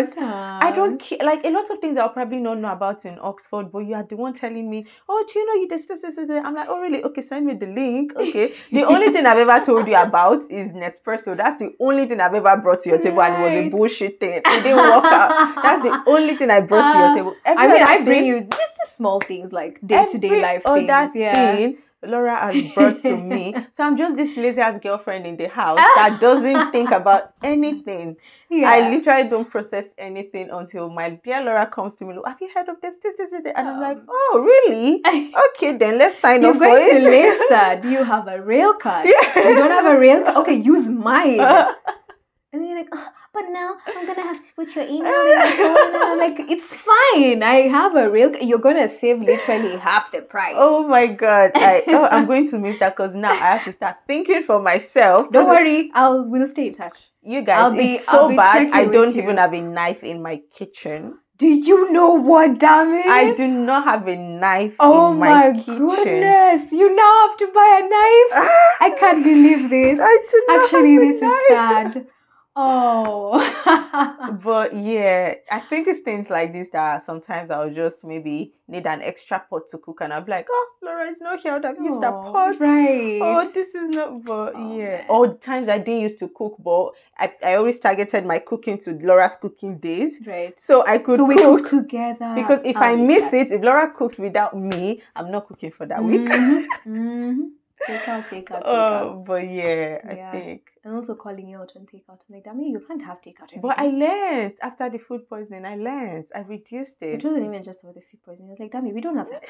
I 0.61 0.71
don't 0.75 0.99
care. 0.99 1.19
Like 1.23 1.45
a 1.45 1.49
lot 1.49 1.69
of 1.69 1.79
things 1.79 1.97
I'll 1.97 2.09
probably 2.09 2.39
not 2.39 2.57
know 2.59 2.71
about 2.71 3.05
in 3.05 3.17
Oxford, 3.21 3.71
but 3.71 3.79
you 3.79 3.93
are 3.95 4.03
the 4.03 4.15
one 4.15 4.33
telling 4.33 4.69
me, 4.69 4.85
"Oh, 5.07 5.25
do 5.31 5.39
you 5.39 5.45
know 5.45 5.53
you 5.61 5.67
this 5.67 5.85
this 5.85 6.01
this?" 6.01 6.15
this? 6.15 6.29
I'm 6.43 6.55
like, 6.55 6.67
"Oh, 6.69 6.79
really? 6.79 7.03
Okay, 7.03 7.21
send 7.21 7.45
me 7.45 7.53
the 7.53 7.67
link." 7.67 8.13
Okay. 8.15 8.53
the 8.71 8.83
only 8.83 9.11
thing 9.11 9.25
I've 9.25 9.37
ever 9.37 9.63
told 9.65 9.87
you 9.87 9.95
about 9.95 10.43
is 10.49 10.73
Nespresso. 10.73 11.35
That's 11.37 11.57
the 11.57 11.75
only 11.79 12.07
thing 12.07 12.19
I've 12.19 12.33
ever 12.33 12.57
brought 12.57 12.79
to 12.79 12.89
your 12.89 12.99
table, 12.99 13.21
and 13.21 13.35
it 13.35 13.57
was 13.57 13.67
a 13.67 13.69
bullshit 13.69 14.19
thing. 14.19 14.33
It 14.45 14.63
didn't 14.63 14.77
work 14.77 15.03
out. 15.05 15.61
That's 15.63 15.83
the 15.83 16.03
only 16.07 16.35
thing 16.35 16.49
I 16.49 16.61
brought 16.61 16.91
to 16.93 16.97
your 16.99 17.07
Uh, 17.09 17.15
table. 17.15 17.35
I 17.45 17.67
mean, 17.67 17.83
I 17.83 18.01
bring 18.01 18.23
thing- 18.23 18.25
you 18.25 18.39
just 18.41 18.75
the 18.81 18.87
small 18.87 19.19
things 19.19 19.51
like 19.53 19.79
day 19.85 20.05
to 20.11 20.17
day 20.17 20.41
life 20.41 20.63
things. 20.63 21.15
Yeah. 21.15 21.55
thing 21.55 21.77
Laura 22.03 22.35
has 22.37 22.73
brought 22.73 22.99
to 22.99 23.17
me. 23.17 23.53
So 23.73 23.83
I'm 23.83 23.97
just 23.97 24.15
this 24.15 24.37
lazy 24.37 24.61
ass 24.61 24.79
girlfriend 24.79 25.25
in 25.25 25.35
the 25.37 25.47
house 25.49 25.77
that 25.95 26.19
doesn't 26.19 26.71
think 26.71 26.91
about 26.91 27.33
anything. 27.43 28.15
yeah. 28.49 28.69
I 28.69 28.89
literally 28.89 29.27
don't 29.29 29.49
process 29.49 29.93
anything 29.97 30.49
until 30.49 30.89
my 30.89 31.09
dear 31.23 31.41
Laura 31.43 31.65
comes 31.67 31.95
to 31.97 32.05
me. 32.05 32.15
Look, 32.15 32.27
have 32.27 32.37
you 32.41 32.49
heard 32.55 32.69
of 32.69 32.79
this, 32.81 32.95
this, 33.03 33.15
this, 33.17 33.31
this? 33.31 33.41
And 33.55 33.67
I'm 33.67 33.81
like, 33.81 33.97
Um, 33.97 34.05
oh, 34.09 34.41
really? 34.43 35.01
Okay, 35.55 35.77
then 35.77 35.97
let's 35.97 36.17
sign 36.17 36.41
You're 36.41 36.51
up 36.51 36.57
for 36.57 36.65
going 36.65 36.89
to 36.89 37.11
it. 37.11 37.49
Leicester. 37.49 37.81
Do 37.81 37.89
you 37.91 38.03
have 38.03 38.27
a 38.27 38.41
rail 38.41 38.73
card? 38.75 39.07
yeah. 39.07 39.49
You 39.49 39.55
don't 39.55 39.71
have 39.71 39.85
a 39.85 39.99
rail 39.99 40.23
card? 40.23 40.37
Okay, 40.37 40.55
use 40.55 40.87
mine. 40.87 41.39
And 41.41 42.63
then 42.63 42.67
you're 42.69 42.77
like, 42.79 42.89
oh, 42.93 43.07
but 43.33 43.43
now 43.51 43.75
I'm 43.87 44.05
gonna 44.07 44.23
have 44.23 44.37
to 44.37 44.53
put 44.55 44.75
your 44.75 44.85
email 44.95 45.13
in 45.29 45.35
my 45.37 45.51
phone. 45.57 45.93
And 45.95 46.03
I'm 46.03 46.17
like, 46.17 46.37
it's 46.49 46.73
fine. 46.73 47.43
I 47.43 47.67
have 47.69 47.95
a 47.95 48.09
real. 48.09 48.35
You're 48.37 48.59
gonna 48.59 48.89
save 48.89 49.21
literally 49.21 49.77
half 49.77 50.11
the 50.11 50.21
price. 50.21 50.55
Oh 50.57 50.87
my 50.87 51.07
god! 51.07 51.51
I 51.55 51.83
oh, 51.87 52.05
I'm 52.05 52.25
going 52.25 52.49
to 52.49 52.59
miss 52.59 52.79
that 52.79 52.95
because 52.95 53.15
now 53.15 53.31
I 53.31 53.35
have 53.57 53.63
to 53.65 53.71
start 53.71 53.97
thinking 54.07 54.43
for 54.43 54.59
myself. 54.61 55.31
Don't 55.31 55.47
worry. 55.47 55.91
I'll 55.93 56.23
we'll 56.23 56.47
stay 56.47 56.67
in 56.67 56.73
touch. 56.73 56.97
you 57.21 57.41
guys. 57.41 57.59
I'll 57.71 57.71
be- 57.77 57.95
it's 57.95 58.05
so 58.05 58.35
bad. 58.35 58.71
I 58.71 58.85
don't 58.85 59.15
you. 59.15 59.21
even 59.23 59.37
have 59.37 59.53
a 59.53 59.61
knife 59.61 60.03
in 60.03 60.21
my 60.21 60.41
kitchen. 60.53 61.17
Do 61.37 61.47
you 61.47 61.89
know 61.89 62.15
what? 62.15 62.59
Damn 62.59 62.93
it! 62.95 63.05
I 63.07 63.33
do 63.33 63.47
not 63.47 63.85
have 63.85 64.09
a 64.09 64.15
knife 64.17 64.73
Oh 64.77 65.13
in 65.13 65.19
my, 65.19 65.29
my 65.51 65.57
kitchen. 65.57 65.87
goodness! 65.87 66.69
You 66.73 66.93
now 66.93 67.27
have 67.27 67.37
to 67.37 67.47
buy 67.53 67.79
a 67.79 67.83
knife. 67.87 68.49
I 68.81 68.89
can't 68.99 69.23
believe 69.23 69.69
this. 69.69 69.99
I 70.01 70.17
do 70.29 70.43
not 70.49 70.63
Actually, 70.65 70.93
have 70.95 71.03
a 71.03 71.07
this 71.13 71.21
is 71.21 71.47
sad. 71.47 72.07
Oh. 72.55 73.37
But 74.43 74.75
yeah, 74.75 75.35
I 75.51 75.59
think 75.59 75.87
it's 75.87 76.01
things 76.01 76.29
like 76.29 76.53
this 76.53 76.69
that 76.71 77.01
sometimes 77.03 77.49
I'll 77.49 77.69
just 77.73 78.03
maybe 78.03 78.53
need 78.67 78.85
an 78.85 79.01
extra 79.01 79.43
pot 79.49 79.67
to 79.69 79.77
cook, 79.79 80.01
and 80.01 80.13
I'll 80.13 80.21
be 80.21 80.31
like, 80.31 80.47
"Oh, 80.49 80.69
Laura 80.83 81.07
is 81.07 81.19
not 81.21 81.39
here. 81.39 81.53
I've 81.63 81.77
used 81.83 82.01
that 82.01 82.13
Oh, 82.13 82.31
pot." 82.31 82.59
Right. 82.59 83.19
Oh, 83.21 83.49
this 83.53 83.73
is 83.75 83.89
not. 83.89 84.23
But 84.23 84.53
Oh, 84.55 84.77
yeah, 84.77 84.97
man. 84.97 85.05
all 85.09 85.33
times 85.35 85.67
I 85.69 85.77
didn't 85.79 86.01
used 86.01 86.19
to 86.19 86.27
cook, 86.29 86.55
but 86.59 86.91
I, 87.17 87.33
I 87.43 87.55
always 87.55 87.79
targeted 87.79 88.25
my 88.25 88.39
cooking 88.39 88.77
to 88.79 88.91
Laura's 89.01 89.35
cooking 89.35 89.77
days, 89.79 90.19
right. 90.27 90.53
so 90.59 90.85
I 90.85 90.99
could 90.99 91.17
So 91.17 91.25
we 91.25 91.35
cook. 91.35 91.69
together. 91.69 92.33
because 92.35 92.61
if 92.63 92.77
I 92.77 92.95
miss 92.95 93.33
it, 93.33 93.51
if 93.51 93.61
Laura 93.61 93.91
cooks 93.91 94.17
without 94.19 94.55
me, 94.57 95.01
I'm 95.15 95.31
not 95.31 95.47
cooking 95.47 95.71
for 95.71 95.85
that 95.87 96.03
week. 96.03 96.29
hmm 96.83 97.41
Take 97.87 98.07
out, 98.07 98.29
take 98.29 98.51
out, 98.51 98.61
take 98.65 98.73
out. 98.73 99.03
Oh, 99.03 99.23
but 99.25 99.47
yeah, 99.49 99.97
I 100.07 100.31
think. 100.31 100.61
And 100.83 100.95
also 100.95 101.15
calling 101.15 101.47
you 101.47 101.57
out 101.57 101.71
on 101.75 101.83
takeout. 101.83 102.19
I'm 102.29 102.35
like, 102.35 102.43
damn 102.43 102.59
you 102.59 102.81
can't 102.87 103.03
have 103.03 103.21
takeout. 103.21 103.49
every 103.51 103.61
But 103.61 103.79
I 103.79 103.87
learned 103.87 104.53
after 104.61 104.89
the 104.89 104.99
food 104.99 105.27
poisoning. 105.27 105.65
I 105.65 105.75
learned. 105.75 106.27
I 106.35 106.39
reduced 106.39 107.01
It 107.01 107.15
it. 107.15 107.23
wasn't 107.23 107.45
even 107.45 107.63
just 107.63 107.83
about 107.83 107.95
the 107.95 108.01
food 108.01 108.21
poisoning. 108.25 108.49
I 108.49 108.53
was 108.53 108.59
like, 108.59 108.71
damn 108.71 108.85
it, 108.87 108.93
we 108.93 109.01
don't 109.01 109.17
have 109.17 109.29
that. 109.29 109.43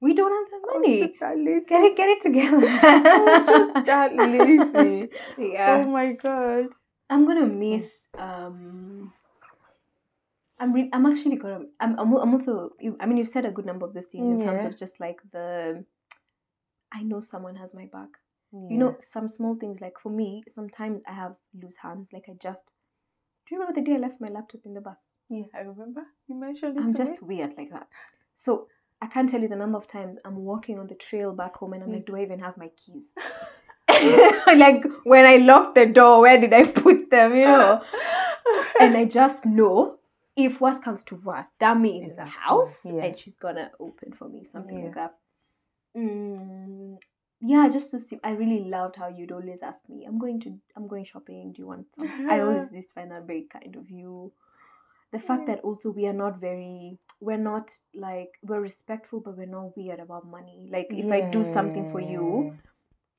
We 0.00 0.12
don't 0.14 0.32
have 0.32 0.50
the 0.60 0.66
money. 0.72 1.00
just 1.00 1.14
that 1.20 1.38
lazy. 1.38 1.66
Get 1.68 1.82
it, 1.84 1.96
get 1.96 2.08
it 2.08 2.20
together. 2.22 2.66
I 2.66 3.44
just 3.46 3.86
that 3.86 4.14
lazy. 4.14 5.08
yeah. 5.38 5.82
Oh 5.84 5.88
my 5.88 6.12
god. 6.12 6.66
I'm 7.08 7.26
gonna 7.26 7.46
miss. 7.46 7.90
Um, 8.18 9.12
I'm 10.58 10.72
re- 10.72 10.90
I'm 10.92 11.06
actually 11.06 11.36
gonna. 11.36 11.60
I'm, 11.80 11.98
I'm 11.98 12.14
I'm 12.16 12.34
also. 12.34 12.70
I 13.00 13.06
mean, 13.06 13.16
you've 13.18 13.28
said 13.28 13.44
a 13.46 13.50
good 13.50 13.66
number 13.66 13.86
of 13.86 13.94
those 13.94 14.06
things 14.06 14.24
in 14.24 14.40
terms 14.46 14.64
of 14.64 14.78
just 14.78 15.00
like 15.00 15.18
the. 15.32 15.84
I 16.94 17.02
know 17.02 17.20
someone 17.20 17.56
has 17.56 17.74
my 17.74 17.86
back. 17.86 18.08
You 18.70 18.78
know, 18.78 18.94
some 19.00 19.26
small 19.26 19.56
things 19.56 19.80
like 19.80 19.98
for 20.00 20.10
me, 20.10 20.44
sometimes 20.48 21.02
I 21.08 21.12
have 21.12 21.34
loose 21.60 21.76
hands. 21.76 22.10
Like 22.12 22.26
I 22.28 22.34
just. 22.40 22.70
Do 23.46 23.54
you 23.54 23.60
remember 23.60 23.80
the 23.80 23.84
day 23.84 23.96
I 23.96 23.98
left 23.98 24.20
my 24.20 24.28
laptop 24.28 24.60
in 24.64 24.74
the 24.74 24.80
bus? 24.80 24.96
Yeah, 25.28 25.42
I 25.52 25.62
remember 25.62 26.02
you 26.28 26.36
mentioned 26.38 26.76
it. 26.78 26.80
I'm 26.80 26.94
just 26.94 27.20
me. 27.20 27.38
weird 27.38 27.54
like 27.58 27.70
that. 27.72 27.88
So 28.36 28.68
I 29.02 29.06
can't 29.08 29.28
tell 29.28 29.40
you 29.40 29.48
the 29.48 29.56
number 29.56 29.76
of 29.76 29.88
times 29.88 30.18
I'm 30.24 30.36
walking 30.36 30.78
on 30.78 30.86
the 30.86 30.94
trail 30.94 31.32
back 31.32 31.56
home 31.56 31.72
and 31.72 31.82
I'm 31.82 31.88
Mm. 31.90 31.94
like, 31.94 32.06
do 32.06 32.16
I 32.16 32.22
even 32.22 32.38
have 32.38 32.56
my 32.56 32.68
keys? 32.76 33.06
like 34.56 34.84
when 35.02 35.26
I 35.26 35.38
locked 35.38 35.74
the 35.74 35.86
door, 35.86 36.20
where 36.20 36.40
did 36.40 36.52
I 36.54 36.62
put 36.64 37.10
them? 37.10 37.34
You 37.34 37.46
know. 37.46 37.82
and 38.80 38.96
I 38.96 39.04
just 39.04 39.44
know 39.44 39.98
if 40.36 40.60
worst 40.60 40.82
comes 40.82 41.02
to 41.04 41.16
worst, 41.16 41.52
that 41.58 41.76
is 41.84 42.18
a 42.18 42.22
a 42.22 42.26
house 42.26 42.82
yeah. 42.84 43.04
and 43.04 43.18
she's 43.18 43.34
gonna 43.34 43.70
open 43.80 44.12
for 44.12 44.28
me, 44.28 44.44
something 44.44 44.78
Yeah. 44.78 44.84
like 44.86 44.94
that. 44.94 45.14
Mm, 45.96 46.98
yeah, 47.40 47.68
just 47.68 47.90
to 47.92 48.00
see. 48.00 48.18
I 48.24 48.30
really 48.30 48.64
loved 48.64 48.96
how 48.96 49.08
you'd 49.08 49.32
always 49.32 49.62
ask 49.62 49.88
me, 49.88 50.04
"I'm 50.04 50.18
going 50.18 50.40
to, 50.40 50.58
I'm 50.76 50.88
going 50.88 51.04
shopping. 51.04 51.52
Do 51.52 51.62
you 51.62 51.66
want 51.66 51.86
something?" 51.96 52.26
I 52.28 52.40
always 52.40 52.72
used 52.72 52.88
to 52.88 52.94
find 52.94 53.10
that 53.10 53.26
very 53.26 53.42
kind 53.52 53.76
of 53.76 53.90
you. 53.90 54.32
The 55.12 55.20
fact 55.20 55.46
that 55.46 55.60
also 55.60 55.90
we 55.92 56.06
are 56.08 56.12
not 56.12 56.40
very, 56.40 56.98
we're 57.20 57.36
not 57.38 57.70
like 57.94 58.30
we're 58.42 58.60
respectful, 58.60 59.20
but 59.20 59.36
we're 59.36 59.46
not 59.46 59.76
weird 59.76 60.00
about 60.00 60.26
money. 60.26 60.68
Like 60.70 60.88
if 60.90 61.12
I 61.12 61.20
do 61.20 61.44
something 61.44 61.86
for 61.92 62.00
you, 62.00 62.52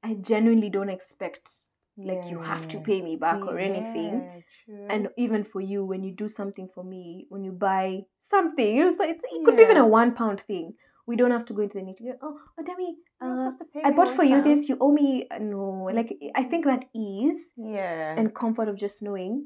I 0.04 0.16
genuinely 0.16 0.70
don't 0.70 0.90
expect 0.90 1.50
like 1.98 2.30
you 2.30 2.40
have 2.40 2.68
to 2.70 2.80
pay 2.80 3.02
me 3.02 3.16
back 3.16 3.48
or 3.48 3.58
anything 3.58 4.14
Yeah, 4.26 4.42
true. 4.66 4.86
and 4.90 5.10
even 5.18 5.44
for 5.46 5.62
you 5.62 5.86
when 5.86 6.04
you 6.04 6.12
do 6.12 6.28
something 6.28 6.68
for 6.74 6.84
me 6.84 7.26
when 7.30 7.44
you 7.44 7.52
buy 7.54 8.02
something 8.20 8.76
you 8.76 8.84
know 8.84 8.92
so 8.92 9.04
it's, 9.06 9.24
it 9.24 9.46
could 9.46 9.56
be 9.56 9.64
even 9.64 9.78
a 9.78 9.88
one 9.88 10.14
pound 10.14 10.42
thing 10.42 10.74
we 11.08 11.16
don't 11.16 11.32
have 11.32 11.46
to 11.46 11.54
go 11.54 11.62
into 11.62 11.78
the 11.78 11.84
nitty 11.84 12.14
oh 12.22 12.38
oh 12.60 12.64
Dami, 12.64 12.94
uh, 13.22 13.50
supposed 13.52 13.60
to 13.60 13.66
pay 13.66 13.82
i 13.84 13.92
bought 13.92 14.10
for 14.16 14.24
you 14.24 14.42
this 14.42 14.68
you 14.70 14.78
owe 14.82 14.92
me 14.92 15.28
uh, 15.32 15.38
no 15.40 15.90
like 15.94 16.16
i 16.36 16.44
think 16.44 16.66
that 16.66 16.86
ease 16.94 17.54
Yeah. 17.58 18.16
and 18.18 18.34
comfort 18.34 18.68
of 18.70 18.76
just 18.78 19.04
knowing 19.04 19.46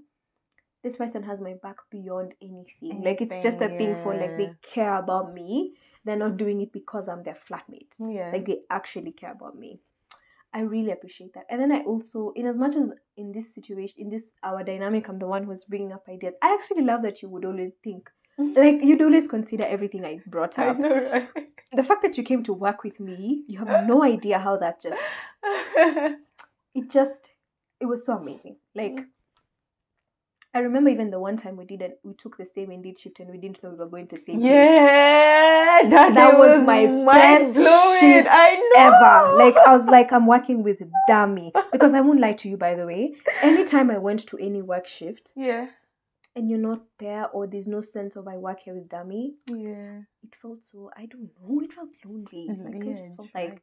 this 0.83 0.95
person 0.95 1.23
has 1.23 1.41
my 1.41 1.55
back 1.61 1.75
beyond 1.91 2.33
anything. 2.41 3.03
Like 3.03 3.19
it's 3.19 3.43
just 3.43 3.59
a 3.61 3.65
Anything, 3.65 3.95
thing 3.95 4.03
for 4.03 4.13
like 4.15 4.37
they 4.37 4.49
care 4.63 4.95
about 4.97 5.33
me. 5.33 5.73
They're 6.05 6.15
not 6.15 6.37
doing 6.37 6.61
it 6.61 6.71
because 6.71 7.09
i'm 7.09 7.21
their 7.23 7.35
flatmate. 7.35 7.95
Yeah. 7.99 8.29
like 8.31 8.45
they 8.45 8.59
actually 8.69 9.11
care 9.11 9.33
about 9.33 9.57
me. 9.59 9.81
I 10.53 10.61
really 10.61 10.91
appreciate 10.91 11.33
that. 11.33 11.47
And 11.49 11.59
then 11.61 11.73
i 11.73 11.79
also 11.81 12.31
in 12.37 12.47
as 12.47 12.57
much 12.57 12.77
as 12.77 12.93
in 13.17 13.33
this 13.33 13.53
situation 13.53 13.95
in 13.97 14.09
this 14.09 14.31
our 14.41 14.63
dynamic 14.63 15.09
i'm 15.09 15.19
the 15.19 15.27
one 15.27 15.43
who's 15.43 15.65
bringing 15.65 15.91
up 15.91 16.05
ideas. 16.07 16.33
I 16.41 16.53
actually 16.53 16.83
love 16.83 17.01
that 17.01 17.21
you 17.21 17.27
would 17.27 17.43
always 17.43 17.73
think 17.83 18.09
like 18.55 18.79
you'd 18.83 19.01
always 19.01 19.27
consider 19.27 19.65
everything 19.65 20.05
i 20.05 20.19
brought 20.27 20.57
I 20.57 20.69
up 20.69 20.79
know, 20.79 20.95
right? 21.11 21.29
the 21.73 21.83
fact 21.83 22.01
that 22.03 22.17
you 22.17 22.23
came 22.23 22.41
to 22.43 22.53
work 22.53 22.83
with 22.83 22.99
me 22.99 23.43
you 23.47 23.59
have 23.59 23.85
no 23.87 24.01
idea 24.03 24.39
how 24.39 24.57
that 24.57 24.81
just 24.81 24.99
it 26.75 26.89
just 26.89 27.31
it 27.79 27.85
was 27.85 28.05
so 28.05 28.17
amazing 28.17 28.55
like 28.75 28.93
Mm. 28.93 29.05
i 30.55 30.59
remember 30.59 30.89
even 30.89 31.11
the 31.11 31.19
one 31.19 31.37
time 31.37 31.57
we 31.57 31.65
didn't 31.65 31.95
we 32.03 32.13
took 32.13 32.37
the 32.37 32.45
same 32.45 32.71
indeed 32.71 32.97
shift 32.97 33.19
and 33.19 33.29
we 33.29 33.37
didn't 33.37 33.61
know 33.63 33.69
we 33.71 33.75
were 33.77 33.87
going 33.87 34.07
to 34.07 34.15
the 34.15 34.21
same 34.21 34.39
place 34.39 34.49
yeah, 34.51 35.81
that, 35.89 36.13
That 36.15 36.31
day 36.31 36.37
was 36.37 36.65
my 36.65 36.85
best 36.85 37.05
mind-blowing. 37.05 37.99
shift 37.99 38.27
I 38.31 38.55
know. 38.55 38.81
ever. 38.87 39.37
Like 39.37 39.55
I 39.67 39.71
was 39.71 39.87
like, 39.87 40.11
I'm 40.11 40.25
working 40.27 40.63
with 40.63 40.79
Dami. 41.09 41.51
Because 41.71 41.93
I 41.93 42.01
won't 42.01 42.19
lie 42.19 42.33
to 42.33 42.49
you, 42.49 42.57
by 42.57 42.73
the 42.75 42.85
way. 42.85 43.13
Anytime 43.41 43.89
I 43.91 43.97
went 43.97 44.25
to 44.27 44.37
any 44.37 44.61
work 44.61 44.87
shift 44.87 45.31
yeah, 45.35 45.67
and 46.39 46.49
you're 46.49 46.67
not 46.71 46.81
there 46.97 47.27
or 47.29 47.45
there's 47.45 47.67
no 47.67 47.81
sense 47.81 48.15
of 48.15 48.27
I 48.27 48.37
work 48.37 48.61
here 48.61 48.73
with 48.73 48.87
Dami, 48.89 49.33
yeah. 49.49 49.99
it 50.23 50.33
felt 50.41 50.63
so 50.63 50.89
I 50.97 51.05
don't 51.05 51.29
know, 51.37 51.61
it 51.61 51.73
felt 51.73 51.89
lonely. 52.05 52.47
Like 52.65 52.83
I 52.87 52.93
just 53.01 53.17
felt 53.17 53.29
like 53.35 53.61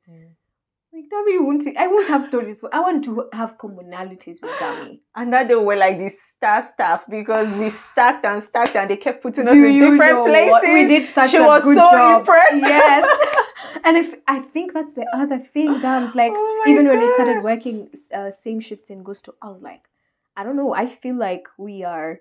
like 0.93 1.05
Dami 1.13 1.45
won't 1.45 1.67
I 1.77 1.87
won't 1.89 2.09
have 2.09 2.25
stories. 2.25 2.63
I 2.73 2.81
want 2.81 3.05
to 3.05 3.29
have 3.33 3.59
commonalities 3.59 4.41
with 4.43 4.53
Dami. 4.53 5.01
And 5.15 5.33
that 5.33 5.49
they 5.49 5.55
were 5.55 5.77
like 5.77 5.99
the 5.99 6.11
star 6.11 6.63
staff 6.63 7.05
because 7.09 7.51
we 7.55 7.71
stacked 7.89 8.25
and 8.25 8.43
stacked 8.43 8.77
and 8.77 8.91
they 8.91 8.97
kept 8.97 9.23
putting 9.23 9.47
us 9.47 9.53
Do 9.53 9.65
in 9.65 9.79
different 9.79 10.27
places. 10.27 10.51
what? 10.51 10.63
We 10.63 10.87
did 10.87 11.09
such 11.09 11.31
she 11.31 11.39
a 11.39 11.43
was 11.45 11.65
good 11.65 11.77
so 11.77 11.91
job. 11.91 12.21
impressed. 12.21 12.57
Yes. 12.57 13.47
and 13.85 13.97
if 13.97 14.15
I 14.29 14.41
think 14.41 14.75
that's 14.75 14.95
the 14.95 15.07
other 15.15 15.39
thing, 15.39 15.81
Dams, 15.81 16.15
like 16.15 16.33
Oh 16.35 16.65
even 16.69 16.87
when 16.87 17.01
we 17.01 17.09
started 17.15 17.43
working 17.43 17.89
uh, 18.15 18.31
same 18.31 18.61
shifts 18.61 18.91
in 18.91 19.03
Gusto, 19.03 19.35
I 19.43 19.49
was 19.49 19.63
like, 19.63 19.83
I 20.37 20.45
don't 20.45 20.57
know. 20.57 20.75
I 20.75 20.87
feel 20.87 21.17
like 21.17 21.49
we 21.59 21.85
are. 21.85 22.21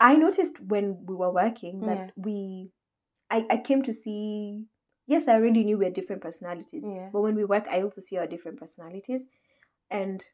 I 0.00 0.16
noticed 0.16 0.58
when 0.60 1.04
we 1.06 1.14
were 1.14 1.30
working 1.32 1.80
that 1.80 1.98
Yeah. 1.98 2.10
we, 2.16 2.70
I, 3.30 3.46
I 3.50 3.56
came 3.58 3.82
to 3.82 3.92
see. 3.92 4.64
Yes, 5.06 5.28
I 5.28 5.34
already 5.34 5.64
knew 5.64 5.76
we 5.76 5.84
had 5.86 5.94
different 5.94 6.22
personalities, 6.22 6.84
Yeah. 6.86 7.08
but 7.12 7.20
when 7.20 7.34
we 7.34 7.44
work, 7.44 7.66
I 7.68 7.82
also 7.82 8.00
see 8.00 8.16
our 8.16 8.26
different 8.26 8.58
personalities, 8.60 9.22
and 9.90 10.24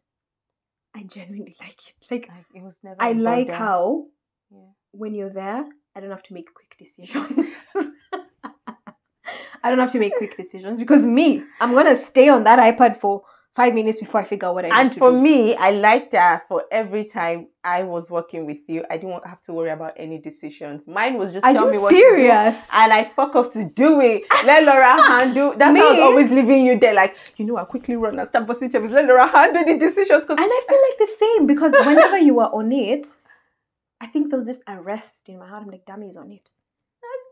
I 0.94 1.02
genuinely 1.02 1.56
like 1.60 1.78
it. 1.88 1.94
Like 2.10 2.28
Like, 2.28 2.44
it 2.54 2.62
was 2.62 2.78
never. 2.84 2.96
I 3.02 3.12
like 3.12 3.46
bother. 3.48 3.58
how 3.58 4.06
Yeah. 4.50 4.70
when 4.92 5.14
you're 5.14 5.30
there, 5.32 5.64
I 5.94 6.00
don't 6.00 6.10
have 6.10 6.22
to 6.24 6.34
make 6.34 6.52
quick 6.54 6.76
decisions. 6.78 7.46
I 9.62 9.70
don't 9.70 9.78
have 9.80 9.92
to 9.92 9.98
make 9.98 10.16
quick 10.16 10.36
decisions 10.36 10.78
because 10.78 11.04
me, 11.04 11.42
I'm 11.60 11.74
gonna 11.74 11.96
stay 11.96 12.28
on 12.28 12.44
that 12.44 12.58
iPad 12.60 13.00
for 13.00 13.22
five 13.57 13.72
minutes 13.74 13.98
before 13.98 14.20
I 14.20 14.24
figure 14.24 14.46
out 14.48 14.54
what 14.54 14.64
I 14.66 14.68
need 14.68 14.74
And 14.78 14.92
to 14.92 14.98
for 14.98 15.11
do. 15.11 15.18
me, 15.20 15.57
I 15.57 15.70
like 15.70 16.11
that 16.11 16.46
for 16.46 16.64
every 16.70 17.04
time 17.07 17.48
I 17.64 17.84
was 17.84 18.11
working 18.11 18.44
with 18.44 18.59
you, 18.68 18.84
I 18.90 18.98
didn't 18.98 19.26
have 19.26 19.40
to 19.44 19.54
worry 19.54 19.70
about 19.70 19.94
any 19.96 20.18
decisions. 20.18 20.86
Mine 20.86 21.16
was 21.16 21.32
just 21.32 21.44
Are 21.46 21.54
tell 21.54 21.68
me 21.68 21.78
what 21.78 21.88
to 21.90 21.96
serious? 21.96 22.57
do, 22.66 22.70
and 22.74 22.92
I 22.92 23.04
fuck 23.16 23.34
off 23.34 23.50
to 23.54 23.64
do 23.64 24.00
it. 24.00 24.22
Let 24.44 24.64
Laura 24.64 24.94
handle. 25.18 25.54
That's 25.57 25.76
how 25.78 25.86
I 25.88 25.90
was 25.92 25.98
always 26.00 26.30
leaving 26.30 26.66
you 26.66 26.78
there. 26.78 26.94
Like, 26.94 27.16
you 27.38 27.46
know, 27.46 27.57
I'll 27.57 27.64
quickly 27.66 27.96
run 27.96 28.18
and 28.18 28.28
start 28.28 28.46
busting 28.46 28.68
tables. 28.70 28.90
Let 28.90 29.07
Laura 29.07 29.26
handle 29.26 29.64
the 29.64 29.78
decisions. 29.78 30.22
Because 30.24 30.38
And 30.38 30.50
I 30.52 30.61
feel 30.68 30.78
like 30.88 30.98
the 31.09 31.14
same 31.16 31.46
because 31.46 31.72
whenever 31.72 32.18
you 32.18 32.34
were 32.34 32.44
on 32.54 32.70
it, 32.72 33.07
I 34.00 34.07
think 34.07 34.28
there 34.30 34.36
was 34.38 34.46
just 34.46 34.62
a 34.66 34.80
rest 34.80 35.28
in 35.30 35.38
my 35.38 35.48
heart. 35.48 35.62
I'm 35.64 35.70
like, 35.70 35.86
Dami's 35.86 36.16
on 36.18 36.30
it. 36.30 36.50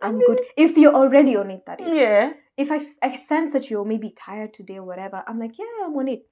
I'm 0.05 0.21
good. 0.21 0.41
If 0.57 0.77
you're 0.77 0.95
already 0.95 1.37
on 1.37 1.51
it, 1.51 1.65
that 1.67 1.81
is. 1.81 1.93
Yeah. 1.95 2.33
If 2.57 2.71
I, 2.71 2.81
I 3.03 3.17
sense 3.17 3.53
that 3.55 3.69
you're 3.71 3.85
maybe 3.85 4.11
tired 4.17 4.55
today 4.55 4.77
or 4.77 4.85
whatever, 4.85 5.23
I'm 5.27 5.39
like, 5.41 5.59
yeah, 5.59 5.65
I'm 5.85 5.97
on 5.97 6.09
it. 6.09 6.23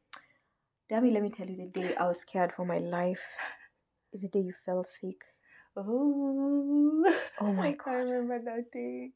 Dami, 0.91 1.13
let 1.13 1.23
me 1.23 1.31
tell 1.31 1.47
you 1.49 1.57
the 1.57 1.67
day 1.81 1.95
I 1.97 2.07
was 2.07 2.21
scared 2.21 2.53
for 2.53 2.65
my 2.67 2.79
life 2.79 3.21
is 4.13 4.23
the 4.23 4.29
day 4.29 4.41
you 4.41 4.53
fell 4.67 4.85
sick. 4.85 5.17
Oh. 5.77 7.05
Oh 7.41 7.53
my 7.53 7.69
I 7.69 7.73
God. 7.73 7.91
remember 7.93 8.39
that 8.45 8.71
day. 8.73 9.11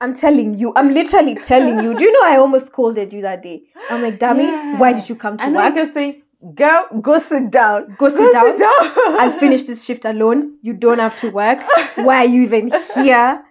I'm 0.00 0.14
telling 0.14 0.54
you, 0.58 0.72
I'm 0.76 0.94
literally 0.94 1.34
telling 1.34 1.82
you. 1.84 1.94
Do 1.94 2.04
you 2.04 2.12
know 2.12 2.26
I 2.26 2.36
almost 2.38 2.66
scolded 2.66 3.12
you 3.12 3.20
that 3.22 3.42
day? 3.42 3.64
I'm 3.90 4.00
like, 4.02 4.18
Dami, 4.18 4.78
why 4.78 4.94
did 4.94 5.08
you 5.08 5.14
come 5.14 5.36
to 5.36 5.44
I 5.44 5.48
know 5.50 5.58
work? 5.58 5.74
you 5.74 5.82
kept 5.82 5.92
saying, 5.94 6.22
girl, 6.54 6.86
go 7.02 7.18
sit 7.18 7.50
down. 7.50 7.96
Go 7.98 8.08
sit 8.08 8.18
Go 8.18 8.32
down. 8.32 8.46
sit 8.46 8.58
down. 8.60 9.20
I'll 9.20 9.32
finish 9.32 9.64
this 9.64 9.84
shift 9.84 10.06
alone. 10.06 10.56
You 10.62 10.72
don't 10.72 10.98
have 11.00 11.18
to 11.20 11.30
work. 11.30 11.62
Why 11.96 12.24
are 12.24 12.24
you 12.26 12.42
even 12.44 12.72
here? 12.94 13.42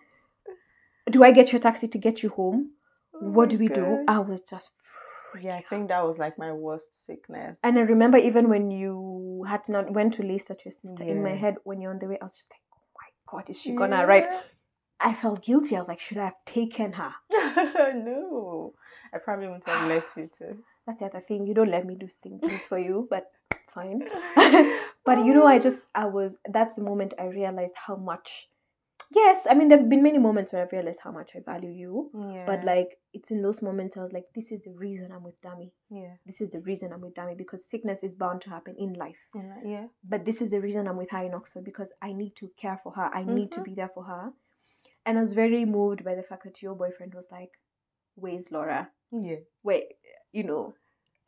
Do 1.09 1.23
I 1.23 1.31
get 1.31 1.51
your 1.51 1.59
taxi 1.59 1.87
to 1.87 1.97
get 1.97 2.23
you 2.23 2.29
home? 2.29 2.71
Oh 3.13 3.29
what 3.29 3.49
do 3.49 3.57
we 3.57 3.67
do? 3.67 4.05
I 4.07 4.19
was 4.19 4.41
just. 4.41 4.69
Yeah, 5.39 5.55
I 5.55 5.63
think 5.69 5.89
that 5.89 6.05
was 6.05 6.17
like 6.17 6.37
my 6.39 6.51
worst 6.51 7.05
sickness. 7.05 7.57
And 7.63 7.77
I 7.77 7.81
remember 7.81 8.17
even 8.17 8.49
when 8.49 8.71
you 8.71 9.45
had 9.47 9.67
not 9.69 9.91
went 9.93 10.15
to 10.15 10.23
Leicester 10.23 10.55
to 10.55 10.61
your 10.65 10.71
sister. 10.71 11.03
In 11.03 11.23
my 11.23 11.35
head, 11.35 11.55
when 11.63 11.81
you're 11.81 11.91
on 11.91 11.99
the 11.99 12.07
way, 12.07 12.17
I 12.19 12.25
was 12.25 12.33
just 12.33 12.49
like, 12.51 12.61
"Oh 12.73 12.81
my 12.97 13.37
god, 13.39 13.49
is 13.49 13.61
she 13.61 13.73
gonna 13.73 14.05
arrive?" 14.05 14.27
I 14.99 15.13
felt 15.13 15.43
guilty. 15.43 15.75
I 15.75 15.79
was 15.79 15.87
like, 15.87 15.99
"Should 15.99 16.17
I 16.17 16.25
have 16.25 16.45
taken 16.45 16.93
her?" 16.93 17.13
no, 17.31 18.73
I 19.13 19.19
probably 19.19 19.47
wouldn't 19.47 19.67
have 19.67 19.87
let 19.87 20.05
you 20.17 20.29
to. 20.39 20.57
That's 20.87 20.99
the 20.99 21.05
other 21.05 21.21
thing. 21.21 21.45
You 21.45 21.53
don't 21.53 21.69
let 21.69 21.85
me 21.85 21.95
do 21.95 22.07
thing- 22.07 22.39
things 22.39 22.65
for 22.65 22.79
you, 22.79 23.07
but 23.09 23.31
fine. 23.73 24.01
but 25.05 25.23
you 25.25 25.33
know, 25.33 25.45
I 25.45 25.57
oh. 25.57 25.59
just 25.59 25.87
I 25.93 26.05
was. 26.05 26.39
That's 26.49 26.75
the 26.75 26.83
moment 26.83 27.13
I 27.19 27.25
realized 27.25 27.75
how 27.75 27.95
much. 27.95 28.49
Yes, 29.15 29.47
I 29.49 29.55
mean 29.55 29.69
there've 29.69 29.89
been 29.89 30.03
many 30.03 30.19
moments 30.19 30.53
where 30.53 30.61
I've 30.61 30.71
realized 30.71 30.99
how 31.03 31.11
much 31.11 31.31
I 31.35 31.39
value 31.39 31.71
you. 31.71 32.11
yeah, 32.13 32.45
But 32.45 32.63
like 32.63 32.99
it's 33.13 33.31
in 33.31 33.41
those 33.41 33.61
moments 33.63 33.97
I 33.97 34.03
was 34.03 34.13
like, 34.13 34.25
this 34.35 34.51
is 34.51 34.61
the 34.61 34.71
reason 34.71 35.11
I'm 35.11 35.23
with 35.23 35.41
Dami. 35.41 35.71
yeah, 35.89 36.13
This 36.27 36.41
is 36.41 36.51
the 36.51 36.59
reason 36.61 36.93
I'm 36.93 37.01
with 37.01 37.15
Dami 37.15 37.35
because 37.37 37.65
sickness 37.65 38.03
is 38.03 38.13
bound 38.13 38.41
to 38.41 38.49
happen 38.51 38.75
in 38.77 38.93
life. 38.93 39.17
yeah, 39.33 39.55
yeah, 39.65 39.87
But 40.03 40.25
this 40.25 40.41
is 40.41 40.51
the 40.51 40.61
reason 40.61 40.87
I'm 40.87 40.97
with 40.97 41.09
her 41.11 41.23
in 41.23 41.33
Oxford 41.33 41.63
because 41.63 41.91
I 42.03 42.13
need 42.13 42.35
to 42.35 42.51
care 42.55 42.79
for 42.83 42.91
her. 42.93 43.09
I 43.13 43.23
need 43.23 43.51
to 43.53 43.61
Mhm. 43.61 43.65
be 43.65 43.73
there 43.75 43.89
for 43.89 44.03
her. 44.03 44.31
And 45.05 45.17
I 45.17 45.21
was 45.21 45.33
very 45.33 45.65
moved 45.65 46.03
by 46.03 46.13
the 46.13 46.23
fact 46.23 46.43
that 46.43 46.61
your 46.61 46.75
boyfriend 46.75 47.15
was 47.15 47.31
like, 47.31 47.51
Where's 48.15 48.51
Laura? 48.51 48.91
yeah. 49.11 49.37
Wait, 49.63 49.93
you 50.33 50.43
know. 50.43 50.75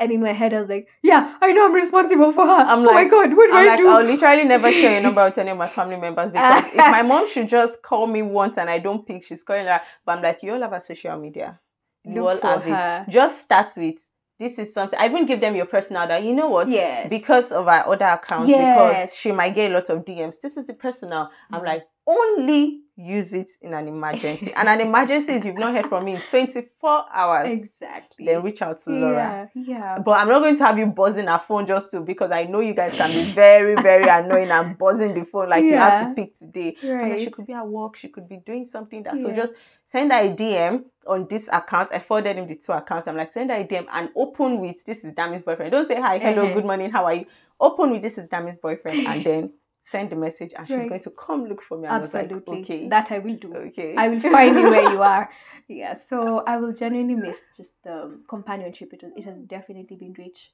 And 0.01 0.11
in 0.11 0.19
my 0.21 0.31
head 0.33 0.53
I 0.53 0.59
was 0.61 0.69
like, 0.69 0.87
Yeah, 1.03 1.35
I 1.41 1.51
know 1.53 1.65
I'm 1.65 1.73
responsible 1.73 2.33
for 2.33 2.45
her. 2.45 2.51
I'm 2.51 2.83
like, 2.83 2.91
oh 2.91 2.93
my 2.95 3.05
god, 3.05 3.37
what 3.37 3.47
do 3.51 3.53
I'm 3.55 3.63
I 3.63 3.65
like, 3.67 3.77
do? 3.77 3.87
I'll 3.87 4.03
literally 4.03 4.43
never 4.45 4.71
share 4.71 4.93
your 4.93 5.01
number 5.01 5.23
with 5.23 5.37
any 5.37 5.51
of 5.51 5.57
my 5.57 5.67
family 5.69 5.97
members 5.97 6.31
because 6.37 6.65
if 6.67 6.75
my 6.75 7.03
mom 7.03 7.29
should 7.29 7.47
just 7.47 7.81
call 7.83 8.07
me 8.07 8.23
once 8.23 8.57
and 8.57 8.69
I 8.69 8.79
don't 8.79 9.05
pick, 9.05 9.23
she's 9.23 9.43
calling 9.43 9.67
her. 9.67 9.79
But 10.05 10.17
I'm 10.17 10.23
like, 10.23 10.41
you 10.41 10.53
all 10.53 10.61
have 10.61 10.73
a 10.73 10.81
social 10.81 11.17
media. 11.19 11.59
You 12.03 12.23
Look 12.23 12.43
all 12.43 12.59
have 12.59 13.05
it. 13.07 13.11
Just 13.11 13.43
start 13.43 13.69
with 13.77 13.97
this 14.39 14.57
is 14.57 14.73
something. 14.73 14.97
I 14.99 15.05
even 15.05 15.27
give 15.27 15.39
them 15.39 15.55
your 15.55 15.67
personal 15.67 16.07
that 16.07 16.23
you 16.23 16.33
know 16.33 16.49
what? 16.49 16.67
Yes. 16.67 17.07
Because 17.11 17.51
of 17.51 17.67
our 17.67 17.87
other 17.93 18.05
accounts, 18.05 18.49
Yes. 18.49 18.75
because 19.11 19.15
she 19.15 19.31
might 19.31 19.53
get 19.53 19.69
a 19.69 19.73
lot 19.75 19.87
of 19.91 20.03
DMs. 20.03 20.41
This 20.41 20.57
is 20.57 20.65
the 20.65 20.73
personal. 20.73 21.29
I'm 21.51 21.61
Mhm. 21.61 21.65
like, 21.67 21.83
only 22.07 22.81
use 22.97 23.33
it 23.33 23.49
in 23.61 23.73
an 23.73 23.87
emergency. 23.87 24.53
and 24.53 24.67
an 24.67 24.79
emergency 24.81 25.33
is 25.33 25.45
you've 25.45 25.55
not 25.57 25.73
heard 25.75 25.87
from 25.87 26.05
me 26.05 26.15
in 26.15 26.21
24 26.21 27.05
hours. 27.11 27.49
Exactly. 27.59 28.25
Then 28.25 28.43
reach 28.43 28.61
out 28.61 28.77
to 28.83 28.89
Laura. 28.91 29.49
Yeah, 29.55 29.63
yeah. 29.65 29.99
But 29.99 30.11
I'm 30.19 30.27
not 30.27 30.39
going 30.41 30.55
to 30.57 30.63
have 30.65 30.77
you 30.77 30.85
buzzing 30.87 31.27
her 31.27 31.41
phone 31.47 31.65
just 31.65 31.89
to 31.91 32.01
because 32.01 32.31
I 32.31 32.43
know 32.43 32.59
you 32.59 32.73
guys 32.75 32.93
can 32.93 33.09
be 33.11 33.23
very, 33.31 33.75
very 33.81 34.07
annoying 34.09 34.51
and 34.51 34.77
buzzing 34.77 35.13
the 35.15 35.25
phone 35.25 35.49
like 35.49 35.63
you 35.63 35.75
have 35.77 36.09
to 36.09 36.13
pick 36.21 36.37
today. 36.37 36.75
I'm 36.83 37.09
like, 37.09 37.19
she 37.19 37.31
could 37.31 37.47
be 37.47 37.53
at 37.53 37.67
work, 37.67 37.95
she 37.95 38.09
could 38.09 38.27
be 38.29 38.37
doing 38.37 38.65
something 38.65 39.01
that 39.03 39.17
so 39.17 39.31
just 39.31 39.53
send 39.87 40.11
her 40.11 40.19
a 40.21 40.29
DM 40.29 40.83
on 41.07 41.27
this 41.27 41.49
account. 41.51 41.89
I 41.91 41.99
forwarded 41.99 42.37
him 42.37 42.47
the 42.47 42.55
two 42.55 42.71
accounts. 42.73 43.07
I'm 43.07 43.17
like, 43.17 43.31
send 43.31 43.49
her 43.49 43.57
a 43.57 43.63
DM 43.65 43.87
and 43.91 44.09
open 44.15 44.59
with 44.59 44.83
this 44.85 45.03
is 45.03 45.13
Dami's 45.13 45.43
boyfriend. 45.43 45.71
Don't 45.71 45.87
say 45.87 45.99
hi, 45.99 46.19
hello, 46.19 46.43
Uh-huh. 46.45 46.53
good 46.53 46.65
morning, 46.65 46.91
how 46.91 47.05
are 47.05 47.15
you? 47.15 47.25
Open 47.59 47.89
with 47.91 48.01
this 48.03 48.17
is 48.17 48.27
Dami's 48.27 48.57
boyfriend 48.57 49.07
and 49.07 49.23
then 49.23 49.53
send 49.81 50.09
the 50.11 50.15
message 50.15 50.53
and 50.57 50.67
she's 50.67 50.77
Right. 50.77 50.89
going 50.89 51.01
to 51.01 51.09
come 51.11 51.45
look 51.45 51.61
for 51.61 51.77
me. 51.77 51.87
And 51.87 51.95
I 51.97 51.99
Absolutely. 52.01 52.35
like, 52.57 52.63
okay. 52.63 52.87
That 52.89 53.11
I 53.11 53.19
will 53.19 53.35
do. 53.35 53.53
okay. 53.55 53.95
I 53.97 54.07
will 54.07 54.19
find 54.21 54.55
you 54.57 54.69
where 54.69 54.91
you 54.91 55.01
are. 55.15 55.29
Yeah, 55.67 55.93
so 55.93 56.43
I 56.45 56.57
will 56.57 56.73
genuinely 56.73 57.15
miss 57.15 57.39
just 57.55 57.73
the 57.83 58.03
um, 58.03 58.23
companionship. 58.27 58.93
It, 58.93 59.03
was, 59.03 59.11
it 59.15 59.25
has 59.25 59.37
definitely 59.47 59.95
been 59.97 60.13
rich. 60.17 60.51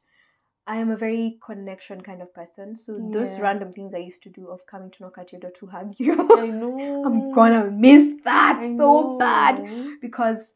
I 0.69 0.77
am 0.77 0.91
a 0.91 0.97
very 0.97 1.37
connection 1.45 2.01
kind 2.01 2.21
of 2.21 2.33
person. 2.33 2.75
So 2.75 2.99
those 3.13 3.39
random 3.39 3.71
things 3.71 3.93
I 3.93 3.99
used 3.99 4.21
to 4.23 4.29
do 4.29 4.47
of 4.49 4.65
coming 4.67 4.91
to 4.91 5.03
knock 5.03 5.17
at 5.17 5.31
your 5.31 5.39
door 5.39 5.51
to 5.59 5.67
hug 5.67 5.95
you, 5.97 6.13
I 6.13 6.47
know. 6.61 7.03
I'm 7.05 7.31
gonna 7.31 7.71
miss 7.71 8.05
that 8.25 8.59
I 8.61 8.75
so 8.75 9.17
bad 9.17 9.63
because 10.01 10.53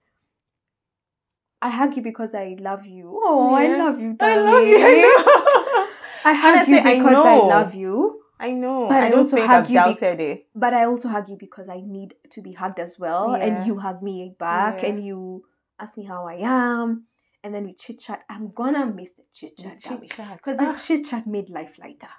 I 1.61 1.69
hug 1.69 1.95
you 1.95 2.01
because 2.01 2.34
I 2.36 2.57
love 2.59 2.86
you. 2.86 3.19
Oh, 3.24 3.53
I 3.53 3.67
love 3.78 4.01
you, 4.01 4.17
I 4.19 4.36
love 4.36 4.67
you. 4.67 4.86
I 4.86 4.93
know. 5.01 5.88
I 6.26 6.34
hug 6.34 6.55
Honestly, 6.55 6.76
you 6.76 6.82
because 6.84 7.26
I, 7.26 7.36
know. 7.36 7.47
love 7.47 7.74
you. 7.76 7.91
I 8.42 8.52
know. 8.52 8.88
But 8.89 9.04
I 9.04 9.06
I 9.06 9.10
don't 9.10 9.20
also 9.20 9.46
hug 9.46 9.70
you 9.70 9.84
be- 9.84 10.06
it. 10.24 10.48
But 10.56 10.74
I 10.74 10.86
also 10.86 11.08
hug 11.10 11.30
you 11.30 11.38
because 11.38 11.70
I 11.70 11.80
need 11.86 12.16
to 12.32 12.42
be 12.42 12.54
hugged 12.54 12.80
as 12.80 12.98
well. 12.98 13.38
Yeah. 13.38 13.46
And 13.46 13.68
you 13.68 13.78
hug 13.78 14.02
me 14.02 14.36
back 14.38 14.82
Yeah. 14.82 14.89
and 14.89 15.06
you 15.06 15.46
ask 15.80 15.96
me 15.96 16.06
how 16.06 16.28
I 16.28 16.38
am. 16.42 17.06
And 17.44 17.54
then 17.54 17.66
we 17.66 17.74
chit 17.74 18.00
chat. 18.00 18.24
I'm 18.30 18.52
gonna 18.52 18.86
miss 18.86 19.12
the 19.14 19.24
chit 19.34 19.58
chat. 19.58 19.80
Because 20.38 20.58
the 20.58 20.70
Ah, 20.70 20.76
chit 20.76 21.06
chat 21.06 21.28
made 21.28 21.50
life 21.50 21.78
lighter. 21.80 22.10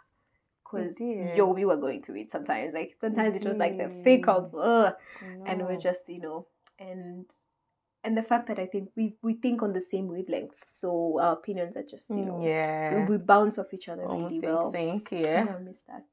Because 0.64 0.96
yo, 1.00 1.52
we 1.52 1.64
were 1.64 1.76
going 1.76 2.02
through 2.02 2.16
it 2.22 2.30
sometimes. 2.30 2.72
Like 2.72 2.96
sometimes 3.00 3.36
it 3.36 3.44
was 3.44 3.56
like 3.58 3.76
the 3.76 3.88
thick 4.04 4.26
of 4.28 4.54
ugh, 4.54 4.94
and 5.46 5.66
we're 5.66 5.76
just, 5.76 6.08
you 6.08 6.20
know, 6.20 6.46
and 6.78 7.26
and 8.04 8.16
the 8.16 8.22
fact 8.22 8.48
that 8.48 8.58
I 8.58 8.66
think 8.66 8.90
we 8.96 9.14
we 9.22 9.34
think 9.34 9.62
on 9.62 9.72
the 9.72 9.80
same 9.80 10.08
wavelength. 10.08 10.54
So 10.68 11.18
our 11.20 11.34
opinions 11.34 11.76
are 11.76 11.84
just, 11.84 12.10
you 12.10 12.16
mm, 12.16 12.26
know, 12.26 12.34
we, 12.34 12.48
yeah, 12.48 13.06
we 13.06 13.16
bounce 13.16 13.58
off 13.58 13.72
each 13.72 13.88
other 13.88 14.04
almost 14.04 14.34
really 14.34 14.48
well. 14.48 14.72
sync. 14.72 15.08
Yeah. 15.12 15.46
I 15.48 15.62
miss 15.62 15.80
that. 15.88 16.04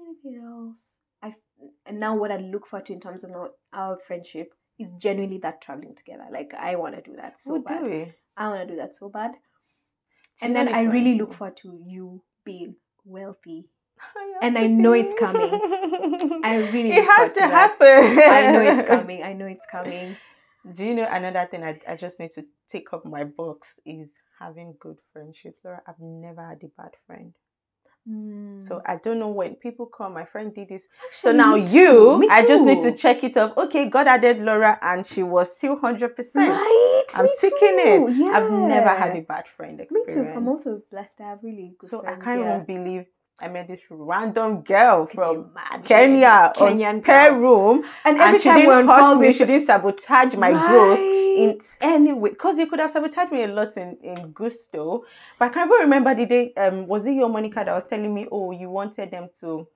Anything 0.00 0.42
else? 0.44 0.90
I 1.22 1.34
and 1.86 2.00
now 2.00 2.16
what 2.16 2.32
I 2.32 2.38
look 2.38 2.66
forward 2.66 2.86
to 2.86 2.92
in 2.92 3.00
terms 3.00 3.22
of 3.22 3.30
our, 3.32 3.50
our 3.72 3.98
friendship 4.06 4.54
is 4.78 4.90
genuinely 4.98 5.38
that 5.38 5.60
traveling 5.60 5.94
together. 5.94 6.24
Like 6.32 6.52
I 6.58 6.76
want 6.76 6.94
to 6.96 7.00
oh, 7.00 7.04
do 7.04 7.16
that 7.16 7.38
so 7.38 7.60
bad. 7.60 7.82
do. 7.82 8.06
I 8.36 8.48
want 8.48 8.68
to 8.68 8.74
do 8.74 8.80
that 8.80 8.96
so 8.96 9.08
bad. 9.08 9.32
And 10.42 10.56
then 10.56 10.68
I 10.68 10.82
really 10.82 11.16
look 11.16 11.34
forward 11.34 11.58
to 11.58 11.78
you 11.86 12.22
being 12.44 12.74
wealthy. 13.04 13.68
have 14.14 14.42
And 14.42 14.56
to 14.56 14.60
I 14.62 14.66
know 14.66 14.92
it's 14.92 15.14
coming. 15.18 16.40
I 16.42 16.70
really 16.72 16.92
it 16.92 17.04
has 17.04 17.34
to 17.34 17.40
that. 17.40 17.50
happen. 17.50 18.18
I 18.18 18.52
know 18.52 18.62
it's 18.62 18.88
coming. 18.88 19.22
I 19.22 19.32
know 19.34 19.46
it's 19.46 19.66
coming. 19.70 20.16
Do 20.74 20.84
you 20.84 20.94
know 20.94 21.08
another 21.10 21.48
thing 21.50 21.64
I, 21.64 21.80
I 21.88 21.96
just 21.96 22.20
need 22.20 22.30
to 22.32 22.44
take 22.68 22.92
up 22.92 23.04
my 23.04 23.24
box 23.24 23.80
is 23.86 24.12
having 24.38 24.74
good 24.78 24.98
friendships. 25.12 25.60
Laura, 25.64 25.82
I've 25.86 26.00
never 26.00 26.46
had 26.46 26.62
a 26.62 26.68
bad 26.80 26.92
friend. 27.06 27.32
So 28.06 28.76
hmm. 28.76 28.80
I 28.86 28.96
don't 28.96 29.18
know 29.18 29.28
when 29.28 29.56
people 29.56 29.86
come, 29.86 30.14
my 30.14 30.24
friend 30.24 30.54
did 30.54 30.70
this. 30.70 30.88
So 31.12 31.32
now 31.32 31.54
you, 31.54 32.26
I 32.30 32.46
just 32.46 32.64
need 32.64 32.80
to 32.80 32.96
check 32.96 33.22
it 33.22 33.36
up. 33.36 33.56
Okay, 33.56 33.86
God 33.86 34.08
added 34.08 34.40
Laura 34.40 34.78
and 34.80 35.06
she 35.06 35.22
was 35.22 35.54
still 35.56 35.78
100%. 35.78 36.16
Right? 36.34 37.04
I'm 37.14 37.26
too. 37.38 37.50
it. 37.52 38.32
I've 38.34 38.50
never 38.50 38.88
had 38.88 39.16
a 39.16 39.20
bad 39.20 39.44
friend 39.54 39.78
Me 39.90 40.02
too. 40.08 40.26
I'm 40.34 40.48
also 40.48 40.80
blessed 40.90 41.18
to 41.18 41.22
have 41.24 41.38
really 41.42 41.74
good 41.78 41.90
So 41.90 42.00
friends. 42.00 42.20
I 42.20 42.24
can't 42.24 42.40
yeah. 42.40 42.62
even 42.62 42.84
believe 42.84 43.06
I 43.40 43.48
met 43.48 43.68
this 43.68 43.80
random 43.88 44.62
girl 44.62 45.06
from? 45.06 45.50
Kenya 45.84 46.52
Kenyan 46.54 47.02
spare 47.02 47.34
room. 47.34 47.84
And 48.04 48.20
And, 48.20 48.36
she 48.40 48.48
time 48.48 48.56
didn't 48.58 48.68
we're 48.68 48.78
on 48.78 48.86
hurt 48.86 48.98
call 48.98 49.14
me. 49.16 49.28
with 49.28 49.36
She 49.36 49.44
didn't 49.44 49.66
sabotage 49.66 50.34
my 50.34 50.50
growth 50.52 50.98
in 50.98 51.58
any 51.80 52.12
way. 52.12 52.30
Because 52.30 52.58
you 52.58 52.66
could 52.66 52.80
have 52.80 52.90
sabotaged 52.92 53.32
me 53.32 53.44
a 53.44 53.48
lot 53.48 53.76
in, 53.76 53.96
in 54.02 54.32
Gusto. 54.32 55.04
But 55.38 55.46
I 55.46 55.54
can't 55.54 55.68
even 55.70 55.80
remember 55.80 56.14
the 56.14 56.26
day, 56.26 56.52
um, 56.54 56.86
was 56.86 57.06
it 57.06 57.12
your 57.12 57.28
Monica 57.28 57.62
that 57.64 57.74
was 57.74 57.86
telling 57.86 58.12
me, 58.12 58.26
oh, 58.30 58.50
you 58.50 58.68
wanted 58.68 59.10
them 59.10 59.28
to 59.40 59.66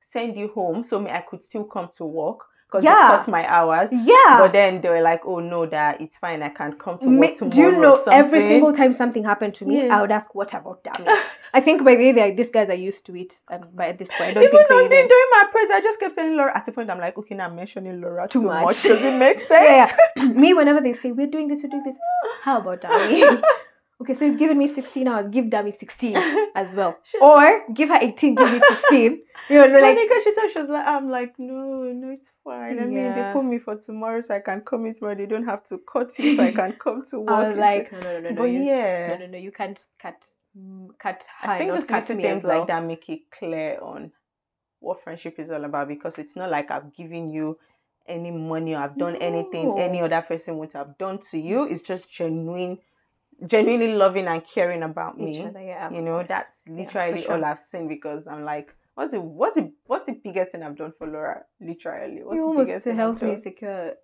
send 0.00 0.36
you 0.36 0.48
home 0.48 0.82
so 0.82 0.98
me 1.00 1.10
I 1.10 1.20
could 1.22 1.42
still 1.42 1.64
come 1.64 1.88
to 1.96 2.04
work 2.04 2.40
because 2.74 2.84
Yeah. 2.84 3.10
they 3.10 3.16
cut 3.18 3.28
my 3.28 3.46
hours. 3.48 3.88
Yeah. 3.92 4.38
But 4.38 4.52
then 4.52 4.80
they 4.80 4.88
were 4.88 5.00
like, 5.00 5.22
oh 5.24 5.38
no, 5.38 5.64
that 5.66 6.00
it's 6.00 6.16
fine. 6.16 6.42
I 6.42 6.48
can't 6.48 6.76
come 6.78 6.98
to 6.98 7.06
work 7.08 7.36
tomorrow. 7.36 7.50
do 7.50 7.60
you 7.60 7.72
know 7.80 8.02
every 8.10 8.40
single 8.40 8.72
time 8.72 8.92
something 8.92 9.22
happened 9.24 9.54
to 9.54 9.64
me, 9.64 9.86
Yeah. 9.86 9.96
I 9.96 10.00
would 10.00 10.10
ask, 10.10 10.34
"What 10.34 10.52
about 10.54 10.82
Dami?" 10.82 11.06
I 11.54 11.60
think 11.60 11.84
by 11.84 11.94
the 11.94 12.12
way, 12.12 12.30
these 12.32 12.50
guys 12.50 12.68
are 12.68 12.74
used 12.74 13.06
to 13.06 13.16
it, 13.16 13.40
and 13.48 13.64
by 13.76 13.92
this 13.92 14.08
point, 14.08 14.30
I 14.30 14.34
don't 14.34 14.42
Even 14.44 14.56
think 14.66 14.90
they 14.90 14.96
even. 14.98 15.08
during 15.08 15.28
my 15.30 15.44
prayers, 15.52 15.70
I 15.72 15.80
just 15.80 16.00
kept 16.00 16.14
saying 16.14 16.36
Laura. 16.36 16.56
At 16.56 16.64
the 16.64 16.72
point, 16.72 16.90
I'm 16.90 16.98
like, 16.98 17.16
okay, 17.18 17.34
now 17.36 17.46
I'm 17.46 17.54
mentioning 17.54 18.00
Laura 18.00 18.26
too, 18.28 18.40
Too 18.40 18.46
much. 18.46 18.64
much. 18.64 18.82
Does 18.82 19.02
it 19.02 19.16
make 19.18 19.40
sense? 19.52 19.92
Yeah, 20.16 20.24
me 20.42 20.52
whenever 20.54 20.80
they 20.80 20.92
say 20.94 21.12
we're 21.12 21.26
doing 21.28 21.46
this, 21.48 21.62
we're 21.62 21.70
doing 21.70 21.84
this. 21.84 21.96
How 22.42 22.58
about 22.58 22.80
Dami? 22.80 23.42
Okay, 24.00 24.14
so 24.14 24.24
you've 24.24 24.38
given 24.38 24.58
me 24.58 24.66
16 24.66 25.06
hours, 25.06 25.28
give 25.28 25.46
Dami 25.46 25.76
16 25.78 26.16
as 26.54 26.74
well. 26.74 26.98
Or 27.20 27.62
give 27.72 27.88
her 27.90 27.98
18, 28.00 28.34
give 28.34 28.50
me 28.50 28.60
16. 28.60 29.20
You 29.50 29.56
know, 29.68 29.78
like, 29.78 29.98
she 30.22 30.32
thought 30.34 30.50
she 30.54 30.58
was 30.58 30.70
like, 30.70 30.86
I'm 30.86 31.10
like, 31.10 31.34
no, 31.38 31.82
no, 31.92 32.12
it's 32.12 32.30
fine. 32.42 32.78
I 32.80 32.86
mean, 32.86 33.12
they 33.12 33.20
Yeah. 33.20 33.32
put 33.34 33.44
me 33.44 33.58
for 33.58 33.76
tomorrow, 33.76 34.22
so 34.22 34.34
I 34.36 34.40
can 34.40 34.62
come 34.62 34.86
in 34.86 34.94
tomorrow. 34.94 35.14
They 35.16 35.26
don't 35.26 35.44
have 35.44 35.64
to 35.64 35.76
cut 35.76 36.18
you, 36.18 36.34
so 36.34 36.44
I 36.44 36.50
can 36.50 36.72
come 36.82 37.04
to 37.10 37.20
work. 37.20 37.28
I 37.28 37.48
was 37.48 37.56
like, 37.58 37.92
no, 37.92 38.00
no, 38.00 38.12
no, 38.12 38.20
no, 38.20 38.30
no. 38.30 38.36
but 38.36 38.44
you, 38.44 38.62
yeah, 38.62 39.08
no, 39.08 39.16
no, 39.18 39.32
no, 39.32 39.38
you 39.38 39.52
can't 39.52 39.78
cut, 40.00 40.24
cut 40.98 41.24
her, 41.42 41.50
I 41.50 41.58
think 41.58 41.68
not 41.68 41.76
just 41.76 41.88
cut 41.88 42.08
me 42.16 42.22
things 42.22 42.38
as 42.38 42.44
well. 42.44 42.58
like 42.60 42.68
that 42.68 42.84
make 42.86 43.06
it 43.10 43.30
clear 43.30 43.78
on 43.82 44.12
what 44.80 45.02
friendship 45.04 45.38
is 45.38 45.50
all 45.50 45.64
about 45.64 45.88
because 45.88 46.18
it's 46.18 46.36
not 46.36 46.50
like 46.50 46.70
I've 46.70 46.94
given 46.94 47.30
you 47.30 47.58
any 48.06 48.30
money 48.30 48.74
or 48.74 48.78
I've 48.78 48.96
done 48.96 49.16
anything 49.16 49.78
any 49.78 50.00
other 50.00 50.22
person 50.22 50.56
would 50.58 50.72
have 50.72 50.96
done 50.96 51.18
to 51.30 51.38
you. 51.38 51.64
It's 51.64 51.82
just 51.82 52.10
genuine, 52.10 52.78
genuinely 53.46 53.94
loving 53.94 54.26
and 54.26 54.44
caring 54.44 54.82
about 54.82 55.18
me. 55.18 55.40
other, 55.42 55.60
yeah, 55.62 55.90
you 55.90 56.00
know, 56.02 56.16
course. 56.18 56.28
that's 56.28 56.62
Yeah, 56.66 56.74
literally 56.84 57.22
sure. 57.22 57.34
all 57.34 57.44
I've 57.44 57.58
seen 57.58 57.88
because 57.88 58.26
I'm 58.26 58.44
like, 58.44 58.74
what's 58.94 59.12
the 59.12 59.20
what's 59.20 59.54
the 59.56 59.72
what's 59.86 60.06
the 60.06 60.12
biggest 60.12 60.52
thing 60.52 60.62
I've 60.62 60.76
done 60.76 60.92
for 60.98 61.06
Laura? 61.06 61.42
Literally, 61.60 62.22
what's 62.22 62.38
you 62.38 62.52
the 62.54 62.64
biggest 62.64 62.84
to 62.84 62.90
thing 62.90 62.96
help 62.96 63.22
I've 63.22 63.28
me 63.30 63.36
secure 63.36 63.94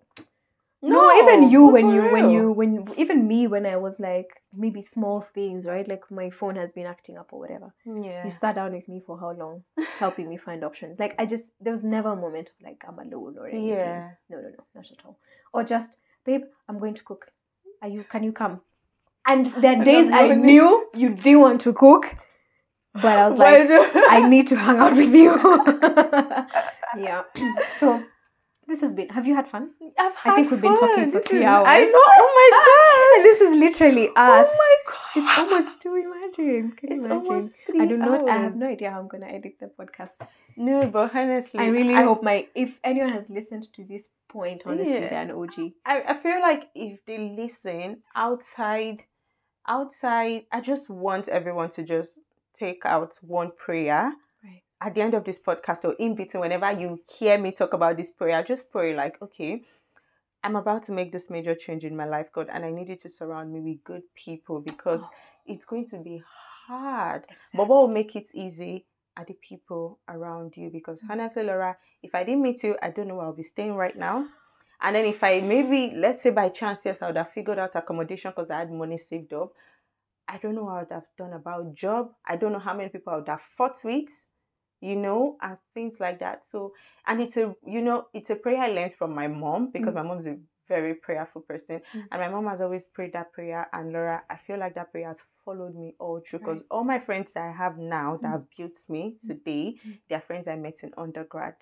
No, 0.83 1.11
even 1.21 1.49
you 1.51 1.65
when 1.65 1.89
you 1.89 2.01
when 2.11 2.29
you 2.31 2.51
when 2.51 2.87
even 2.97 3.27
me 3.27 3.45
when 3.47 3.65
I 3.67 3.77
was 3.77 3.99
like 3.99 4.41
maybe 4.51 4.81
small 4.81 5.21
things, 5.21 5.65
right? 5.67 5.87
Like 5.87 6.09
my 6.09 6.29
phone 6.31 6.55
has 6.55 6.73
been 6.73 6.87
acting 6.87 7.17
up 7.17 7.29
or 7.33 7.39
whatever. 7.39 7.73
yeah. 7.85 8.23
You 8.25 8.31
sat 8.31 8.55
down 8.55 8.73
with 8.73 8.87
me 8.87 8.99
for 9.05 9.19
how 9.19 9.31
long, 9.31 9.63
helping 9.99 10.27
me 10.27 10.37
find 10.37 10.63
options. 10.63 10.99
Like 10.99 11.13
I 11.19 11.25
just 11.27 11.53
there 11.61 11.71
was 11.71 11.83
never 11.83 12.09
a 12.09 12.15
moment 12.15 12.49
of 12.49 12.55
like 12.65 12.83
I'm 12.87 12.97
alone 12.97 13.37
or 13.37 13.47
anything. 13.47 13.67
Yeah. 13.69 14.09
No, 14.29 14.37
no, 14.37 14.49
no, 14.49 14.63
not 14.73 14.91
at 14.91 15.05
all. 15.05 15.17
Or 15.53 15.63
just, 15.63 15.97
babe, 16.25 16.43
I'm 16.67 16.79
going 16.79 16.95
to 16.95 17.03
cook. 17.03 17.31
Are 17.81 17.87
you? 17.87 18.03
Can 18.03 18.23
you 18.23 18.31
come? 18.31 18.61
And 19.27 19.45
there 19.61 19.79
are 19.79 19.83
days 19.83 20.09
I 20.11 20.33
knew 20.35 20.87
you 20.95 21.09
didn't 21.09 21.41
want 21.41 21.61
to 21.61 21.73
cook, 21.73 22.15
but 22.93 23.05
I 23.05 23.27
was 23.27 23.37
like, 23.37 23.67
I 24.09 24.27
need 24.27 24.47
to 24.47 24.55
hang 24.55 24.77
out 24.79 24.95
with 24.95 25.13
you. 25.13 25.31
yeah. 26.97 27.23
so 27.79 28.03
this 28.67 28.81
has 28.81 28.93
been. 28.93 29.09
Have 29.09 29.27
you 29.27 29.35
had 29.35 29.47
fun? 29.49 29.71
I've 29.99 30.15
had 30.15 30.33
I 30.33 30.35
think 30.37 30.51
we've 30.51 30.61
been 30.61 30.75
talking 30.75 31.11
for 31.11 31.19
This 31.19 31.27
three 31.27 31.39
is- 31.39 31.45
hours. 31.45 31.67
I 31.67 31.85
know. 31.85 31.91
Oh 31.95 33.13
And 33.17 33.25
this 33.29 33.41
is 33.41 33.57
literally 33.57 34.09
oh 34.15 34.39
us. 34.41 34.47
Oh 34.49 34.57
my 34.57 34.75
god. 34.91 34.99
It's 35.15 35.37
almost 35.39 35.81
too 35.81 35.95
imagine. 35.95 36.71
Can 36.77 36.91
you 36.91 36.97
It's 36.97 37.05
imagine? 37.05 37.53
I 37.79 37.85
do 37.85 37.97
not. 37.97 38.27
I 38.29 38.37
have 38.37 38.55
no 38.55 38.67
idea 38.67 38.91
how 38.91 38.99
I'm 38.99 39.07
gonna 39.07 39.27
edit 39.27 39.53
the 39.59 39.69
podcast. 39.79 40.27
No, 40.57 40.85
but 40.87 41.15
honestly, 41.15 41.59
I 41.59 41.67
really 41.67 41.95
I, 41.95 42.03
hope 42.03 42.23
my 42.23 42.47
if 42.55 42.77
anyone 42.83 43.09
has 43.09 43.29
listened 43.29 43.67
to 43.75 43.83
this 43.83 44.03
point, 44.29 44.63
honestly, 44.65 44.93
Yeah. 44.93 45.09
they're 45.09 45.21
an 45.21 45.31
OG. 45.31 45.71
I, 45.85 46.03
I 46.07 46.13
feel 46.15 46.39
like 46.41 46.69
if 46.73 47.03
they 47.05 47.17
listen 47.17 48.01
outside, 48.15 49.03
outside, 49.67 50.45
I 50.51 50.61
just 50.61 50.89
want 50.89 51.27
everyone 51.27 51.69
to 51.71 51.83
just 51.83 52.19
take 52.53 52.85
out 52.85 53.17
one 53.21 53.51
prayer. 53.57 54.13
Right. 54.43 54.63
At 54.81 54.95
the 54.95 55.01
end 55.01 55.13
of 55.13 55.23
this 55.23 55.39
podcast 55.41 55.85
or 55.85 55.93
in 55.93 56.15
between, 56.15 56.41
whenever 56.41 56.71
you 56.71 56.99
hear 57.09 57.37
me 57.37 57.51
talk 57.51 57.73
about 57.73 57.97
this 57.97 58.11
prayer, 58.11 58.43
just 58.43 58.71
pray 58.71 58.95
like, 58.95 59.21
okay, 59.21 59.63
I'm 60.43 60.55
about 60.55 60.83
to 60.83 60.91
make 60.91 61.11
this 61.11 61.29
major 61.29 61.53
change 61.53 61.85
in 61.85 61.95
my 61.95 62.05
life, 62.05 62.27
God, 62.33 62.47
and 62.51 62.65
I 62.65 62.71
need 62.71 62.89
you 62.89 62.95
to 62.97 63.09
surround 63.09 63.53
me 63.53 63.59
with 63.59 63.83
good 63.83 64.03
people 64.15 64.59
because 64.59 65.01
Oh. 65.03 65.09
it's 65.45 65.65
going 65.65 65.87
to 65.89 65.97
be 65.97 66.23
hard. 66.67 67.27
But 67.53 67.67
what 67.67 67.81
will 67.81 67.87
make 67.87 68.15
it 68.15 68.27
easy 68.33 68.85
are 69.17 69.25
the 69.25 69.33
people 69.35 69.99
around 70.07 70.57
you. 70.57 70.69
Because 70.69 71.01
Mm. 71.01 71.09
honestly, 71.11 71.43
Laura, 71.43 71.77
if 72.01 72.15
I 72.15 72.23
didn't 72.23 72.41
meet 72.41 72.63
you, 72.63 72.75
I 72.81 72.89
don't 72.89 73.07
know 73.07 73.15
where 73.15 73.25
I'll 73.25 73.33
be 73.33 73.43
staying 73.43 73.75
right 73.75 73.95
now. 73.95 74.27
And 74.81 74.95
then 74.95 75.05
if 75.05 75.23
I 75.23 75.41
maybe, 75.41 75.93
let's 75.95 76.23
say 76.23 76.31
by 76.31 76.49
chance, 76.49 76.85
yes, 76.85 77.01
I 77.01 77.07
would 77.07 77.17
have 77.17 77.31
figured 77.33 77.59
out 77.59 77.75
accommodation 77.75 78.31
because 78.35 78.51
I 78.51 78.59
had 78.59 78.71
money 78.71 78.97
saved 78.97 79.33
up. 79.33 79.53
I 80.27 80.37
don't 80.37 80.55
know 80.55 80.63
what 80.65 80.73
I 80.75 80.79
would 80.81 80.91
have 80.91 81.07
done 81.17 81.33
about 81.33 81.73
job. 81.75 82.11
I 82.25 82.37
don't 82.37 82.53
know 82.53 82.59
how 82.59 82.75
many 82.75 82.89
people 82.89 83.13
I 83.13 83.17
would 83.17 83.27
have 83.29 83.41
fought 83.57 83.77
with, 83.83 84.09
you 84.81 84.95
know, 84.95 85.37
and 85.41 85.57
things 85.73 85.99
like 85.99 86.19
that. 86.19 86.45
So, 86.45 86.73
and 87.07 87.21
it's 87.21 87.37
a, 87.37 87.55
you 87.65 87.81
know, 87.81 88.07
it's 88.13 88.29
a 88.31 88.35
prayer 88.35 88.61
I 88.61 88.67
learned 88.69 88.93
from 88.93 89.13
my 89.15 89.27
mom 89.27 89.71
because 89.71 89.93
Mm. 89.93 89.95
my 89.97 90.03
mom's 90.03 90.27
a 90.27 90.37
very 90.67 90.95
prayerful 90.95 91.41
person. 91.41 91.81
Mm. 91.95 92.07
And 92.11 92.21
my 92.21 92.29
mom 92.29 92.47
has 92.47 92.61
always 92.61 92.87
prayed 92.87 93.13
that 93.13 93.33
prayer. 93.33 93.67
And 93.73 93.93
Laura, 93.93 94.23
I 94.29 94.37
feel 94.37 94.57
like 94.59 94.75
that 94.75 94.91
prayer 94.91 95.07
has 95.07 95.23
followed 95.45 95.75
me 95.75 95.95
all 95.99 96.21
through 96.21 96.39
because 96.39 96.57
Right. 96.59 96.67
all 96.71 96.83
my 96.85 96.99
friends 96.99 97.33
that 97.33 97.43
I 97.47 97.51
have 97.51 97.77
now 97.77 98.17
that 98.17 98.27
Mm. 98.27 98.31
have 98.31 98.45
built 98.57 98.77
me 98.89 99.17
Mm. 99.23 99.27
today, 99.27 99.75
Mm. 99.85 100.01
they 100.09 100.15
are 100.15 100.21
friends 100.21 100.47
I 100.47 100.55
met 100.55 100.83
in 100.83 100.93
undergrad. 100.97 101.55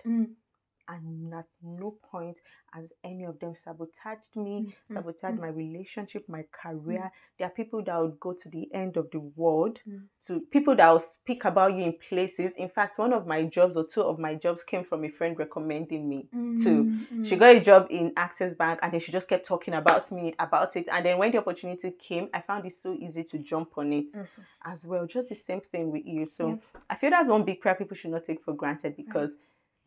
And 0.90 1.32
at 1.34 1.46
no 1.62 1.92
point 2.10 2.38
has 2.72 2.92
any 3.04 3.24
of 3.24 3.38
them 3.38 3.54
sabotaged 3.54 4.34
me, 4.34 4.60
mm, 4.60 4.66
mm, 4.90 4.94
sabotaged 4.94 5.38
mm. 5.38 5.40
my 5.40 5.48
relationship, 5.48 6.28
my 6.28 6.44
career. 6.50 7.10
There 7.38 7.46
are 7.46 7.50
people 7.50 7.82
that 7.84 7.96
would 8.00 8.18
go 8.18 8.32
to 8.32 8.48
the 8.48 8.68
end 8.74 8.96
of 8.96 9.08
the 9.12 9.20
world 9.20 9.78
Mm. 9.88 10.02
to 10.26 10.40
people 10.50 10.74
that 10.76 10.90
will 10.90 10.98
speak 10.98 11.44
about 11.44 11.74
you 11.74 11.84
in 11.84 11.92
places. 12.08 12.52
In 12.54 12.68
fact, 12.68 12.98
one 12.98 13.12
of 13.12 13.26
my 13.26 13.44
jobs 13.44 13.76
or 13.76 13.84
two 13.86 14.02
of 14.02 14.18
my 14.18 14.34
jobs 14.34 14.62
came 14.64 14.84
from 14.84 15.04
a 15.04 15.08
friend 15.08 15.38
recommending 15.38 16.08
me. 16.08 16.28
Mm, 16.34 16.58
She 17.24 17.36
mm. 17.36 17.38
got 17.38 17.56
a 17.56 17.60
job 17.60 17.86
in 17.90 18.12
Access 18.16 18.54
Bank 18.54 18.80
and 18.82 18.92
then 18.92 19.00
she 19.00 19.12
just 19.12 19.28
kept 19.28 19.46
talking 19.46 19.74
about 19.74 20.10
me, 20.10 20.34
about 20.38 20.76
it. 20.76 20.88
And 20.90 21.06
then 21.06 21.18
when 21.18 21.30
the 21.30 21.38
opportunity 21.38 21.92
came, 21.92 22.28
I 22.34 22.40
found 22.40 22.66
it 22.66 22.72
so 22.72 22.94
easy 22.94 23.22
to 23.24 23.38
jump 23.38 23.78
on 23.78 23.92
it 23.92 24.12
Mhm. 24.12 24.26
as 24.64 24.84
well. 24.84 25.06
Just 25.06 25.28
the 25.28 25.34
same 25.36 25.60
thing 25.60 25.92
with 25.92 26.04
you. 26.04 26.26
So 26.26 26.48
Yeah. 26.48 26.56
I 26.90 26.96
feel 26.96 27.10
that's 27.10 27.28
one 27.28 27.44
big 27.44 27.60
prayer 27.60 27.76
people 27.76 27.96
should 27.96 28.10
not 28.10 28.24
take 28.24 28.42
for 28.42 28.54
granted 28.54 28.96
because 28.96 29.36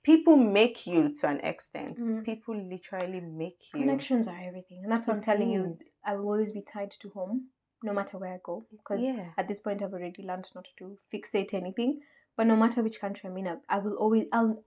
people 0.03 0.35
make 0.35 0.85
you 0.85 1.13
to 1.15 1.27
an 1.27 1.39
extent. 1.39 1.97
Mm. 1.97 2.23
People 2.23 2.55
literally 2.55 3.21
make 3.21 3.59
you. 3.73 3.79
Connections 3.79 4.27
are 4.27 4.39
everything, 4.45 4.81
and 4.83 4.91
that's 4.91 5.07
what 5.07 5.15
I'm 5.15 5.21
telling 5.21 5.49
you. 5.49 5.77
I 6.05 6.15
will 6.15 6.25
always 6.25 6.51
be 6.51 6.61
tied 6.61 6.91
to 7.01 7.09
home, 7.09 7.47
no 7.81 7.93
matter 7.93 8.17
where 8.17 8.33
I 8.33 8.39
go. 8.43 8.65
Because 8.71 9.01
Yeah. 9.01 9.31
at 9.37 9.47
this 9.47 9.61
point, 9.61 9.81
I've 9.81 9.93
already 9.93 10.23
learned 10.23 10.47
not 10.53 10.67
to 10.79 10.97
fixate 11.13 11.53
anything. 11.53 12.01
But 12.35 12.47
no 12.47 12.55
matter 12.55 12.81
which 12.81 12.99
country 12.99 13.29
I'm 13.29 13.37
in, 13.37 13.47
I, 13.47 13.55
I 13.69 13.77
will 13.79 13.93
always. 13.93 14.25
I'll. 14.31 14.63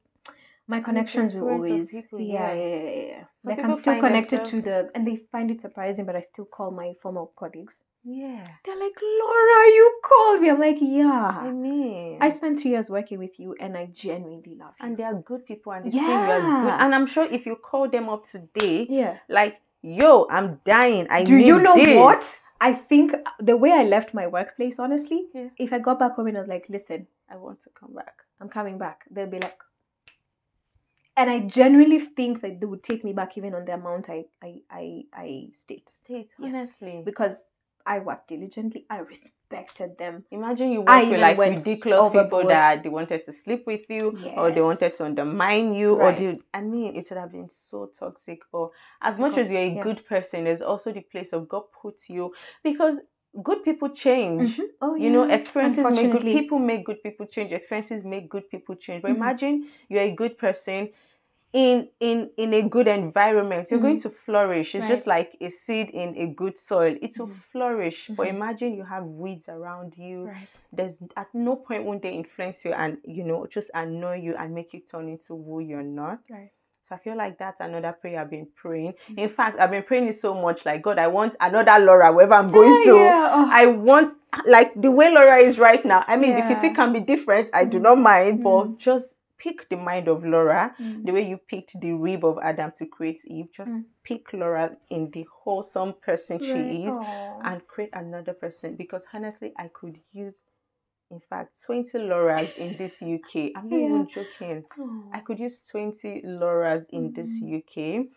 My 0.69 0.81
connections 0.81 1.33
will 1.33 1.49
always. 1.49 1.93
people, 1.93 2.21
yeah, 2.21 2.53
yeah. 2.53 2.65
yeah, 2.65 2.83
yeah, 2.83 3.07
yeah. 3.07 3.25
Like 3.45 3.61
I'm 3.61 3.73
still 3.73 4.01
connected 4.01 4.45
to 4.47 4.61
the, 4.61 4.91
and 4.97 5.07
they 5.07 5.17
find 5.31 5.49
it 5.51 5.61
surprising, 5.61 6.07
but 6.07 6.17
I 6.17 6.21
still 6.23 6.45
call 6.45 6.73
my 6.73 6.95
former 7.01 7.27
colleagues. 7.37 7.85
Yeah. 8.09 8.47
They're 8.65 8.79
like, 8.79 8.97
Laura, 9.21 9.67
you 9.79 10.01
called 10.05 10.41
me. 10.41 10.51
I'm 10.51 10.61
like, 10.61 10.77
yeah. 10.81 11.39
I 11.43 11.51
mean, 11.51 12.19
I 12.21 12.31
spent 12.31 12.61
three 12.61 12.71
years 12.71 12.89
working 12.89 13.19
with 13.19 13.41
you, 13.41 13.57
and 13.59 13.77
I 13.77 13.87
genuinely 13.87 14.55
love 14.55 14.75
you. 14.79 14.87
and 14.87 14.97
they 14.97 15.03
are 15.03 15.15
good 15.15 15.45
people 15.45 15.73
and 15.73 15.85
they 15.85 15.91
say 15.91 15.97
you 15.99 16.05
are 16.05 16.41
good. 16.41 16.71
And 16.83 16.95
I'm 16.95 17.07
sure 17.07 17.25
if 17.25 17.47
you 17.47 17.57
call 17.57 17.89
them 17.89 18.09
up 18.09 18.25
today, 18.25 18.87
yeah. 18.89 19.19
like, 19.29 19.61
yo, 19.83 20.27
I'm 20.31 20.61
dying. 20.65 21.09
I 21.11 21.25
Do 21.25 21.37
you 21.37 21.59
know 21.61 21.75
this. 21.75 21.97
what? 21.97 22.39
I 22.61 22.73
think 22.75 23.13
the 23.41 23.57
way 23.57 23.73
I 23.73 23.83
left 23.85 24.15
my 24.15 24.27
workplace, 24.29 24.79
honestly, 24.79 25.27
Yeah. 25.35 25.49
if 25.59 25.73
I 25.73 25.79
got 25.81 25.99
back 25.99 26.13
home 26.15 26.29
and 26.29 26.37
I 26.39 26.41
was 26.41 26.49
like, 26.49 26.67
listen, 26.71 27.07
I 27.29 27.37
want 27.37 27.61
to 27.63 27.71
come 27.71 27.93
back. 27.93 28.23
I'm 28.41 28.49
coming 28.49 28.79
back, 28.79 29.05
they'll 29.11 29.27
be 29.27 29.41
like, 29.41 29.59
and 31.17 31.29
I 31.31 31.41
genuinely 31.41 31.99
think 31.99 32.41
that 32.43 32.61
they 32.61 32.67
would 32.67 32.83
take 32.83 33.03
me 33.03 33.13
back 33.13 33.37
even 33.39 33.55
on 33.55 33.65
the 33.65 33.75
amount 33.75 34.09
I 34.11 34.27
I 34.43 34.61
I, 34.71 35.03
I 35.13 35.49
State, 35.55 35.91
Yes. 36.09 36.29
honestly. 36.41 37.03
because 37.05 37.45
I 37.87 38.01
worked 38.01 38.29
diligently. 38.29 38.85
I 38.91 38.99
respected 38.99 39.97
them. 39.97 40.25
Imagine 40.31 40.73
you 40.73 40.85
I 40.87 41.05
with 41.05 41.21
like 41.21 41.39
ridiculous 41.39 42.11
people 42.13 42.47
that 42.49 42.83
they 42.83 42.89
wanted 42.89 43.25
to 43.25 43.33
sleep 43.33 43.65
with 43.67 43.89
you 43.89 44.19
or 44.37 44.51
they 44.51 44.61
wanted 44.61 44.95
to 44.95 45.05
undermine 45.05 45.73
you 45.75 45.95
Right. 45.95 46.19
or 46.19 46.21
they 46.35 46.39
I 46.53 46.61
mean 46.63 46.97
it 46.97 47.07
would 47.09 47.19
have 47.19 47.33
been 47.33 47.49
so 47.49 47.91
toxic. 47.99 48.41
But 48.53 48.71
as 49.01 49.19
much 49.19 49.39
as 49.39 49.51
you're 49.51 49.61
a 49.61 49.71
yeah. 49.77 49.83
good 49.83 50.05
person, 50.07 50.45
there's 50.45 50.63
also 50.63 50.93
the 50.93 51.01
place 51.03 51.33
of 51.33 51.49
God 51.49 51.65
puts 51.81 52.11
you 52.11 52.35
because 52.65 52.99
good 53.43 53.63
people 53.63 53.91
change. 53.91 54.57
Mhm. 54.59 54.65
Oh, 54.83 54.95
You 54.97 55.11
know, 55.11 55.25
yeah. 55.27 55.35
experiences 55.37 55.85
make 55.91 56.11
good 56.13 56.23
people 56.23 56.59
make 56.59 56.85
good 56.85 57.03
people 57.03 57.27
change. 57.27 57.53
Experiences 57.53 58.05
make 58.05 58.29
good 58.29 58.51
people 58.51 58.75
change. 58.75 59.03
But 59.03 59.13
Mhm. 59.13 59.17
imagine 59.17 59.69
you're 59.89 60.03
a 60.03 60.11
good 60.11 60.39
person 60.39 60.91
in 61.57 61.89
in 62.01 62.31
in 62.37 62.53
a 62.53 62.63
good 62.69 62.87
environment. 62.87 63.71
You're 63.71 63.81
going 63.81 63.97
Mhm. 63.97 64.03
to 64.03 64.11
flourish. 64.11 64.75
It's 64.75 64.87
just 64.87 65.07
like 65.07 65.35
a 65.41 65.49
seed 65.49 65.89
in 65.89 66.15
a 66.19 66.27
good 66.27 66.59
soil. 66.59 66.95
It 67.01 67.19
will 67.19 67.29
Mhm. 67.29 67.43
flourish. 67.51 68.09
But 68.09 68.27
Mhm. 68.27 68.35
imagine 68.37 68.75
you 68.75 68.85
have 68.85 69.05
weeds 69.07 69.49
around 69.49 69.97
you. 69.97 70.25
Right. 70.27 70.49
There's 70.71 71.01
at 71.17 71.29
no 71.35 71.57
point 71.57 71.85
won't 71.85 72.03
they 72.03 72.13
influence 72.13 72.63
you 72.67 72.73
and 72.73 72.99
you 73.05 73.25
know 73.25 73.47
just 73.47 73.71
annoy 73.73 74.17
you 74.17 74.37
and 74.37 74.55
make 74.55 74.75
you 74.75 74.81
turn 74.81 75.09
into 75.09 75.35
who 75.35 75.61
you're 75.61 75.83
not. 75.83 76.19
Right. 76.31 76.51
So 76.83 76.95
I 76.95 76.99
feel 76.99 77.17
like 77.17 77.39
that's 77.39 77.61
another 77.61 77.93
prayer 78.01 78.21
I've 78.21 78.31
been 78.31 78.49
praying. 78.55 78.93
Mhm. 79.11 79.19
In 79.19 79.29
fact, 79.31 79.59
I've 79.59 79.71
been 79.71 79.83
praying 79.83 80.09
it 80.09 80.15
so 80.15 80.35
much 80.35 80.65
like 80.67 80.83
God, 80.83 80.99
I 80.99 81.07
want 81.09 81.37
another 81.41 81.83
Laura 81.85 82.13
wherever 82.13 82.35
I'm 82.35 82.53
going 82.53 82.69
Yeah, 82.81 82.85
to. 82.93 82.97
yeah, 82.97 83.31
oh. 83.35 83.49
I 83.51 83.67
want 83.67 84.13
like 84.47 84.75
the 84.81 84.91
way 84.91 85.11
Laura 85.11 85.39
is 85.39 85.59
right 85.59 85.83
now. 85.87 86.05
I 86.07 86.17
mean, 86.17 86.33
the 86.33 86.39
Yeah. 86.43 86.49
physique 86.53 86.75
can 86.77 86.93
be 86.93 87.01
different. 87.01 87.49
I 87.55 87.65
do 87.65 87.79
Mm. 87.79 87.83
not 87.83 87.99
mind, 87.99 88.43
but 88.45 88.65
Mm. 88.67 88.77
just 88.79 89.16
pick 89.39 89.69
the 89.69 89.77
mind 89.77 90.09
of 90.09 90.25
Laura. 90.25 90.75
Mm. 90.81 91.05
The 91.05 91.13
way 91.13 91.29
you 91.29 91.37
picked 91.39 91.79
the 91.81 91.93
rib 91.93 92.25
of 92.25 92.39
Adam 92.43 92.73
to 92.79 92.87
create 92.87 93.21
Eve, 93.27 93.49
just 93.53 93.73
Mm. 93.73 93.85
pick 94.03 94.33
Laura 94.33 94.77
in 94.91 95.11
the 95.11 95.27
wholesome 95.31 95.95
person 95.95 96.39
Right. 96.39 96.47
she 96.47 96.85
is 96.85 96.93
Aw. 96.93 97.41
and 97.45 97.67
create 97.67 97.91
another 97.93 98.33
person. 98.35 98.77
Because 98.77 99.05
honestly, 99.13 99.53
I 99.57 99.69
could 99.69 99.99
use, 100.11 100.43
in 101.11 101.21
fact, 101.21 101.63
20 101.65 101.99
Lauras 101.99 102.57
in 102.57 102.77
this 102.77 103.01
UK. 103.03 103.53
I'm 103.55 103.69
not 103.69 103.77
even 103.79 104.09
joking. 104.09 104.65
Aw. 104.79 105.11
I 105.13 105.21
could 105.21 105.39
use 105.39 105.63
20 105.71 106.23
Lauras 106.23 106.87
in 106.91 107.13
this 107.13 107.41
Mhm. 107.43 107.49
UK. 107.59 108.11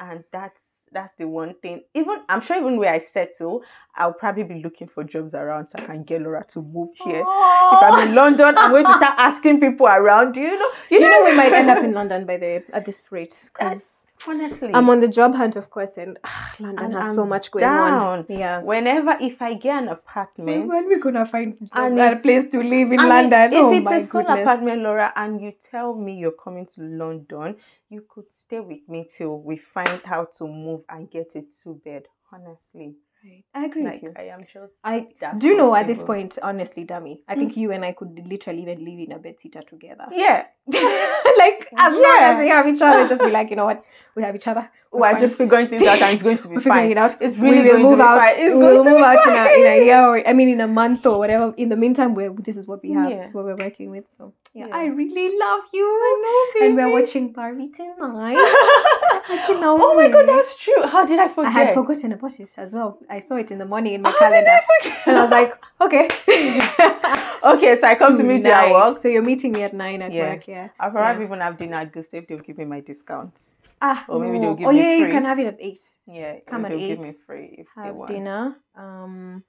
and 0.00 0.22
that's 0.30 0.77
that's 0.92 1.14
the 1.14 1.26
one 1.26 1.54
thing. 1.54 1.82
Even 1.94 2.22
I'm 2.28 2.40
sure 2.40 2.56
even 2.56 2.76
where 2.78 2.92
I 2.92 2.98
settle, 2.98 3.62
I'll 3.94 4.12
probably 4.12 4.44
be 4.44 4.62
looking 4.62 4.88
for 4.88 5.04
jobs 5.04 5.34
around 5.34 5.68
so 5.68 5.78
I 5.78 5.86
can 5.86 6.04
get 6.04 6.22
Laura 6.22 6.44
to 6.48 6.62
move 6.62 6.90
here. 6.94 7.24
Aww. 7.24 7.72
If 7.72 7.82
I'm 7.82 8.08
in 8.08 8.14
London, 8.14 8.56
I'm 8.58 8.70
going 8.70 8.84
to 8.84 8.96
start 8.96 9.14
asking 9.18 9.60
people 9.60 9.86
around. 9.86 10.32
Do 10.32 10.40
you 10.40 10.58
know? 10.58 10.70
You, 10.90 10.98
you 10.98 11.00
know, 11.00 11.10
know, 11.10 11.24
we 11.30 11.36
might 11.36 11.52
end 11.52 11.70
up 11.70 11.78
in 11.84 11.92
London 11.92 12.26
by 12.26 12.36
the 12.36 12.64
at 12.72 12.84
this 12.84 13.02
rate 13.10 13.50
because 13.52 14.07
honestly. 14.26 14.70
I'm 14.74 14.88
on 14.90 15.00
the 15.00 15.08
job 15.08 15.34
hunt 15.34 15.56
of 15.56 15.70
course 15.70 15.96
and 15.96 16.18
ah, 16.24 16.54
london 16.58 16.84
and 16.84 16.94
has 16.94 17.06
I'm 17.06 17.14
so 17.14 17.26
much 17.26 17.50
going 17.50 17.62
down. 17.62 17.92
on 17.92 18.26
yeah. 18.28 18.60
Whenever 18.60 19.16
if 19.20 19.40
i 19.42 19.54
get 19.54 19.82
an 19.82 19.88
apartment. 19.88 20.48
When, 20.48 20.68
when 20.68 20.88
we 20.88 20.98
gonna 20.98 21.26
find 21.26 21.56
a 21.72 22.16
place 22.16 22.50
to 22.50 22.62
live 22.62 22.92
in 22.92 22.96
london? 22.96 23.52
if 23.52 23.54
oh 23.54 23.72
it's 23.72 24.04
a 24.04 24.06
sole 24.06 24.26
apartment 24.26 24.82
laura 24.82 25.12
and 25.16 25.40
you 25.40 25.52
tell 25.70 25.94
me 25.94 26.18
you're 26.18 26.32
coming 26.32 26.66
to 26.66 26.80
london 26.80 27.56
you 27.88 28.04
could 28.08 28.32
stay 28.32 28.60
with 28.60 28.88
me 28.88 29.08
till 29.16 29.38
we 29.38 29.56
find 29.56 30.00
how 30.04 30.24
to 30.24 30.46
move 30.46 30.82
and 30.88 31.10
get 31.10 31.34
a 31.34 31.42
two 31.62 31.80
bed 31.84 32.04
honestly 32.32 32.94
Right. 33.24 33.44
I 33.52 33.64
agree 33.66 33.84
like, 33.84 33.94
with 33.94 34.02
you. 34.02 34.12
I 34.16 34.28
am 34.28 34.46
just. 34.52 34.76
I 34.84 35.08
do 35.38 35.56
know 35.56 35.74
at 35.74 35.88
this 35.88 36.02
point, 36.02 36.38
honestly, 36.40 36.84
Dami. 36.84 37.18
I 37.26 37.34
think 37.34 37.54
mm. 37.54 37.56
you 37.56 37.72
and 37.72 37.84
I 37.84 37.92
could 37.92 38.20
literally 38.26 38.62
even 38.62 38.84
live 38.84 38.98
in 39.00 39.12
a 39.12 39.18
bed 39.18 39.40
sitter 39.40 39.62
together. 39.62 40.06
Yeah. 40.12 40.46
like 40.68 41.68
as 41.76 41.94
yeah. 41.94 42.00
long 42.00 42.18
as 42.20 42.38
we 42.38 42.48
have 42.48 42.68
each 42.68 42.80
other, 42.80 43.08
just 43.08 43.20
be 43.20 43.30
like, 43.30 43.50
you 43.50 43.56
know 43.56 43.64
what, 43.64 43.84
we 44.14 44.22
have 44.22 44.36
each 44.36 44.46
other. 44.46 44.70
We're 44.92 45.18
just 45.18 45.36
figuring 45.36 45.68
things 45.68 45.82
out, 45.82 46.00
and 46.00 46.14
it's 46.14 46.22
going 46.22 46.38
to 46.38 46.48
be 46.48 46.54
We're 46.54 46.60
fine. 46.60 46.88
Figuring 46.88 46.90
it 46.92 46.98
out. 46.98 47.20
It's 47.20 47.36
really 47.36 47.62
we 47.62 47.72
will 47.72 47.90
move 47.90 48.00
out. 48.00 48.22
It's 48.28 48.54
we 48.54 48.62
will 48.62 48.84
move 48.84 49.02
out 49.02 49.26
in 49.26 49.34
a, 49.34 49.60
in 49.60 49.82
a 49.82 49.84
year, 49.84 50.02
or 50.02 50.26
I 50.26 50.32
mean, 50.32 50.48
in 50.48 50.60
a 50.60 50.68
month 50.68 51.04
or 51.04 51.18
whatever. 51.18 51.52
In 51.56 51.68
the 51.68 51.76
meantime, 51.76 52.14
we 52.14 52.28
this 52.38 52.56
is 52.56 52.66
what 52.66 52.82
we 52.82 52.92
have. 52.92 53.10
Yeah. 53.10 53.16
This 53.16 53.28
is 53.28 53.34
what 53.34 53.44
we're 53.44 53.56
working 53.56 53.90
with. 53.90 54.04
So 54.08 54.32
yeah, 54.54 54.68
yeah. 54.68 54.76
I 54.76 54.86
really 54.86 55.36
love 55.38 55.64
you. 55.72 55.84
I 55.84 56.12
know, 56.22 56.60
baby. 56.60 56.66
And 56.66 56.76
we're 56.76 57.00
watching 57.00 57.32
Barbie 57.32 57.70
tonight. 57.70 59.04
Oh 59.28 59.94
my 59.96 60.08
god, 60.08 60.28
that's 60.28 60.56
true. 60.56 60.82
How 60.86 61.04
did 61.04 61.18
I 61.18 61.28
forget? 61.28 61.46
I 61.46 61.50
had 61.50 61.74
forgotten 61.74 62.12
about 62.12 62.38
it 62.38 62.50
as 62.56 62.74
well. 62.74 62.98
I 63.08 63.20
saw 63.20 63.36
it 63.36 63.50
in 63.50 63.58
the 63.58 63.64
morning 63.64 63.94
in 63.94 64.02
my 64.02 64.10
oh, 64.10 64.18
calendar, 64.18 64.50
I 64.50 65.02
and 65.06 65.18
I 65.18 65.22
was 65.22 65.30
like, 65.30 65.54
okay. 65.80 66.06
okay, 67.56 67.76
so 67.80 67.86
I 67.86 67.94
come 67.96 68.16
to 68.16 68.24
meet 68.24 68.44
you 68.44 68.50
at 68.50 68.70
work. 68.70 68.98
So 68.98 69.08
you're 69.08 69.22
meeting 69.22 69.52
me 69.52 69.62
at 69.62 69.72
nine 69.72 70.02
at 70.02 70.12
yeah. 70.12 70.30
work, 70.30 70.48
yeah. 70.48 70.68
I'll 70.78 70.90
probably 70.90 71.22
yeah. 71.22 71.26
even 71.26 71.40
have 71.40 71.56
dinner 71.56 71.76
at 71.76 71.92
Gusto. 71.92 72.22
They'll 72.28 72.38
give 72.38 72.58
me 72.58 72.64
my 72.64 72.80
discounts. 72.80 73.54
Ah, 73.80 74.04
or 74.08 74.20
maybe 74.20 74.40
they'll 74.40 74.54
give 74.54 74.66
oh, 74.66 74.72
me 74.72 74.78
yeah, 74.78 74.96
free. 74.96 75.06
you 75.06 75.12
can 75.12 75.24
have 75.24 75.38
it 75.38 75.46
at 75.46 75.56
eight. 75.60 75.80
Yeah, 76.06 76.40
come 76.46 76.64
at 76.64 76.72
eight. 76.72 76.88
Give 76.88 77.00
me 77.00 77.12
free 77.26 77.54
if 77.58 77.66
have 77.76 77.84
they 77.84 77.90
want. 77.92 78.10
dinner. 78.10 78.56
Um, 78.76 79.44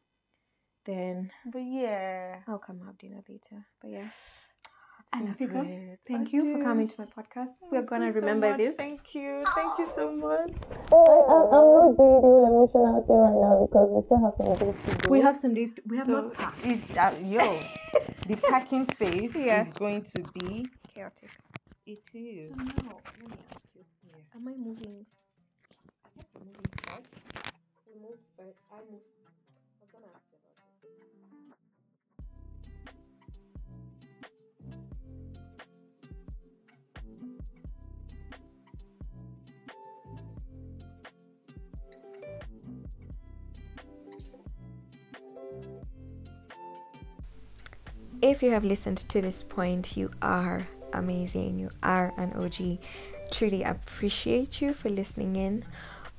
then. 0.85 1.31
But 1.45 1.59
yeah, 1.59 2.39
I'll 2.47 2.59
come 2.59 2.81
have 2.85 2.97
dinner 2.97 3.23
later. 3.27 3.65
But 3.81 3.91
yeah. 3.91 4.09
I 5.11 5.21
love 5.21 5.41
you, 5.41 5.47
girl. 5.47 5.65
Thank 6.07 6.27
I 6.27 6.31
you 6.31 6.43
do. 6.43 6.53
for 6.57 6.63
coming 6.63 6.87
to 6.87 6.95
my 6.99 7.05
podcast. 7.05 7.49
We're 7.71 7.81
gonna 7.81 8.11
remember 8.11 8.51
so 8.53 8.57
this. 8.57 8.75
Thank 8.77 9.15
you. 9.15 9.43
Thank 9.55 9.79
you 9.79 9.87
so 9.89 10.11
much. 10.11 10.51
I, 10.91 11.35
am 11.35 11.49
not 11.49 11.97
doing 11.97 12.21
the 12.21 12.51
mission 12.61 12.85
out 12.85 13.07
there 13.07 13.17
right 13.17 13.39
now 13.41 13.65
because 13.65 13.89
we 13.89 14.05
still 14.05 14.21
have 14.21 14.35
some 14.37 14.55
days 14.55 14.77
to 14.85 15.07
go. 15.07 15.09
We 15.09 15.21
have 15.21 15.37
some 15.37 15.53
days. 15.55 15.73
To, 15.73 15.81
we 15.87 15.97
have 15.97 16.05
so 16.05 16.11
not 16.13 16.33
packed. 16.35 16.65
It's, 16.65 16.95
uh, 16.95 17.15
yo, 17.23 17.59
the 18.27 18.35
packing 18.35 18.85
phase 18.85 19.35
yeah. 19.35 19.61
is 19.61 19.71
going 19.71 20.03
to 20.03 20.21
be 20.35 20.67
chaotic. 20.93 21.31
It 21.87 22.03
is. 22.13 22.55
So 22.55 22.63
now, 22.63 22.97
let 23.19 23.29
me 23.29 23.37
ask 23.51 23.65
you. 23.75 23.83
Yeah. 24.05 24.35
Am 24.35 24.47
I 24.47 24.51
moving? 24.51 25.05
I 26.05 26.09
guess 26.15 26.27
I'm 26.35 26.45
moving 26.45 26.71
first. 26.85 27.09
We 27.87 27.99
move 27.99 28.19
first. 28.37 28.59
I 28.71 28.77
move. 28.91 29.01
If 48.21 48.43
you 48.43 48.51
have 48.51 48.65
listened 48.65 48.97
to 49.09 49.21
this 49.21 49.43
point, 49.43 49.95
you 49.95 50.11
are 50.21 50.67
amazing. 50.91 51.57
You 51.57 51.69
are 51.81 52.13
an 52.17 52.33
OG. 52.33 52.79
Truly 53.31 53.63
appreciate 53.63 54.61
you 54.61 54.73
for 54.73 54.89
listening 54.89 55.37
in 55.37 55.63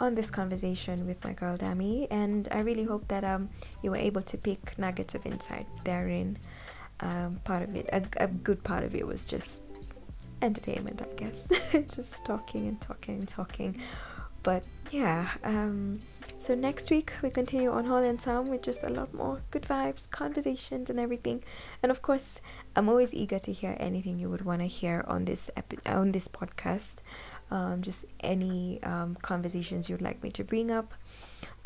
on 0.00 0.14
this 0.14 0.30
conversation 0.30 1.06
with 1.06 1.22
my 1.22 1.34
girl 1.34 1.58
Dami, 1.58 2.06
and 2.10 2.48
I 2.52 2.60
really 2.60 2.84
hope 2.84 3.06
that 3.08 3.22
um 3.22 3.50
you 3.82 3.90
were 3.90 3.98
able 3.98 4.22
to 4.22 4.38
pick 4.38 4.78
nuggets 4.78 5.14
of 5.14 5.26
insight 5.26 5.66
therein. 5.84 6.38
Um, 7.00 7.40
part 7.44 7.62
of 7.62 7.76
it, 7.76 7.88
a, 7.92 8.02
a 8.16 8.28
good 8.28 8.62
part 8.64 8.84
of 8.84 8.94
it 8.94 9.06
was 9.06 9.26
just 9.26 9.64
entertainment, 10.40 11.02
I 11.02 11.14
guess, 11.16 11.48
just 11.94 12.24
talking 12.24 12.66
and 12.66 12.80
talking 12.80 13.18
and 13.18 13.28
talking. 13.28 13.78
But 14.42 14.64
yeah, 14.90 15.28
um, 15.44 16.00
so 16.40 16.54
next 16.54 16.90
week 16.90 17.12
we 17.22 17.28
continue 17.28 17.70
on 17.70 17.84
Hall 17.84 18.02
and 18.02 18.20
Sound 18.20 18.48
with 18.48 18.62
just 18.62 18.82
a 18.82 18.88
lot 18.88 19.12
more 19.12 19.42
good 19.50 19.62
vibes, 19.62 20.10
conversations, 20.10 20.88
and 20.88 20.98
everything. 20.98 21.44
And 21.82 21.92
of 21.92 22.00
course, 22.00 22.40
I'm 22.74 22.88
always 22.88 23.12
eager 23.12 23.38
to 23.38 23.52
hear 23.52 23.76
anything 23.78 24.18
you 24.18 24.30
would 24.30 24.44
want 24.46 24.62
to 24.62 24.66
hear 24.66 25.04
on 25.06 25.26
this 25.26 25.50
epi- 25.56 25.84
on 25.86 26.12
this 26.12 26.28
podcast. 26.28 27.02
Um, 27.50 27.82
just 27.82 28.06
any 28.20 28.82
um, 28.82 29.16
conversations 29.20 29.90
you'd 29.90 30.00
like 30.00 30.22
me 30.22 30.30
to 30.30 30.42
bring 30.42 30.70
up. 30.70 30.94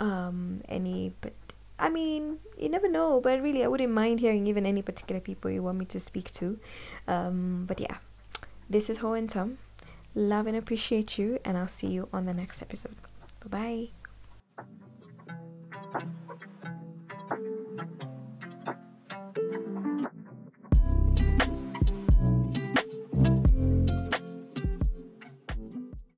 Um, 0.01 0.63
any, 0.69 1.13
but 1.21 1.35
I 1.79 1.89
mean, 1.89 2.39
you 2.59 2.69
never 2.69 2.89
know. 2.89 3.21
But 3.21 3.43
really, 3.43 3.63
I 3.63 3.69
wouldn't 3.69 3.93
mind 3.93 4.21
hearing 4.21 4.47
even 4.49 4.67
any 4.67 4.83
particular 4.83 5.21
people 5.21 5.51
you 5.51 5.63
want 5.63 5.79
me 5.79 5.85
to 5.87 6.01
speak 6.01 6.33
to. 6.33 6.59
Um, 7.07 7.65
but 7.67 7.79
yeah, 7.79 7.99
this 8.69 8.91
is 8.91 8.99
Ho 8.99 9.13
and 9.13 9.31
Tom. 9.31 9.59
Love 10.17 10.47
and 10.47 10.57
appreciate 10.57 11.17
you, 11.17 11.39
and 11.45 11.57
I'll 11.57 11.69
see 11.69 11.89
you 11.89 12.09
on 12.13 12.27
the 12.27 12.35
next 12.35 12.61
episode. 12.61 12.97
Bye 13.41 13.49
bye. 13.51 14.04